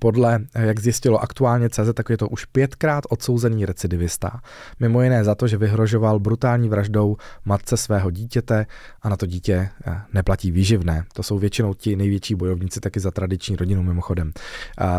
podle, 0.00 0.40
jak 0.54 0.80
zjistilo 0.80 1.18
aktuálně 1.18 1.68
CZ, 1.68 1.94
tak 1.94 2.10
je 2.10 2.16
to 2.16 2.28
už 2.28 2.44
pětkrát 2.44 3.04
odsouzený 3.08 3.66
recidivista. 3.66 4.40
Mimo 4.80 5.02
jiné 5.02 5.24
za 5.24 5.34
to, 5.34 5.46
že 5.46 5.56
vyhrožoval 5.56 6.18
brutální 6.18 6.68
vraždou 6.68 7.16
matce 7.44 7.76
svého 7.76 8.10
dítěte 8.10 8.66
a 9.02 9.08
na 9.08 9.16
to 9.16 9.26
dítě 9.26 9.68
eh, 9.86 10.00
neplatí 10.12 10.50
výživné. 10.50 11.04
To 11.14 11.22
jsou 11.22 11.38
většinou 11.38 11.74
ti 11.74 11.96
největší 11.96 12.34
bojovníci 12.34 12.80
taky 12.80 13.00
za 13.00 13.10
tradiční 13.10 13.56
rodinu 13.56 13.82
mimochodem. 13.82 14.32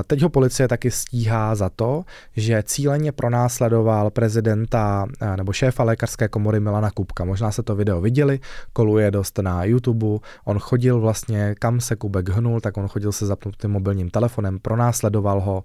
Teď 0.07 0.21
ho 0.21 0.29
policie 0.29 0.67
taky 0.67 0.91
stíhá 0.91 1.55
za 1.55 1.69
to, 1.69 2.03
že 2.35 2.63
cíleně 2.63 3.11
pronásledoval 3.11 4.09
prezidenta 4.09 5.05
eh, 5.21 5.37
nebo 5.37 5.53
šéfa 5.53 5.83
lékařské 5.83 6.27
komory 6.27 6.59
Milana 6.59 6.91
Kupka. 6.91 7.25
Možná 7.25 7.51
se 7.51 7.63
to 7.63 7.75
video 7.75 8.01
viděli, 8.01 8.39
koluje 8.73 9.11
dost 9.11 9.39
na 9.39 9.63
YouTube. 9.63 10.17
On 10.45 10.59
chodil 10.59 10.99
vlastně, 10.99 11.55
kam 11.59 11.79
se 11.79 11.95
Kubek 11.95 12.29
hnul, 12.29 12.61
tak 12.61 12.77
on 12.77 12.87
chodil 12.87 13.11
se 13.11 13.25
zapnutým 13.25 13.71
mobilním 13.71 14.09
telefonem, 14.09 14.59
pronásledoval 14.59 14.78
pronásledoval 14.79 15.41
ho, 15.41 15.63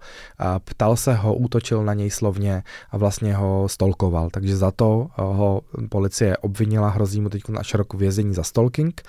ptal 0.64 0.96
se 0.96 1.14
ho, 1.14 1.34
útočil 1.34 1.84
na 1.84 1.94
něj 1.94 2.10
slovně 2.10 2.62
a 2.90 2.96
vlastně 2.96 3.34
ho 3.34 3.68
stolkoval. 3.68 4.30
Takže 4.30 4.56
za 4.56 4.70
to 4.70 5.08
ho 5.16 5.62
policie 5.88 6.36
obvinila, 6.36 6.88
hrozí 6.88 7.20
mu 7.20 7.28
teď 7.28 7.42
až 7.58 7.74
rok 7.74 7.94
vězení 7.94 8.34
za 8.34 8.42
stalking. 8.42 9.02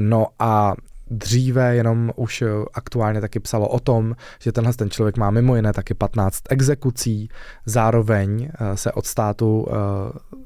No 0.00 0.26
a 0.38 0.74
dříve 1.10 1.76
jenom 1.76 2.12
už 2.16 2.44
aktuálně 2.74 3.20
taky 3.20 3.40
psalo 3.40 3.68
o 3.68 3.80
tom, 3.80 4.16
že 4.38 4.52
tenhle 4.52 4.72
ten 4.72 4.90
člověk 4.90 5.16
má 5.16 5.30
mimo 5.30 5.56
jiné 5.56 5.72
taky 5.72 5.94
15 5.94 6.42
exekucí, 6.50 7.28
zároveň 7.66 8.48
eh, 8.48 8.76
se 8.76 8.92
od 8.92 9.06
státu 9.06 9.66
eh, 9.68 10.36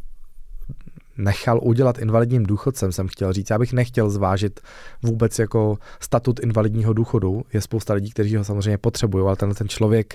nechal 1.20 1.60
udělat 1.62 1.98
invalidním 1.98 2.46
důchodcem, 2.46 2.92
jsem 2.92 3.08
chtěl 3.08 3.32
říct. 3.32 3.50
Já 3.50 3.58
bych 3.58 3.72
nechtěl 3.72 4.10
zvážit 4.10 4.60
vůbec 5.02 5.38
jako 5.38 5.78
statut 6.00 6.40
invalidního 6.40 6.92
důchodu. 6.92 7.42
Je 7.52 7.60
spousta 7.60 7.94
lidí, 7.94 8.10
kteří 8.10 8.36
ho 8.36 8.44
samozřejmě 8.44 8.78
potřebují, 8.78 9.24
ale 9.26 9.36
tenhle 9.36 9.54
ten 9.54 9.68
člověk, 9.68 10.14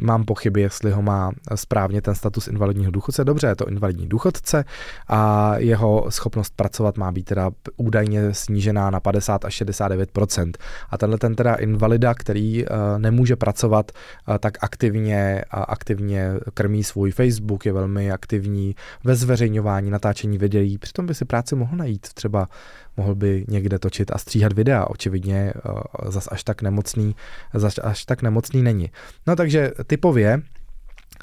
mám 0.00 0.24
pochyby, 0.24 0.60
jestli 0.60 0.90
ho 0.90 1.02
má 1.02 1.32
správně 1.54 2.02
ten 2.02 2.14
status 2.14 2.48
invalidního 2.48 2.90
důchodce. 2.90 3.24
Dobře, 3.24 3.46
je 3.46 3.56
to 3.56 3.68
invalidní 3.68 4.08
důchodce 4.08 4.64
a 5.08 5.52
jeho 5.58 6.06
schopnost 6.08 6.52
pracovat 6.56 6.96
má 6.96 7.12
být 7.12 7.24
teda 7.24 7.50
údajně 7.76 8.34
snížená 8.34 8.90
na 8.90 9.00
50 9.00 9.44
až 9.44 9.62
69% 9.62 10.52
A 10.90 10.98
tenhle 10.98 11.18
ten 11.18 11.34
teda 11.34 11.54
invalida, 11.54 12.14
který 12.14 12.64
uh, 12.64 12.76
nemůže 12.98 13.36
pracovat, 13.36 13.92
uh, 14.28 14.38
tak 14.38 14.58
aktivně, 14.60 15.44
aktivně 15.50 16.32
krmí 16.54 16.84
svůj 16.84 17.10
Facebook, 17.10 17.66
je 17.66 17.72
velmi 17.72 18.12
aktivní 18.12 18.74
ve 19.04 19.16
zveřejňování, 19.16 19.90
natáčení 19.90 20.37
videí, 20.38 20.78
přitom 20.78 21.06
by 21.06 21.14
si 21.14 21.24
práci 21.24 21.54
mohl 21.54 21.76
najít, 21.76 22.08
třeba 22.14 22.48
mohl 22.96 23.14
by 23.14 23.44
někde 23.48 23.78
točit 23.78 24.10
a 24.10 24.18
stříhat 24.18 24.52
videa, 24.52 24.84
očividně 24.84 25.52
uh, 25.64 26.10
zas 26.10 26.28
až 26.30 26.44
tak 26.44 26.62
nemocný, 26.62 27.16
zas 27.54 27.78
až 27.82 28.04
tak 28.04 28.22
nemocný 28.22 28.62
není. 28.62 28.90
No 29.26 29.36
takže 29.36 29.72
typově 29.86 30.42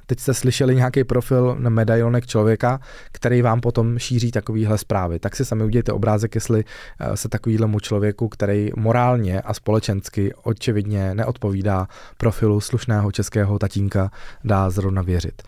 teď 0.06 0.20
jste 0.20 0.34
slyšeli 0.34 0.76
nějaký 0.76 1.04
profil 1.04 1.56
na 1.60 1.70
medailonek 1.70 2.28
člověka, 2.28 2.80
který 3.12 3.42
vám 3.42 3.62
potom 3.62 4.00
šíří 4.00 4.32
takovýhle 4.32 4.78
zprávy. 4.78 5.20
Tak 5.20 5.36
si 5.36 5.46
sami 5.46 5.64
udějte 5.64 5.92
obrázek, 5.92 6.36
jestli 6.36 6.64
eh, 7.00 7.18
se 7.18 7.30
takovýhlemu 7.30 7.80
člověku, 7.80 8.30
který 8.30 8.70
morálně 8.76 9.42
a 9.42 9.54
společensky 9.54 10.34
očividně 10.44 11.16
neodpovídá 11.16 11.88
profilu 12.18 12.62
slušného 12.62 13.12
českého 13.12 13.60
tatínka, 13.60 14.12
dá 14.44 14.70
zrovna 14.70 15.02
věřit. 15.02 15.44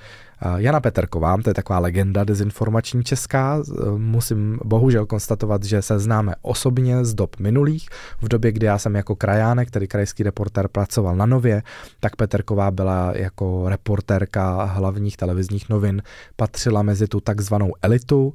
Jana 0.58 0.80
Peterková, 0.80 1.38
to 1.44 1.50
je 1.50 1.54
taková 1.54 1.80
legenda 1.80 2.24
dezinformační 2.24 3.04
česká, 3.04 3.64
musím 3.98 4.60
bohužel 4.64 5.06
konstatovat, 5.06 5.64
že 5.64 5.82
se 5.82 6.00
známe 6.00 6.34
osobně 6.42 7.06
z 7.06 7.14
dob 7.14 7.40
minulých. 7.40 7.90
V 8.22 8.28
době, 8.28 8.52
kdy 8.52 8.66
já 8.66 8.78
jsem 8.78 8.96
jako 8.96 9.16
krajánek, 9.16 9.72
tedy 9.72 9.88
krajský 9.88 10.24
reporter, 10.24 10.68
pracoval 10.68 11.16
na 11.16 11.26
Nově, 11.26 11.64
tak 12.00 12.16
Peterková 12.16 12.72
byla 12.72 13.12
jako 13.16 13.70
reportérka 13.70 14.64
hlavních 14.64 15.18
televizních 15.18 15.70
novin, 15.70 16.02
patřila 16.36 16.82
mezi 16.82 17.08
tu 17.08 17.20
takzvanou 17.20 17.72
elitu. 17.82 18.34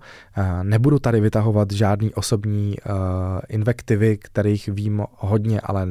Nebudu 0.63 0.99
tady 0.99 1.21
vytahovat 1.21 1.73
žádný 1.73 2.15
osobní 2.15 2.77
invektivy, 3.49 4.17
kterých 4.17 4.69
vím 4.69 5.05
hodně, 5.19 5.61
ale 5.61 5.89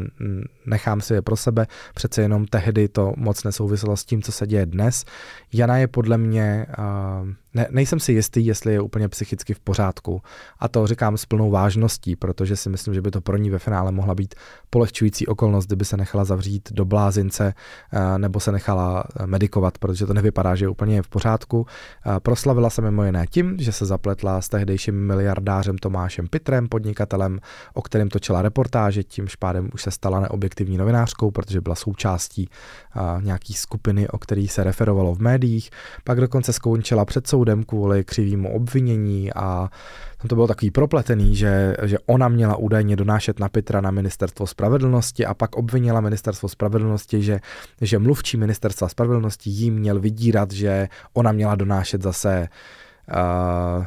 nechám 0.65 1.01
si 1.01 1.13
je 1.13 1.21
pro 1.21 1.35
sebe. 1.35 1.67
Přece 1.93 2.21
jenom 2.21 2.45
tehdy 2.45 2.87
to 2.87 3.13
moc 3.17 3.43
nesouviselo 3.43 3.97
s 3.97 4.05
tím, 4.05 4.21
co 4.21 4.31
se 4.31 4.47
děje 4.47 4.65
dnes. 4.65 5.05
Jana 5.53 5.77
je 5.77 5.87
podle 6.01 6.17
mě 6.17 6.65
uh, 6.79 7.29
ne, 7.53 7.67
nejsem 7.71 7.99
si 7.99 8.11
jistý, 8.11 8.45
jestli 8.45 8.73
je 8.73 8.81
úplně 8.81 9.07
psychicky 9.07 9.53
v 9.53 9.59
pořádku. 9.59 10.21
A 10.59 10.67
to 10.67 10.87
říkám 10.87 11.17
s 11.17 11.25
plnou 11.25 11.51
vážností, 11.51 12.15
protože 12.15 12.55
si 12.55 12.69
myslím, 12.69 12.93
že 12.93 13.01
by 13.01 13.11
to 13.11 13.21
pro 13.21 13.37
ní 13.37 13.49
ve 13.49 13.59
finále 13.59 13.91
mohla 13.91 14.15
být 14.15 14.35
polehčující 14.69 15.27
okolnost, 15.27 15.67
kdyby 15.67 15.85
se 15.85 15.97
nechala 15.97 16.25
zavřít 16.25 16.69
do 16.71 16.85
blázince 16.85 17.53
eh, 17.93 18.17
nebo 18.17 18.39
se 18.39 18.51
nechala 18.51 19.03
eh, 19.03 19.27
medikovat, 19.27 19.77
protože 19.77 20.05
to 20.05 20.13
nevypadá, 20.13 20.55
že 20.55 20.65
je 20.65 20.69
úplně 20.69 21.01
v 21.01 21.07
pořádku. 21.07 21.65
Eh, 22.05 22.19
proslavila 22.19 22.69
se 22.69 22.81
mimo 22.81 23.03
jiné 23.03 23.27
tím, 23.27 23.57
že 23.59 23.71
se 23.71 23.85
zapletla 23.85 24.41
s 24.41 24.49
tehdejším 24.49 25.07
miliardářem 25.07 25.77
Tomášem 25.77 26.27
Pitrem, 26.27 26.69
podnikatelem, 26.69 27.39
o 27.73 27.81
kterém 27.81 28.09
točila 28.09 28.41
reportáže, 28.41 29.03
tím 29.03 29.27
špádem 29.27 29.69
už 29.73 29.81
se 29.81 29.91
stala 29.91 30.19
neobjektivní 30.19 30.77
novinářkou, 30.77 31.31
protože 31.31 31.61
byla 31.61 31.75
součástí 31.75 32.49
nějaký 33.21 33.53
skupiny, 33.53 34.07
o 34.09 34.17
který 34.17 34.47
se 34.47 34.63
referovalo 34.63 35.15
v 35.15 35.19
médiích. 35.19 35.69
Pak 36.03 36.19
dokonce 36.19 36.53
skončila 36.53 37.05
před 37.05 37.27
soudem 37.41 37.63
kvůli 37.63 38.03
křivému 38.03 38.53
obvinění 38.53 39.33
a 39.33 39.69
tam 40.17 40.27
to 40.27 40.35
bylo 40.35 40.47
takový 40.47 40.71
propletený, 40.71 41.35
že, 41.35 41.75
že 41.83 41.97
ona 42.05 42.27
měla 42.27 42.55
údajně 42.55 42.95
donášet 42.95 43.39
na 43.39 43.49
Petra 43.49 43.81
na 43.81 43.91
ministerstvo 43.91 44.47
spravedlnosti 44.47 45.25
a 45.25 45.33
pak 45.33 45.55
obvinila 45.55 46.01
ministerstvo 46.01 46.49
spravedlnosti, 46.49 47.21
že, 47.21 47.39
že 47.81 47.99
mluvčí 47.99 48.37
ministerstva 48.37 48.89
spravedlnosti 48.89 49.49
jí 49.49 49.71
měl 49.71 49.99
vydírat, 49.99 50.51
že 50.51 50.87
ona 51.13 51.31
měla 51.31 51.55
donášet 51.55 52.01
zase 52.01 52.47
uh, 53.09 53.85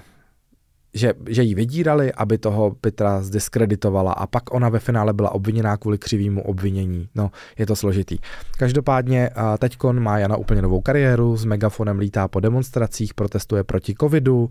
že, 0.95 1.15
že 1.29 1.43
ji 1.43 1.55
vydírali, 1.55 2.13
aby 2.13 2.39
toho 2.39 2.77
Petra 2.81 3.23
zdiskreditovala 3.23 4.13
a 4.13 4.27
pak 4.27 4.55
ona 4.55 4.69
ve 4.69 4.79
finále 4.79 5.13
byla 5.13 5.31
obviněná 5.31 5.77
kvůli 5.77 5.99
křivýmu 5.99 6.43
obvinění. 6.43 7.09
No, 7.15 7.31
je 7.59 7.67
to 7.67 7.77
složitý. 7.77 8.19
Každopádně 8.59 9.31
teďkon 9.59 10.01
má 10.01 10.19
Jana 10.19 10.37
úplně 10.37 10.63
novou 10.63 10.81
kariéru, 10.81 11.37
s 11.37 11.45
megafonem 11.45 11.99
lítá 11.99 12.29
po 12.29 12.41
demonstracích, 12.41 13.15
protestuje 13.15 13.65
proti 13.65 13.95
covidu, 14.01 14.51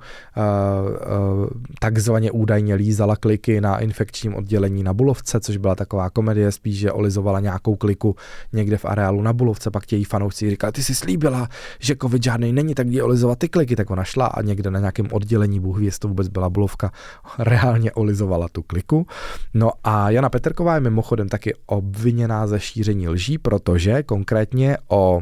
takzvaně 1.79 2.31
údajně 2.31 2.75
lízala 2.75 3.15
kliky 3.15 3.61
na 3.61 3.79
infekčním 3.79 4.35
oddělení 4.35 4.83
na 4.83 4.93
Bulovce, 4.93 5.39
což 5.39 5.57
byla 5.57 5.75
taková 5.75 6.09
komedie, 6.09 6.51
spíš, 6.51 6.77
že 6.77 6.91
olizovala 6.91 7.39
nějakou 7.39 7.75
kliku 7.75 8.15
někde 8.53 8.77
v 8.77 8.85
areálu 8.85 9.21
na 9.21 9.33
Bulovce, 9.33 9.71
pak 9.71 9.85
tějí 9.85 10.03
fanoušci 10.03 10.49
říkali, 10.49 10.73
ty 10.73 10.83
jsi 10.83 10.95
slíbila, 10.95 11.49
že 11.79 11.95
covid 12.01 12.23
žádný 12.23 12.53
není, 12.53 12.75
tak 12.75 12.87
jdi 12.87 13.01
olizovat 13.01 13.39
ty 13.39 13.49
kliky, 13.49 13.75
tak 13.75 13.91
ona 13.91 14.03
šla 14.03 14.25
a 14.25 14.41
někde 14.41 14.71
na 14.71 14.79
nějakém 14.79 15.07
oddělení, 15.11 15.59
Bůh 15.59 15.79
ví, 15.79 15.89
to 15.99 16.07
vůbec 16.07 16.27
byla 16.33 16.49
Bulovka, 16.49 16.91
reálně 17.39 17.91
olizovala 17.91 18.47
tu 18.51 18.61
kliku. 18.61 19.07
No 19.53 19.71
a 19.83 20.09
Jana 20.09 20.29
Petrková 20.29 20.75
je 20.75 20.79
mimochodem 20.79 21.29
taky 21.29 21.53
obviněná 21.65 22.47
ze 22.47 22.59
šíření 22.59 23.07
lží, 23.07 23.37
protože 23.37 24.03
konkrétně 24.03 24.77
o 24.87 25.21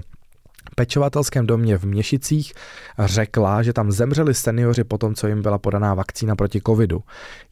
pečovatelském 0.76 1.47
domě 1.47 1.78
v 1.78 1.84
Měšicích 1.84 2.53
řekla, 2.99 3.64
že 3.64 3.74
tam 3.74 3.91
zemřeli 3.91 4.34
seniori 4.34 4.84
po 4.84 4.97
tom, 4.97 5.16
co 5.16 5.28
jim 5.28 5.41
byla 5.41 5.57
podaná 5.57 5.93
vakcína 5.93 6.36
proti 6.36 6.62
covidu. 6.66 7.03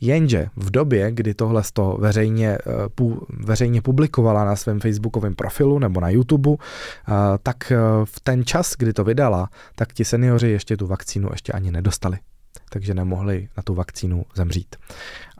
Jenže 0.02 0.48
v 0.56 0.72
době, 0.72 1.12
kdy 1.12 1.34
tohle 1.34 1.64
to 1.74 1.98
veřejně, 2.00 2.58
eh, 2.68 3.06
veřejně 3.30 3.82
publikovala 3.82 4.46
na 4.46 4.56
svém 4.56 4.80
facebookovém 4.80 5.36
profilu 5.36 5.80
nebo 5.80 6.02
na 6.02 6.10
YouTube, 6.10 6.50
eh, 6.52 7.14
tak 7.44 7.72
eh, 7.72 7.78
v 8.04 8.20
ten 8.20 8.46
čas, 8.46 8.76
kdy 8.78 8.94
to 8.94 9.04
vydala, 9.04 9.50
tak 9.76 9.94
ti 9.94 10.06
seniori 10.06 10.52
ještě 10.52 10.78
tu 10.78 10.88
vakcínu 10.88 11.30
ještě 11.32 11.52
ani 11.52 11.72
nedostali 11.72 12.18
takže 12.70 12.94
nemohli 12.94 13.50
na 13.58 13.64
tu 13.64 13.76
vakcínu 13.76 14.26
zemřít. 14.36 14.76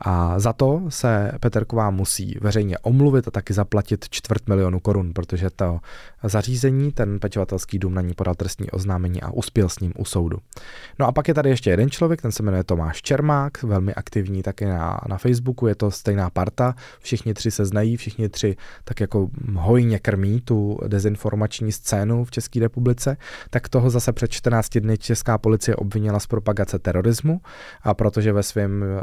A 0.00 0.38
za 0.38 0.52
to 0.52 0.82
se 0.88 1.32
Peterková 1.40 1.90
musí 1.90 2.38
veřejně 2.40 2.78
omluvit 2.78 3.28
a 3.28 3.30
taky 3.30 3.52
zaplatit 3.52 4.08
čtvrt 4.10 4.48
milionu 4.48 4.80
korun, 4.80 5.12
protože 5.12 5.50
to 5.50 5.80
zařízení, 6.22 6.92
ten 6.92 7.20
pečovatelský 7.20 7.78
dům 7.78 7.94
na 7.94 8.02
ní 8.02 8.14
podal 8.14 8.34
trestní 8.34 8.70
oznámení 8.70 9.22
a 9.22 9.30
uspěl 9.30 9.68
s 9.68 9.80
ním 9.80 9.92
u 9.98 10.04
soudu. 10.04 10.38
No 10.98 11.06
a 11.06 11.12
pak 11.12 11.28
je 11.28 11.34
tady 11.34 11.50
ještě 11.50 11.70
jeden 11.70 11.90
člověk, 11.90 12.22
ten 12.22 12.32
se 12.32 12.42
jmenuje 12.42 12.64
Tomáš 12.64 13.02
Čermák, 13.02 13.62
velmi 13.62 13.94
aktivní 13.94 14.42
taky 14.42 14.66
na, 14.66 15.00
na 15.08 15.18
Facebooku, 15.18 15.66
je 15.66 15.74
to 15.74 15.90
stejná 15.90 16.30
parta, 16.30 16.74
všichni 17.00 17.34
tři 17.34 17.50
se 17.50 17.64
znají, 17.64 17.96
všichni 17.96 18.28
tři 18.28 18.56
tak 18.84 19.00
jako 19.00 19.28
hojně 19.54 19.98
krmí 19.98 20.40
tu 20.40 20.78
dezinformační 20.86 21.72
scénu 21.72 22.24
v 22.24 22.30
České 22.30 22.60
republice, 22.60 23.16
tak 23.50 23.68
toho 23.68 23.90
zase 23.90 24.12
před 24.12 24.30
14 24.30 24.78
dny 24.78 24.98
česká 24.98 25.38
policie 25.38 25.76
obvinila 25.76 26.20
z 26.20 26.26
propagace 26.26 26.78
terorismu, 26.78 27.40
a 27.82 27.94
protože 27.94 28.32
ve 28.32 28.42
svém 28.42 28.82
uh, 28.82 29.00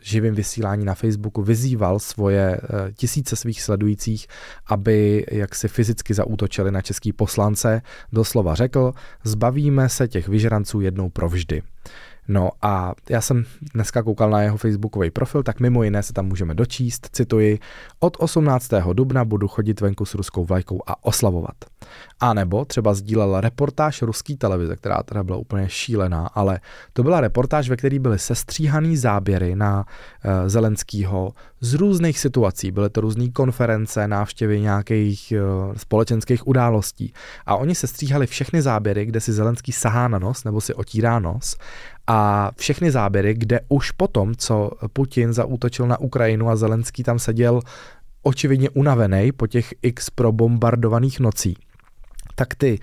živém 0.00 0.29
vysílání 0.34 0.84
na 0.84 0.94
Facebooku 0.94 1.42
vyzýval 1.42 1.98
svoje 1.98 2.60
uh, 2.62 2.90
tisíce 2.94 3.36
svých 3.36 3.62
sledujících, 3.62 4.26
aby 4.66 5.26
jak 5.30 5.54
si 5.54 5.68
fyzicky 5.68 6.14
zaútočili 6.14 6.40
útočili 6.40 6.70
na 6.70 6.82
český 6.82 7.12
poslance, 7.12 7.82
doslova 8.12 8.54
řekl, 8.54 8.92
zbavíme 9.24 9.88
se 9.88 10.08
těch 10.08 10.28
vyžranců 10.28 10.80
jednou 10.80 11.10
provždy. 11.10 11.62
No 12.28 12.50
a 12.62 12.94
já 13.10 13.20
jsem 13.20 13.44
dneska 13.74 14.02
koukal 14.02 14.30
na 14.30 14.42
jeho 14.42 14.56
facebookový 14.56 15.10
profil, 15.10 15.42
tak 15.42 15.60
mimo 15.60 15.82
jiné 15.82 16.02
se 16.02 16.12
tam 16.12 16.26
můžeme 16.26 16.54
dočíst, 16.54 17.08
cituji, 17.12 17.58
od 18.00 18.16
18. 18.20 18.70
dubna 18.92 19.24
budu 19.24 19.48
chodit 19.48 19.80
venku 19.80 20.04
s 20.04 20.14
ruskou 20.14 20.44
vlajkou 20.44 20.82
a 20.86 21.04
oslavovat. 21.04 21.54
A 22.20 22.34
nebo 22.34 22.64
třeba 22.64 22.94
sdílel 22.94 23.40
reportáž 23.40 24.02
ruské 24.02 24.36
televize, 24.36 24.76
která 24.76 25.02
teda 25.02 25.22
byla 25.22 25.38
úplně 25.38 25.68
šílená, 25.68 26.26
ale 26.26 26.60
to 26.92 27.02
byla 27.02 27.20
reportáž, 27.20 27.68
ve 27.68 27.76
které 27.76 27.98
byly 27.98 28.18
sestříhaný 28.18 28.96
záběry 28.96 29.56
na 29.56 29.84
uh, 29.84 30.48
Zelenskýho 30.48 31.32
z 31.60 31.74
různých 31.74 32.18
situací. 32.18 32.70
Byly 32.70 32.90
to 32.90 33.00
různé 33.00 33.28
konference, 33.28 34.08
návštěvy 34.08 34.60
nějakých 34.60 35.32
uh, 35.36 35.74
společenských 35.74 36.46
událostí. 36.46 37.12
A 37.46 37.56
oni 37.56 37.74
sestříhali 37.74 38.26
všechny 38.26 38.62
záběry, 38.62 39.06
kde 39.06 39.20
si 39.20 39.32
Zelenský 39.32 39.72
sahá 39.72 40.08
na 40.08 40.18
nos 40.18 40.44
nebo 40.44 40.60
si 40.60 40.74
otírá 40.74 41.18
nos 41.18 41.56
a 42.12 42.50
všechny 42.56 42.90
záběry, 42.90 43.34
kde 43.34 43.60
už 43.68 43.90
potom, 43.90 44.34
co 44.34 44.70
Putin 44.92 45.32
zaútočil 45.32 45.86
na 45.86 46.00
Ukrajinu 46.00 46.48
a 46.48 46.56
Zelenský 46.56 47.02
tam 47.02 47.18
seděl 47.18 47.60
očividně 48.22 48.70
unavený 48.70 49.32
po 49.32 49.46
těch 49.46 49.74
x 49.82 50.10
probombardovaných 50.10 51.20
nocí, 51.20 51.56
tak 52.34 52.54
ty 52.54 52.78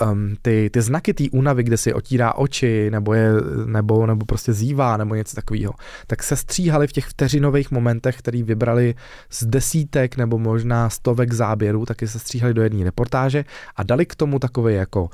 um, 0.00 0.36
ty, 0.42 0.70
ty 0.72 0.82
znaky 0.82 1.14
té 1.14 1.24
únavy, 1.32 1.62
kde 1.62 1.76
si 1.76 1.94
otírá 1.94 2.34
oči, 2.34 2.90
nebo, 2.90 3.14
je, 3.14 3.32
nebo, 3.66 4.06
nebo 4.06 4.26
prostě 4.26 4.52
zívá, 4.52 4.96
nebo 4.96 5.14
něco 5.14 5.36
takového, 5.36 5.72
tak 6.06 6.22
se 6.22 6.36
stříhali 6.36 6.86
v 6.86 6.92
těch 6.92 7.06
vteřinových 7.06 7.70
momentech, 7.70 8.16
který 8.18 8.42
vybrali 8.42 8.94
z 9.30 9.46
desítek 9.46 10.16
nebo 10.16 10.38
možná 10.38 10.90
stovek 10.90 11.32
záběrů, 11.32 11.86
taky 11.86 12.08
se 12.08 12.18
stříhali 12.18 12.54
do 12.54 12.62
jedné 12.62 12.84
reportáže 12.84 13.44
a 13.76 13.82
dali 13.82 14.06
k 14.06 14.14
tomu 14.14 14.38
takové 14.38 14.72
jako 14.72 15.08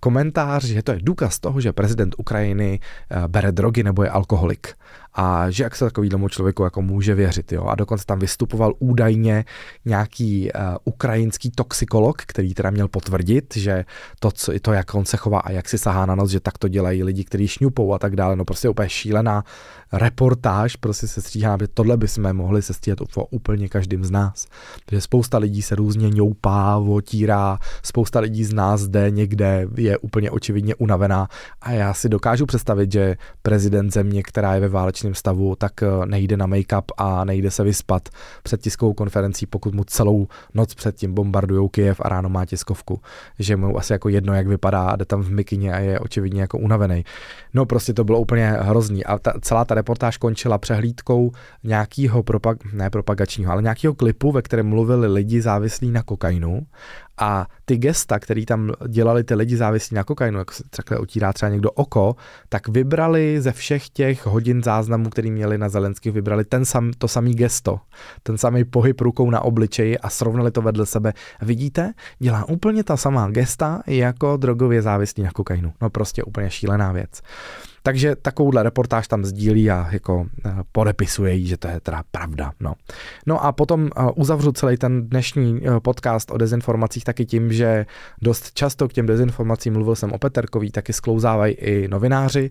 komentář, 0.00 0.64
že 0.64 0.82
to 0.82 0.92
je 0.92 0.98
důkaz 1.02 1.38
toho, 1.38 1.60
že 1.60 1.72
prezident 1.72 2.14
Ukrajiny 2.18 2.80
eh, 2.80 3.28
bere 3.28 3.52
drogy 3.52 3.82
nebo 3.82 4.02
je 4.02 4.10
alkoholik 4.10 4.74
a 5.20 5.50
že 5.50 5.62
jak 5.62 5.76
se 5.76 5.84
takovýhlemu 5.84 6.28
člověku 6.28 6.62
jako 6.62 6.82
může 6.82 7.14
věřit. 7.14 7.52
Jo? 7.52 7.64
A 7.64 7.74
dokonce 7.74 8.06
tam 8.06 8.18
vystupoval 8.18 8.74
údajně 8.78 9.44
nějaký 9.84 10.50
uh, 10.52 10.60
ukrajinský 10.84 11.50
toxikolog, 11.50 12.22
který 12.26 12.54
teda 12.54 12.70
měl 12.70 12.88
potvrdit, 12.88 13.56
že 13.56 13.84
to, 14.20 14.30
co, 14.30 14.52
to, 14.62 14.72
jak 14.72 14.94
on 14.94 15.04
se 15.04 15.16
chová 15.16 15.38
a 15.38 15.50
jak 15.50 15.68
si 15.68 15.78
sahá 15.78 16.06
na 16.06 16.14
nos, 16.14 16.30
že 16.30 16.40
tak 16.40 16.58
to 16.58 16.68
dělají 16.68 17.02
lidi, 17.02 17.24
kteří 17.24 17.48
šňupou 17.48 17.94
a 17.94 17.98
tak 17.98 18.16
dále. 18.16 18.36
No 18.36 18.44
prostě 18.44 18.68
úplně 18.68 18.88
šílená 18.88 19.44
reportáž, 19.92 20.76
prostě 20.76 21.06
se 21.06 21.22
stříhá, 21.22 21.56
že 21.60 21.68
tohle 21.68 21.96
bychom 21.96 22.32
mohli 22.32 22.62
se 22.62 22.74
stříhat 22.74 23.00
o 23.00 23.24
úplně 23.24 23.68
každým 23.68 24.04
z 24.04 24.10
nás. 24.10 24.46
Protože 24.86 25.00
spousta 25.00 25.38
lidí 25.38 25.62
se 25.62 25.74
různě 25.74 26.10
ňoupá, 26.10 26.76
otírá, 26.76 27.58
spousta 27.82 28.20
lidí 28.20 28.44
z 28.44 28.52
nás 28.52 28.80
zde 28.80 29.10
někde 29.10 29.66
je 29.76 29.98
úplně 29.98 30.30
očividně 30.30 30.74
unavená 30.74 31.28
a 31.60 31.70
já 31.70 31.94
si 31.94 32.08
dokážu 32.08 32.46
představit, 32.46 32.92
že 32.92 33.16
prezident 33.42 33.92
země, 33.92 34.22
která 34.22 34.54
je 34.54 34.60
ve 34.60 34.68
válečné 34.68 35.07
opačném 35.08 35.14
stavu, 35.14 35.56
tak 35.56 35.72
uh, 35.82 36.06
nejde 36.06 36.36
na 36.36 36.46
make-up 36.46 36.92
a 36.96 37.24
nejde 37.24 37.50
se 37.50 37.64
vyspat 37.64 38.08
před 38.42 38.60
tiskovou 38.60 38.92
konferencí, 38.92 39.46
pokud 39.46 39.74
mu 39.74 39.84
celou 39.84 40.28
noc 40.54 40.74
předtím 40.74 41.14
bombardují 41.14 41.68
Kyjev 41.68 42.00
a 42.00 42.08
ráno 42.08 42.28
má 42.28 42.44
tiskovku. 42.44 43.00
Že 43.38 43.56
mu 43.56 43.78
asi 43.78 43.92
jako 43.92 44.08
jedno, 44.08 44.34
jak 44.34 44.46
vypadá 44.46 44.96
jde 44.96 45.04
tam 45.04 45.22
v 45.22 45.30
mikině 45.30 45.72
a 45.72 45.78
je 45.78 46.00
očividně 46.00 46.40
jako 46.40 46.58
unavený. 46.58 47.04
No 47.54 47.66
prostě 47.66 47.92
to 47.92 48.04
bylo 48.04 48.20
úplně 48.20 48.50
hrozný 48.50 49.04
a 49.04 49.18
ta, 49.18 49.32
celá 49.40 49.64
ta 49.64 49.74
reportáž 49.74 50.16
končila 50.16 50.58
přehlídkou 50.58 51.32
nějakého 51.64 52.22
propag, 52.22 52.72
ne 52.72 52.90
propagačního, 52.90 53.52
ale 53.52 53.62
nějakého 53.62 53.94
klipu, 53.94 54.32
ve 54.32 54.42
kterém 54.42 54.66
mluvili 54.66 55.06
lidi 55.06 55.40
závislí 55.40 55.90
na 55.90 56.02
kokainu 56.02 56.66
a 57.18 57.46
ty 57.64 57.76
gesta, 57.76 58.18
který 58.18 58.46
tam 58.46 58.72
dělali 58.88 59.24
ty 59.24 59.34
lidi 59.34 59.56
závislí 59.56 59.94
na 59.94 60.04
kokainu, 60.04 60.38
jako 60.38 60.54
se 60.54 60.62
takhle 60.70 60.98
otírá 60.98 61.32
třeba 61.32 61.50
někdo 61.50 61.70
oko, 61.70 62.16
tak 62.48 62.68
vybrali 62.68 63.40
ze 63.40 63.52
všech 63.52 63.88
těch 63.88 64.26
hodin 64.26 64.62
záznamů, 64.62 65.10
který 65.10 65.30
měli 65.30 65.58
na 65.58 65.68
Zelenských, 65.68 66.12
vybrali 66.12 66.44
ten 66.44 66.64
sam, 66.64 66.92
to 66.98 67.08
samý 67.08 67.34
gesto, 67.34 67.80
ten 68.22 68.38
samý 68.38 68.64
pohyb 68.64 69.00
rukou 69.00 69.30
na 69.30 69.40
obličeji 69.40 69.98
a 69.98 70.10
srovnali 70.10 70.50
to 70.50 70.62
vedle 70.62 70.86
sebe. 70.86 71.12
Vidíte, 71.42 71.92
dělá 72.18 72.48
úplně 72.48 72.84
ta 72.84 72.96
samá 72.96 73.30
gesta 73.30 73.82
jako 73.86 74.36
drogově 74.36 74.82
závislí 74.82 75.22
na 75.22 75.30
kokainu. 75.30 75.72
No 75.82 75.90
prostě 75.90 76.22
úplně 76.22 76.50
šílená 76.50 76.92
věc. 76.92 77.20
Takže 77.82 78.16
takovouhle 78.16 78.62
reportáž 78.62 79.08
tam 79.08 79.24
sdílí 79.24 79.70
a 79.70 79.88
jako 79.92 80.26
eh, 80.46 80.50
podepisuje 80.72 81.34
jí, 81.34 81.46
že 81.46 81.56
to 81.56 81.68
je 81.68 81.80
teda 81.80 82.02
pravda. 82.10 82.52
No, 82.60 82.72
no 83.26 83.44
a 83.44 83.52
potom 83.52 83.86
eh, 83.86 84.02
uzavřu 84.16 84.52
celý 84.52 84.76
ten 84.76 85.08
dnešní 85.08 85.60
eh, 85.64 85.80
podcast 85.80 86.30
o 86.30 86.38
dezinformacích 86.38 87.04
taky 87.04 87.26
tím, 87.26 87.52
že 87.52 87.86
dost 88.22 88.52
často 88.52 88.88
k 88.88 88.92
těm 88.92 89.06
dezinformacím 89.06 89.72
mluvil 89.72 89.94
jsem 89.94 90.12
o 90.12 90.18
Peterkový, 90.18 90.70
taky 90.70 90.92
sklouzávají 90.92 91.54
i 91.54 91.88
novináři. 91.88 92.50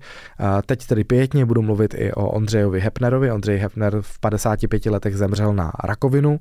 Teď 0.65 0.88
tedy 0.88 1.03
pětně 1.03 1.45
budu 1.45 1.61
mluvit 1.61 1.93
i 1.97 2.13
o 2.13 2.30
Ondřejovi 2.30 2.80
Hepnerovi. 2.80 3.32
Ondřej 3.32 3.57
Hepner 3.57 4.01
v 4.01 4.19
55 4.19 4.86
letech 4.86 5.17
zemřel 5.17 5.53
na 5.53 5.71
rakovinu. 5.84 6.39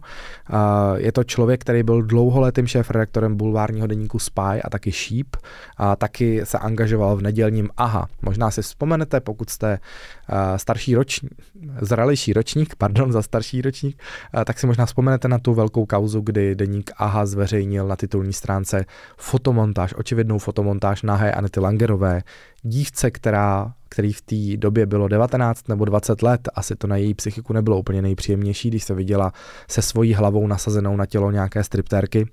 Je 0.96 1.12
to 1.12 1.24
člověk, 1.24 1.60
který 1.60 1.82
byl 1.82 2.02
dlouholetým 2.02 2.66
šéf-redaktorem 2.66 3.36
bulvárního 3.36 3.86
deníku 3.86 4.18
Spy 4.18 4.62
a 4.64 4.70
taky 4.70 4.92
Sheep. 4.92 5.36
A 5.76 5.96
taky 5.96 6.40
se 6.44 6.58
angažoval 6.58 7.16
v 7.16 7.22
nedělním 7.22 7.70
AHA. 7.76 8.06
Možná 8.22 8.50
si 8.50 8.62
vzpomenete, 8.76 9.20
pokud 9.20 9.50
jste 9.50 9.78
uh, 9.78 10.36
starší 10.56 10.94
ročník, 10.94 11.32
zralejší 11.80 12.32
ročník, 12.32 12.74
pardon, 12.78 13.12
za 13.12 13.22
starší 13.22 13.62
ročník, 13.62 14.02
uh, 14.34 14.44
tak 14.44 14.58
si 14.58 14.66
možná 14.66 14.86
vzpomenete 14.86 15.28
na 15.28 15.38
tu 15.38 15.54
velkou 15.54 15.86
kauzu, 15.86 16.20
kdy 16.20 16.54
deník 16.54 16.90
AHA 16.96 17.26
zveřejnil 17.26 17.88
na 17.88 17.96
titulní 17.96 18.32
stránce 18.32 18.84
fotomontáž, 19.16 19.94
očividnou 19.96 20.38
fotomontáž 20.38 21.02
nahé 21.02 21.32
Anety 21.32 21.60
Langerové, 21.60 22.22
dívce, 22.62 23.10
která 23.10 23.72
který 23.88 24.12
v 24.12 24.22
té 24.22 24.56
době 24.56 24.86
bylo 24.86 25.08
19 25.08 25.68
nebo 25.68 25.84
20 25.84 26.22
let, 26.22 26.48
asi 26.54 26.76
to 26.76 26.86
na 26.86 26.96
její 26.96 27.14
psychiku 27.14 27.52
nebylo 27.52 27.78
úplně 27.78 28.02
nejpříjemnější, 28.02 28.68
když 28.68 28.84
se 28.84 28.94
viděla 28.94 29.32
se 29.68 29.82
svojí 29.82 30.14
hlavou 30.14 30.46
nasazenou 30.46 30.96
na 30.96 31.06
tělo 31.06 31.30
nějaké 31.30 31.64
striptérky. 31.64 32.28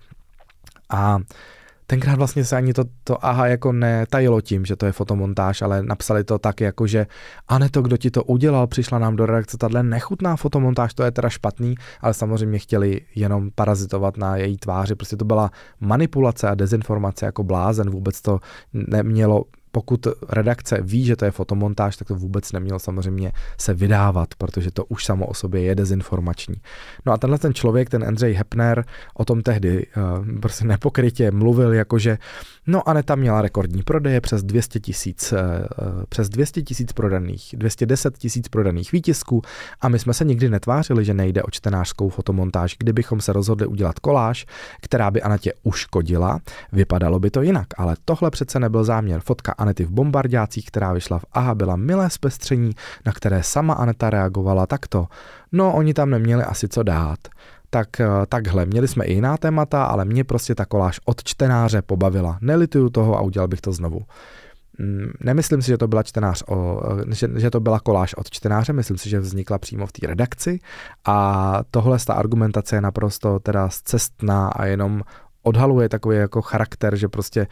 A 0.89 1.20
tenkrát 1.88 2.16
vlastně 2.16 2.46
se 2.46 2.56
ani 2.56 2.74
to, 2.74 2.84
to 3.04 3.26
aha 3.26 3.48
jako 3.48 3.72
netajilo 3.72 4.42
tím, 4.42 4.66
že 4.66 4.76
to 4.76 4.86
je 4.86 4.92
fotomontáž, 4.92 5.62
ale 5.62 5.84
napsali 5.84 6.24
to 6.24 6.40
tak 6.40 6.62
jako, 6.62 6.88
že 6.88 7.08
Ane 7.48 7.70
to, 7.70 7.82
kdo 7.82 7.98
ti 7.98 8.12
to 8.12 8.24
udělal, 8.24 8.68
přišla 8.68 9.00
nám 9.00 9.16
do 9.16 9.26
redakce 9.26 9.58
tahle 9.58 9.84
nechutná 9.84 10.36
fotomontáž, 10.36 10.94
to 10.94 11.04
je 11.04 11.12
teda 11.12 11.30
špatný, 11.30 11.76
ale 12.02 12.14
samozřejmě 12.14 12.60
chtěli 12.60 13.02
jenom 13.16 13.50
parazitovat 13.56 14.18
na 14.18 14.38
její 14.38 14.58
tváři, 14.58 14.96
prostě 14.96 15.18
to 15.18 15.26
byla 15.26 15.52
manipulace 15.80 16.50
a 16.50 16.56
dezinformace 16.56 17.26
jako 17.26 17.44
blázen, 17.44 17.90
vůbec 17.90 18.22
to 18.22 18.40
nemělo 18.74 19.44
pokud 19.76 20.07
redakce 20.30 20.82
ví, 20.82 21.05
že 21.05 21.15
to 21.15 21.26
je 21.26 21.32
fotomontáž, 21.32 21.97
tak 21.97 22.07
to 22.07 22.15
vůbec 22.15 22.51
neměl 22.51 22.80
samozřejmě 22.80 23.32
se 23.57 23.74
vydávat, 23.74 24.30
protože 24.38 24.71
to 24.71 24.86
už 24.86 25.05
samo 25.05 25.26
o 25.26 25.34
sobě 25.34 25.61
je 25.61 25.76
dezinformační. 25.76 26.55
No 27.05 27.13
a 27.13 27.17
tenhle 27.17 27.39
ten 27.39 27.53
člověk, 27.53 27.89
ten 27.89 28.03
Andrej 28.03 28.34
Hepner, 28.34 28.86
o 29.13 29.26
tom 29.26 29.41
tehdy 29.41 29.88
uh, 29.97 30.39
prostě 30.39 30.65
nepokrytě 30.65 31.32
mluvil, 31.32 31.74
jakože 31.74 32.17
no 32.67 32.89
Aneta 32.89 33.15
měla 33.15 33.41
rekordní 33.41 33.84
prodeje 33.84 34.21
přes 34.21 34.43
200 34.43 34.80
tisíc, 34.80 35.32
uh, 35.32 35.39
přes 36.09 36.30
200 36.30 36.61
tisíc 36.61 36.93
prodaných, 36.93 37.55
210 37.57 38.17
tisíc 38.17 38.47
prodaných 38.47 38.91
výtisků 38.91 39.41
a 39.82 39.89
my 39.89 39.99
jsme 39.99 40.13
se 40.13 40.26
nikdy 40.26 40.49
netvářili, 40.49 41.05
že 41.05 41.13
nejde 41.13 41.43
o 41.43 41.51
čtenářskou 41.51 42.09
fotomontáž. 42.09 42.76
Kdybychom 42.80 43.21
se 43.21 43.34
rozhodli 43.34 43.67
udělat 43.67 43.99
koláž, 43.99 44.45
která 44.82 45.11
by 45.11 45.21
Anetě 45.21 45.53
uškodila, 45.63 46.39
vypadalo 46.71 47.19
by 47.19 47.32
to 47.32 47.41
jinak, 47.41 47.67
ale 47.78 47.95
tohle 48.05 48.32
přece 48.32 48.59
nebyl 48.59 48.84
záměr. 48.84 49.19
Fotka 49.19 49.51
Anety 49.64 49.86
v 49.86 49.91
bombardácích, 49.91 50.66
která 50.66 50.93
vyšla 50.93 51.20
v 51.20 51.26
AHA, 51.34 51.55
byla 51.55 51.76
milé 51.76 52.09
zpestření, 52.09 52.72
na 53.05 53.11
které 53.11 53.43
sama 53.43 53.74
Aneta 53.74 54.09
reagovala 54.09 54.68
takto. 54.68 55.07
No, 55.51 55.74
oni 55.74 55.93
tam 55.93 56.09
neměli 56.09 56.43
asi 56.43 56.68
co 56.68 56.84
dát. 56.84 57.20
Tak 57.70 57.99
eh, 57.99 58.07
takhle, 58.30 58.66
měli 58.66 58.88
jsme 58.88 59.05
i 59.05 59.14
jiná 59.14 59.38
témata, 59.38 59.84
ale 59.84 60.05
mě 60.05 60.24
prostě 60.24 60.55
ta 60.55 60.66
koláž 60.66 60.99
od 61.05 61.24
čtenáře 61.24 61.82
pobavila. 61.82 62.38
Nelituju 62.41 62.89
toho 62.89 63.18
a 63.18 63.22
udělal 63.22 63.47
bych 63.47 63.61
to 63.61 63.72
znovu. 63.72 64.01
Mm, 64.80 65.11
nemyslím 65.20 65.61
si, 65.61 65.68
že 65.68 65.78
to 65.78 65.88
byla 65.88 66.03
čtenář 66.03 66.43
o, 66.47 66.82
eh, 67.01 67.16
že, 67.16 67.30
že 67.36 67.49
to 67.49 67.59
byla 67.59 67.80
koláž 67.80 68.14
od 68.14 68.30
čtenáře, 68.30 68.74
myslím 68.74 68.97
si, 68.97 69.09
že 69.09 69.20
vznikla 69.20 69.57
přímo 69.57 69.88
v 69.88 69.91
té 69.91 70.07
redakci 70.07 70.59
a 71.05 71.59
tohle 71.72 71.97
ta 72.07 72.14
argumentace 72.14 72.76
je 72.76 72.82
naprosto 72.82 73.39
teda 73.39 73.70
cestná 73.84 74.47
a 74.47 74.66
jenom 74.66 75.01
odhaluje 75.43 75.89
takový 75.89 76.18
jako 76.18 76.41
charakter, 76.41 76.95
že 76.95 77.07
prostě 77.07 77.47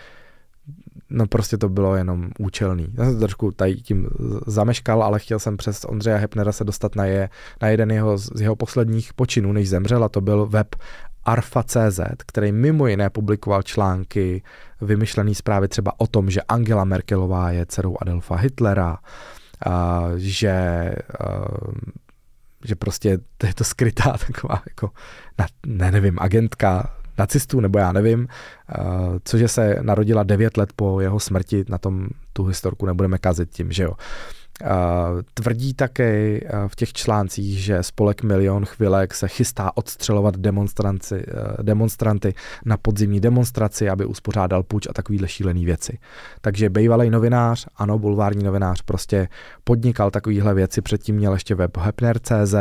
No 1.14 1.28
prostě 1.28 1.57
to 1.57 1.70
bylo 1.70 1.95
jenom 1.95 2.30
účelný. 2.39 2.88
Já 2.97 3.05
jsem 3.05 3.14
to 3.14 3.20
trošku 3.20 3.51
tady 3.51 3.76
tím 3.76 4.09
zameškal, 4.47 5.03
ale 5.03 5.20
chtěl 5.20 5.39
jsem 5.39 5.57
přes 5.57 5.86
Ondřeja 5.86 6.18
Hepnera 6.18 6.51
se 6.51 6.64
dostat 6.64 6.95
na, 6.95 7.05
je, 7.05 7.30
na 7.62 7.68
jeden 7.68 7.91
jeho, 7.91 8.18
z 8.18 8.41
jeho 8.41 8.55
posledních 8.55 9.14
počinů, 9.14 9.53
než 9.53 9.70
zemřel, 9.70 10.03
a 10.03 10.09
to 10.09 10.22
byl 10.22 10.45
web 10.45 10.76
Arfa.cz, 11.24 11.99
který 12.28 12.51
mimo 12.51 12.88
jiné 12.88 13.09
publikoval 13.09 13.64
články, 13.64 14.43
vymyšlený 14.82 15.36
zprávy 15.36 15.68
třeba 15.68 15.91
o 15.97 16.07
tom, 16.07 16.30
že 16.30 16.41
Angela 16.41 16.86
Merkelová 16.86 17.51
je 17.51 17.66
dcerou 17.66 17.97
Adolfa 18.01 18.36
Hitlera, 18.36 18.97
a, 19.66 20.03
že, 20.16 20.51
a, 20.51 20.93
že 22.66 22.76
prostě 22.76 23.18
to 23.38 23.47
je 23.47 23.53
to 23.53 23.64
skrytá 23.64 24.18
taková 24.28 24.62
jako, 24.70 24.89
ne, 25.66 25.91
nevím, 25.91 26.18
agentka 26.20 27.01
nacistů, 27.22 27.59
nebo 27.59 27.80
já 27.80 27.91
nevím, 27.91 28.28
eh, 28.28 28.76
cože 29.24 29.47
se 29.47 29.78
narodila 29.82 30.24
devět 30.24 30.57
let 30.57 30.69
po 30.76 31.01
jeho 31.01 31.19
smrti, 31.19 31.65
na 31.69 31.78
tom 31.78 32.07
tu 32.34 32.45
historku 32.45 32.86
nebudeme 32.86 33.17
kazit 33.17 33.49
tím, 33.49 33.72
že 33.72 33.84
jo. 33.84 33.93
Tvrdí 35.34 35.74
také 35.74 36.39
v 36.67 36.76
těch 36.76 36.93
článcích, 36.93 37.59
že 37.59 37.84
spolek 37.84 38.24
Milion 38.24 38.65
chvilek 38.65 39.13
se 39.13 39.28
chystá 39.28 39.72
odstřelovat 39.78 40.36
demonstranty 41.61 42.34
na 42.65 42.78
podzimní 42.78 43.19
demonstraci, 43.19 43.89
aby 43.89 44.05
uspořádal 44.05 44.63
puč 44.63 44.88
a 44.89 44.93
takovýhle 44.93 45.28
šílený 45.28 45.65
věci. 45.65 45.97
Takže 46.41 46.69
bývalý 46.69 47.09
novinář, 47.09 47.67
ano, 47.76 47.99
bulvární 47.99 48.43
novinář, 48.43 48.82
prostě 48.82 49.28
podnikal 49.72 50.11
takovýhle 50.11 50.53
věci, 50.53 50.82
předtím 50.82 51.15
měl 51.15 51.34
ještě 51.34 51.55
web 51.55 51.78
Hepner.cz, 51.78 52.55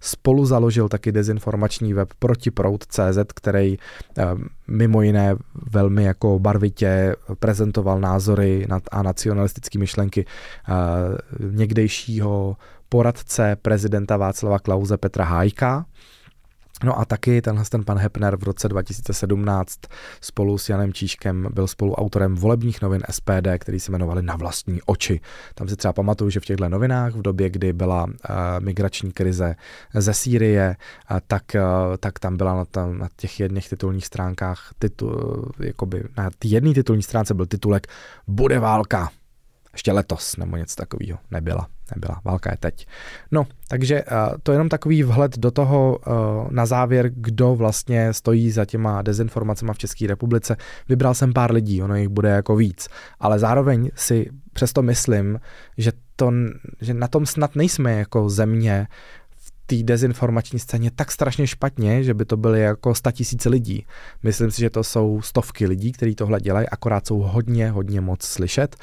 spolu 0.00 0.46
založil 0.46 0.88
taky 0.88 1.12
dezinformační 1.12 1.94
web 1.94 2.08
Protiproud.cz, 2.18 3.18
který 3.34 3.76
mimo 4.68 5.02
jiné 5.02 5.36
velmi 5.70 6.04
jako 6.04 6.38
barvitě 6.38 7.16
prezentoval 7.38 8.00
názory 8.00 8.66
a 8.90 9.02
nacionalistické 9.02 9.78
myšlenky 9.78 10.26
někdejšího 11.50 12.56
poradce 12.88 13.56
prezidenta 13.62 14.16
Václava 14.16 14.58
Klauze 14.58 14.96
Petra 14.96 15.24
Hájka, 15.24 15.86
No 16.84 16.98
a 16.98 17.04
taky 17.04 17.42
tenhle 17.42 17.64
ten 17.64 17.84
pan 17.84 17.98
Hepner 17.98 18.36
v 18.36 18.42
roce 18.42 18.68
2017 18.68 19.80
spolu 20.20 20.58
s 20.58 20.68
Janem 20.68 20.92
Číškem 20.92 21.48
byl 21.52 21.66
spoluautorem 21.66 22.34
volebních 22.34 22.82
novin 22.82 23.02
SPD, 23.10 23.48
který 23.58 23.80
se 23.80 23.92
jmenovali 23.92 24.22
Na 24.22 24.36
vlastní 24.36 24.82
oči. 24.82 25.20
Tam 25.54 25.68
si 25.68 25.76
třeba 25.76 25.92
pamatuju, 25.92 26.30
že 26.30 26.40
v 26.40 26.44
těchto 26.44 26.68
novinách 26.68 27.14
v 27.14 27.22
době, 27.22 27.50
kdy 27.50 27.72
byla 27.72 28.04
uh, 28.04 28.10
migrační 28.58 29.12
krize 29.12 29.56
ze 29.94 30.14
Sýrie, 30.14 30.76
uh, 31.10 31.18
tak, 31.26 31.42
uh, 31.54 31.96
tak 31.96 32.18
tam 32.18 32.36
byla 32.36 32.54
na, 32.54 32.64
tam, 32.64 32.98
na 32.98 33.08
těch 33.16 33.40
jedných 33.40 33.68
titulních 33.68 34.06
stránkách, 34.06 34.70
titul, 34.78 35.52
jakoby, 35.58 36.04
na 36.16 36.30
jedné 36.44 36.74
titulní 36.74 37.02
stránce 37.02 37.34
byl 37.34 37.46
titulek 37.46 37.86
Bude 38.26 38.58
válka, 38.58 39.10
ještě 39.72 39.92
letos 39.92 40.36
nebo 40.36 40.56
něco 40.56 40.76
takového. 40.76 41.18
Nebyla, 41.30 41.66
nebyla. 41.94 42.20
Válka 42.24 42.50
je 42.50 42.56
teď. 42.60 42.86
No, 43.30 43.46
takže 43.68 44.04
uh, 44.04 44.36
to 44.42 44.52
je 44.52 44.54
jenom 44.54 44.68
takový 44.68 45.02
vhled 45.02 45.38
do 45.38 45.50
toho 45.50 45.98
uh, 45.98 46.14
na 46.50 46.66
závěr, 46.66 47.10
kdo 47.14 47.54
vlastně 47.54 48.12
stojí 48.12 48.50
za 48.50 48.64
těma 48.64 49.02
dezinformacemi 49.02 49.70
v 49.74 49.78
České 49.78 50.06
republice. 50.06 50.56
Vybral 50.88 51.14
jsem 51.14 51.32
pár 51.32 51.52
lidí, 51.52 51.82
ono 51.82 51.96
jich 51.96 52.08
bude 52.08 52.28
jako 52.28 52.56
víc, 52.56 52.88
ale 53.20 53.38
zároveň 53.38 53.90
si 53.94 54.30
přesto 54.52 54.82
myslím, 54.82 55.40
že, 55.76 55.92
to, 56.16 56.32
že 56.80 56.94
na 56.94 57.08
tom 57.08 57.26
snad 57.26 57.56
nejsme 57.56 57.92
jako 57.92 58.28
země 58.28 58.86
té 59.66 59.76
dezinformační 59.82 60.58
scéně 60.58 60.90
tak 60.90 61.12
strašně 61.12 61.46
špatně, 61.46 62.04
že 62.04 62.14
by 62.14 62.24
to 62.24 62.36
byly 62.36 62.60
jako 62.60 62.92
tisíce 63.12 63.48
lidí. 63.48 63.86
Myslím 64.22 64.50
si, 64.50 64.60
že 64.60 64.70
to 64.70 64.84
jsou 64.84 65.20
stovky 65.22 65.66
lidí, 65.66 65.92
kteří 65.92 66.14
tohle 66.14 66.40
dělají, 66.40 66.68
akorát 66.68 67.06
jsou 67.06 67.18
hodně, 67.18 67.70
hodně 67.70 68.00
moc 68.00 68.22
slyšet 68.22 68.76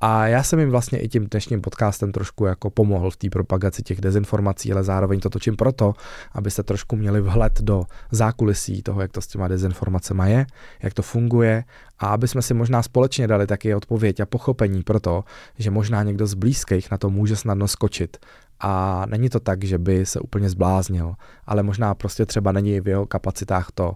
A 0.00 0.26
já 0.26 0.42
jsem 0.42 0.58
jim 0.58 0.70
vlastně 0.70 0.98
i 0.98 1.08
tím 1.08 1.26
dnešním 1.26 1.60
podcastem 1.60 2.12
trošku 2.12 2.44
jako 2.44 2.70
pomohl 2.70 3.10
v 3.10 3.16
té 3.16 3.30
propagaci 3.30 3.82
těch 3.82 4.00
dezinformací, 4.00 4.72
ale 4.72 4.84
zároveň 4.84 5.20
to 5.20 5.30
točím 5.30 5.56
proto, 5.56 5.94
abyste 6.32 6.62
trošku 6.62 6.96
měli 6.96 7.20
vhled 7.20 7.60
do 7.60 7.84
zákulisí 8.10 8.82
toho, 8.82 9.00
jak 9.00 9.12
to 9.12 9.20
s 9.20 9.26
těma 9.26 9.48
dezinformacemi 9.48 10.30
je, 10.30 10.46
jak 10.82 10.94
to 10.94 11.02
funguje 11.02 11.64
a 11.98 12.06
aby 12.06 12.28
jsme 12.28 12.42
si 12.42 12.54
možná 12.54 12.82
společně 12.82 13.26
dali 13.26 13.46
taky 13.46 13.74
odpověď 13.74 14.20
a 14.20 14.26
pochopení 14.26 14.82
pro 14.82 15.00
to, 15.00 15.24
že 15.58 15.70
možná 15.70 16.02
někdo 16.02 16.26
z 16.26 16.34
blízkých 16.34 16.90
na 16.90 16.98
to 16.98 17.10
může 17.10 17.36
snadno 17.36 17.68
skočit. 17.68 18.16
A 18.60 19.02
není 19.06 19.28
to 19.28 19.40
tak, 19.40 19.64
že 19.64 19.78
by 19.78 20.06
se 20.06 20.20
úplně 20.20 20.50
zbláznil, 20.50 21.14
ale 21.46 21.62
možná 21.62 21.94
prostě 21.94 22.26
třeba 22.26 22.52
není 22.52 22.80
v 22.80 22.88
jeho 22.88 23.06
kapacitách 23.06 23.70
to, 23.74 23.92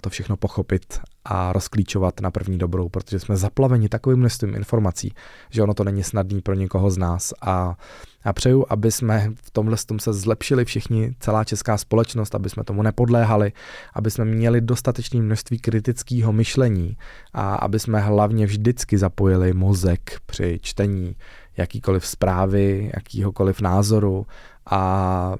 to 0.00 0.10
všechno 0.10 0.36
pochopit 0.36 1.00
a 1.24 1.52
rozklíčovat 1.52 2.20
na 2.20 2.30
první 2.30 2.58
dobrou, 2.58 2.88
protože 2.88 3.18
jsme 3.18 3.36
zaplaveni 3.36 3.88
takovým 3.88 4.18
množstvím 4.18 4.54
informací, 4.54 5.14
že 5.50 5.62
ono 5.62 5.74
to 5.74 5.84
není 5.84 6.02
snadný 6.02 6.40
pro 6.40 6.54
někoho 6.54 6.90
z 6.90 6.98
nás. 6.98 7.34
A 7.40 7.76
já 8.24 8.32
přeju, 8.32 8.66
aby 8.68 8.92
jsme 8.92 9.30
v 9.42 9.50
tomhle 9.50 9.76
tom 9.86 9.98
se 9.98 10.12
zlepšili 10.12 10.64
všichni, 10.64 11.14
celá 11.20 11.44
česká 11.44 11.78
společnost, 11.78 12.34
aby 12.34 12.50
jsme 12.50 12.64
tomu 12.64 12.82
nepodléhali, 12.82 13.52
aby 13.94 14.10
jsme 14.10 14.24
měli 14.24 14.60
dostatečné 14.60 15.20
množství 15.20 15.58
kritického 15.58 16.32
myšlení 16.32 16.96
a 17.32 17.54
aby 17.54 17.78
jsme 17.78 18.00
hlavně 18.00 18.46
vždycky 18.46 18.98
zapojili 18.98 19.52
mozek 19.52 20.20
při 20.26 20.58
čtení 20.62 21.16
jakýkoliv 21.56 22.06
zprávy, 22.06 22.90
jakýhokoliv 22.94 23.60
názoru 23.60 24.26
a 24.66 25.36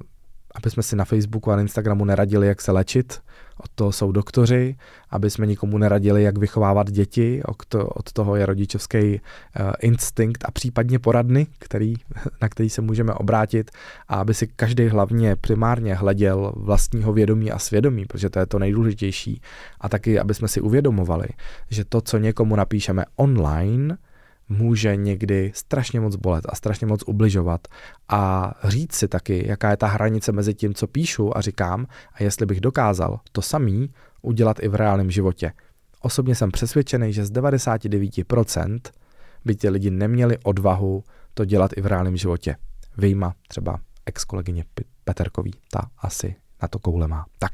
aby 0.55 0.71
jsme 0.71 0.83
si 0.83 0.97
na 0.97 1.05
Facebooku 1.05 1.51
a 1.51 1.57
na 1.57 1.63
Instagramu 1.63 2.05
neradili, 2.05 2.47
jak 2.47 2.61
se 2.61 2.73
léčit, 2.73 3.21
od 3.59 3.71
toho 3.75 3.93
jsou 3.93 4.13
doktoři, 4.13 4.77
aby 5.11 5.31
jsme 5.31 5.47
nikomu 5.47 5.79
neradili, 5.79 6.23
jak 6.23 6.39
vychovávat 6.39 6.91
děti, 6.91 7.43
od 7.95 8.13
toho 8.13 8.37
je 8.37 8.47
rodičovský 8.47 8.99
uh, 8.99 9.73
instinkt 9.81 10.45
a 10.45 10.51
případně 10.51 10.99
poradny, 10.99 11.47
který, 11.59 11.95
na 12.43 12.49
který 12.49 12.71
se 12.71 12.83
můžeme 12.83 13.15
obrátit 13.15 13.71
a 14.09 14.15
aby 14.15 14.35
si 14.35 14.47
každý 14.47 14.89
hlavně 14.89 15.37
primárně 15.37 15.95
hleděl 15.95 16.53
vlastního 16.57 17.13
vědomí 17.13 17.51
a 17.51 17.59
svědomí, 17.59 18.07
protože 18.07 18.31
to 18.31 18.39
je 18.39 18.47
to 18.47 18.59
nejdůležitější. 18.59 19.41
A 19.81 19.89
taky, 19.89 20.19
aby 20.19 20.35
jsme 20.35 20.49
si 20.49 20.61
uvědomovali, 20.61 21.29
že 21.71 21.85
to, 21.85 22.01
co 22.01 22.19
někomu 22.19 22.57
napíšeme 22.57 23.05
online, 23.17 23.99
může 24.49 24.97
někdy 24.97 25.53
strašně 25.55 26.01
moc 26.01 26.17
bolet 26.17 26.45
a 26.49 26.55
strašně 26.55 26.87
moc 26.87 27.03
ubližovat 27.07 27.69
a 28.09 28.53
říct 28.65 28.95
si 28.95 29.09
taky, 29.09 29.49
jaká 29.49 29.71
je 29.71 29.77
ta 29.77 29.87
hranice 29.87 30.33
mezi 30.33 30.55
tím, 30.55 30.75
co 30.75 30.87
píšu 30.87 31.37
a 31.37 31.41
říkám 31.41 31.87
a 32.13 32.23
jestli 32.23 32.47
bych 32.47 32.61
dokázal 32.61 33.21
to 33.33 33.43
samý 33.43 33.91
udělat 34.23 34.57
i 34.63 34.69
v 34.69 34.75
reálném 34.75 35.11
životě. 35.11 35.53
Osobně 36.01 36.35
jsem 36.35 36.51
přesvědčený, 36.51 37.13
že 37.13 37.25
z 37.25 37.33
99% 37.33 38.81
by 39.45 39.57
ti 39.57 39.69
lidi 39.69 39.91
neměli 39.91 40.39
odvahu 40.39 41.05
to 41.35 41.45
dělat 41.45 41.71
i 41.77 41.81
v 41.81 41.87
reálném 41.87 42.17
životě. 42.17 42.57
Vyjma 42.97 43.35
třeba 43.49 43.81
ex-kolegyně 44.07 44.65
Peterkový, 45.05 45.53
ta 45.73 45.91
asi 45.99 46.37
na 46.63 46.69
to 46.69 46.79
koule 46.79 47.09
má. 47.09 47.27
Tak. 47.39 47.53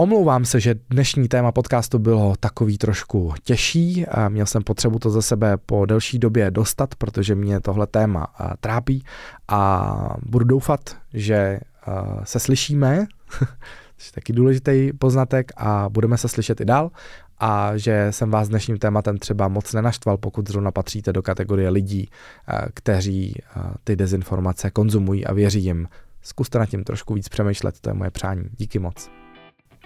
Omlouvám 0.00 0.44
se, 0.44 0.60
že 0.60 0.74
dnešní 0.90 1.28
téma 1.28 1.52
podcastu 1.52 1.98
bylo 1.98 2.34
takový 2.40 2.78
trošku 2.78 3.34
těžší. 3.42 4.06
Měl 4.28 4.46
jsem 4.46 4.62
potřebu 4.62 4.98
to 4.98 5.10
za 5.10 5.22
sebe 5.22 5.56
po 5.56 5.86
delší 5.86 6.18
době 6.18 6.50
dostat, 6.50 6.94
protože 6.94 7.34
mě 7.34 7.60
tohle 7.60 7.86
téma 7.86 8.26
trápí 8.60 9.04
a 9.48 10.16
budu 10.22 10.44
doufat, 10.44 10.96
že 11.14 11.60
se 12.24 12.40
slyšíme, 12.40 13.06
což 13.96 14.06
je 14.06 14.12
taky 14.14 14.32
důležitý 14.32 14.92
poznatek 14.98 15.52
a 15.56 15.88
budeme 15.88 16.18
se 16.18 16.28
slyšet 16.28 16.60
i 16.60 16.64
dál 16.64 16.90
a 17.38 17.76
že 17.76 18.06
jsem 18.10 18.30
vás 18.30 18.48
dnešním 18.48 18.78
tématem 18.78 19.18
třeba 19.18 19.48
moc 19.48 19.72
nenaštval, 19.72 20.16
pokud 20.16 20.48
zrovna 20.48 20.70
patříte 20.70 21.12
do 21.12 21.22
kategorie 21.22 21.70
lidí, 21.70 22.10
kteří 22.74 23.34
ty 23.84 23.96
dezinformace 23.96 24.70
konzumují 24.70 25.26
a 25.26 25.32
věří 25.32 25.64
jim. 25.64 25.88
Zkuste 26.22 26.58
nad 26.58 26.66
tím 26.66 26.84
trošku 26.84 27.14
víc 27.14 27.28
přemýšlet, 27.28 27.80
to 27.80 27.90
je 27.90 27.94
moje 27.94 28.10
přání. 28.10 28.44
Díky 28.58 28.78
moc. 28.78 29.10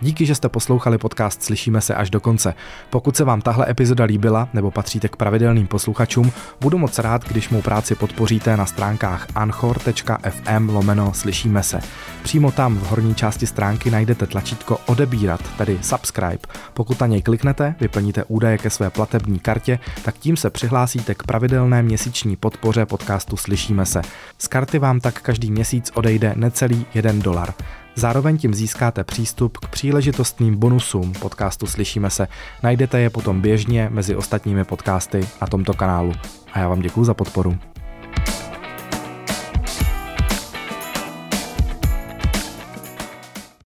Díky, 0.02 0.26
že 0.26 0.34
jste 0.34 0.48
poslouchali 0.48 0.98
podcast 0.98 1.42
Slyšíme 1.42 1.80
se 1.80 1.94
až 1.94 2.10
do 2.10 2.20
konce. 2.20 2.54
Pokud 2.90 3.16
se 3.16 3.24
vám 3.24 3.40
tahle 3.40 3.70
epizoda 3.70 4.04
líbila 4.04 4.48
nebo 4.52 4.70
patříte 4.70 5.08
k 5.08 5.16
pravidelným 5.16 5.66
posluchačům, 5.66 6.32
budu 6.60 6.78
moc 6.78 6.98
rád, 6.98 7.28
když 7.28 7.48
mou 7.48 7.62
práci 7.62 7.94
podpoříte 7.94 8.56
na 8.56 8.66
stránkách 8.66 9.26
anchor.fm 9.34 10.68
lomeno 10.68 11.12
Slyšíme 11.14 11.62
se. 11.62 11.80
Přímo 12.22 12.52
tam 12.52 12.78
v 12.78 12.82
horní 12.82 13.14
části 13.14 13.46
stránky 13.46 13.90
najdete 13.90 14.26
tlačítko 14.26 14.78
odebírat, 14.86 15.40
tedy 15.58 15.78
subscribe. 15.82 16.38
Pokud 16.74 17.00
na 17.00 17.06
něj 17.06 17.22
kliknete, 17.22 17.74
vyplníte 17.80 18.24
údaje 18.24 18.58
ke 18.58 18.70
své 18.70 18.90
platební 18.90 19.38
kartě, 19.38 19.78
tak 20.04 20.18
tím 20.18 20.36
se 20.36 20.50
přihlásíte 20.50 21.14
k 21.14 21.22
pravidelné 21.22 21.82
měsíční 21.82 22.36
podpoře 22.36 22.86
podcastu 22.86 23.36
Slyšíme 23.36 23.86
se. 23.86 24.02
Z 24.38 24.48
karty 24.48 24.78
vám 24.78 25.00
tak 25.00 25.20
každý 25.20 25.50
měsíc 25.50 25.90
odejde 25.94 26.32
necelý 26.36 26.86
1 26.94 27.12
dolar. 27.12 27.54
Zároveň 27.94 28.38
tím 28.38 28.54
získáte 28.54 29.04
přístup 29.04 29.58
k 29.58 29.68
příležitostným 29.68 30.56
bonusům 30.56 31.12
podcastu 31.12 31.66
Slyšíme 31.66 32.10
se. 32.10 32.28
Najdete 32.62 33.00
je 33.00 33.10
potom 33.10 33.40
běžně 33.40 33.88
mezi 33.92 34.16
ostatními 34.16 34.64
podcasty 34.64 35.28
na 35.40 35.46
tomto 35.46 35.74
kanálu. 35.74 36.12
A 36.52 36.58
já 36.58 36.68
vám 36.68 36.80
děkuji 36.80 37.04
za 37.04 37.14
podporu. 37.14 37.58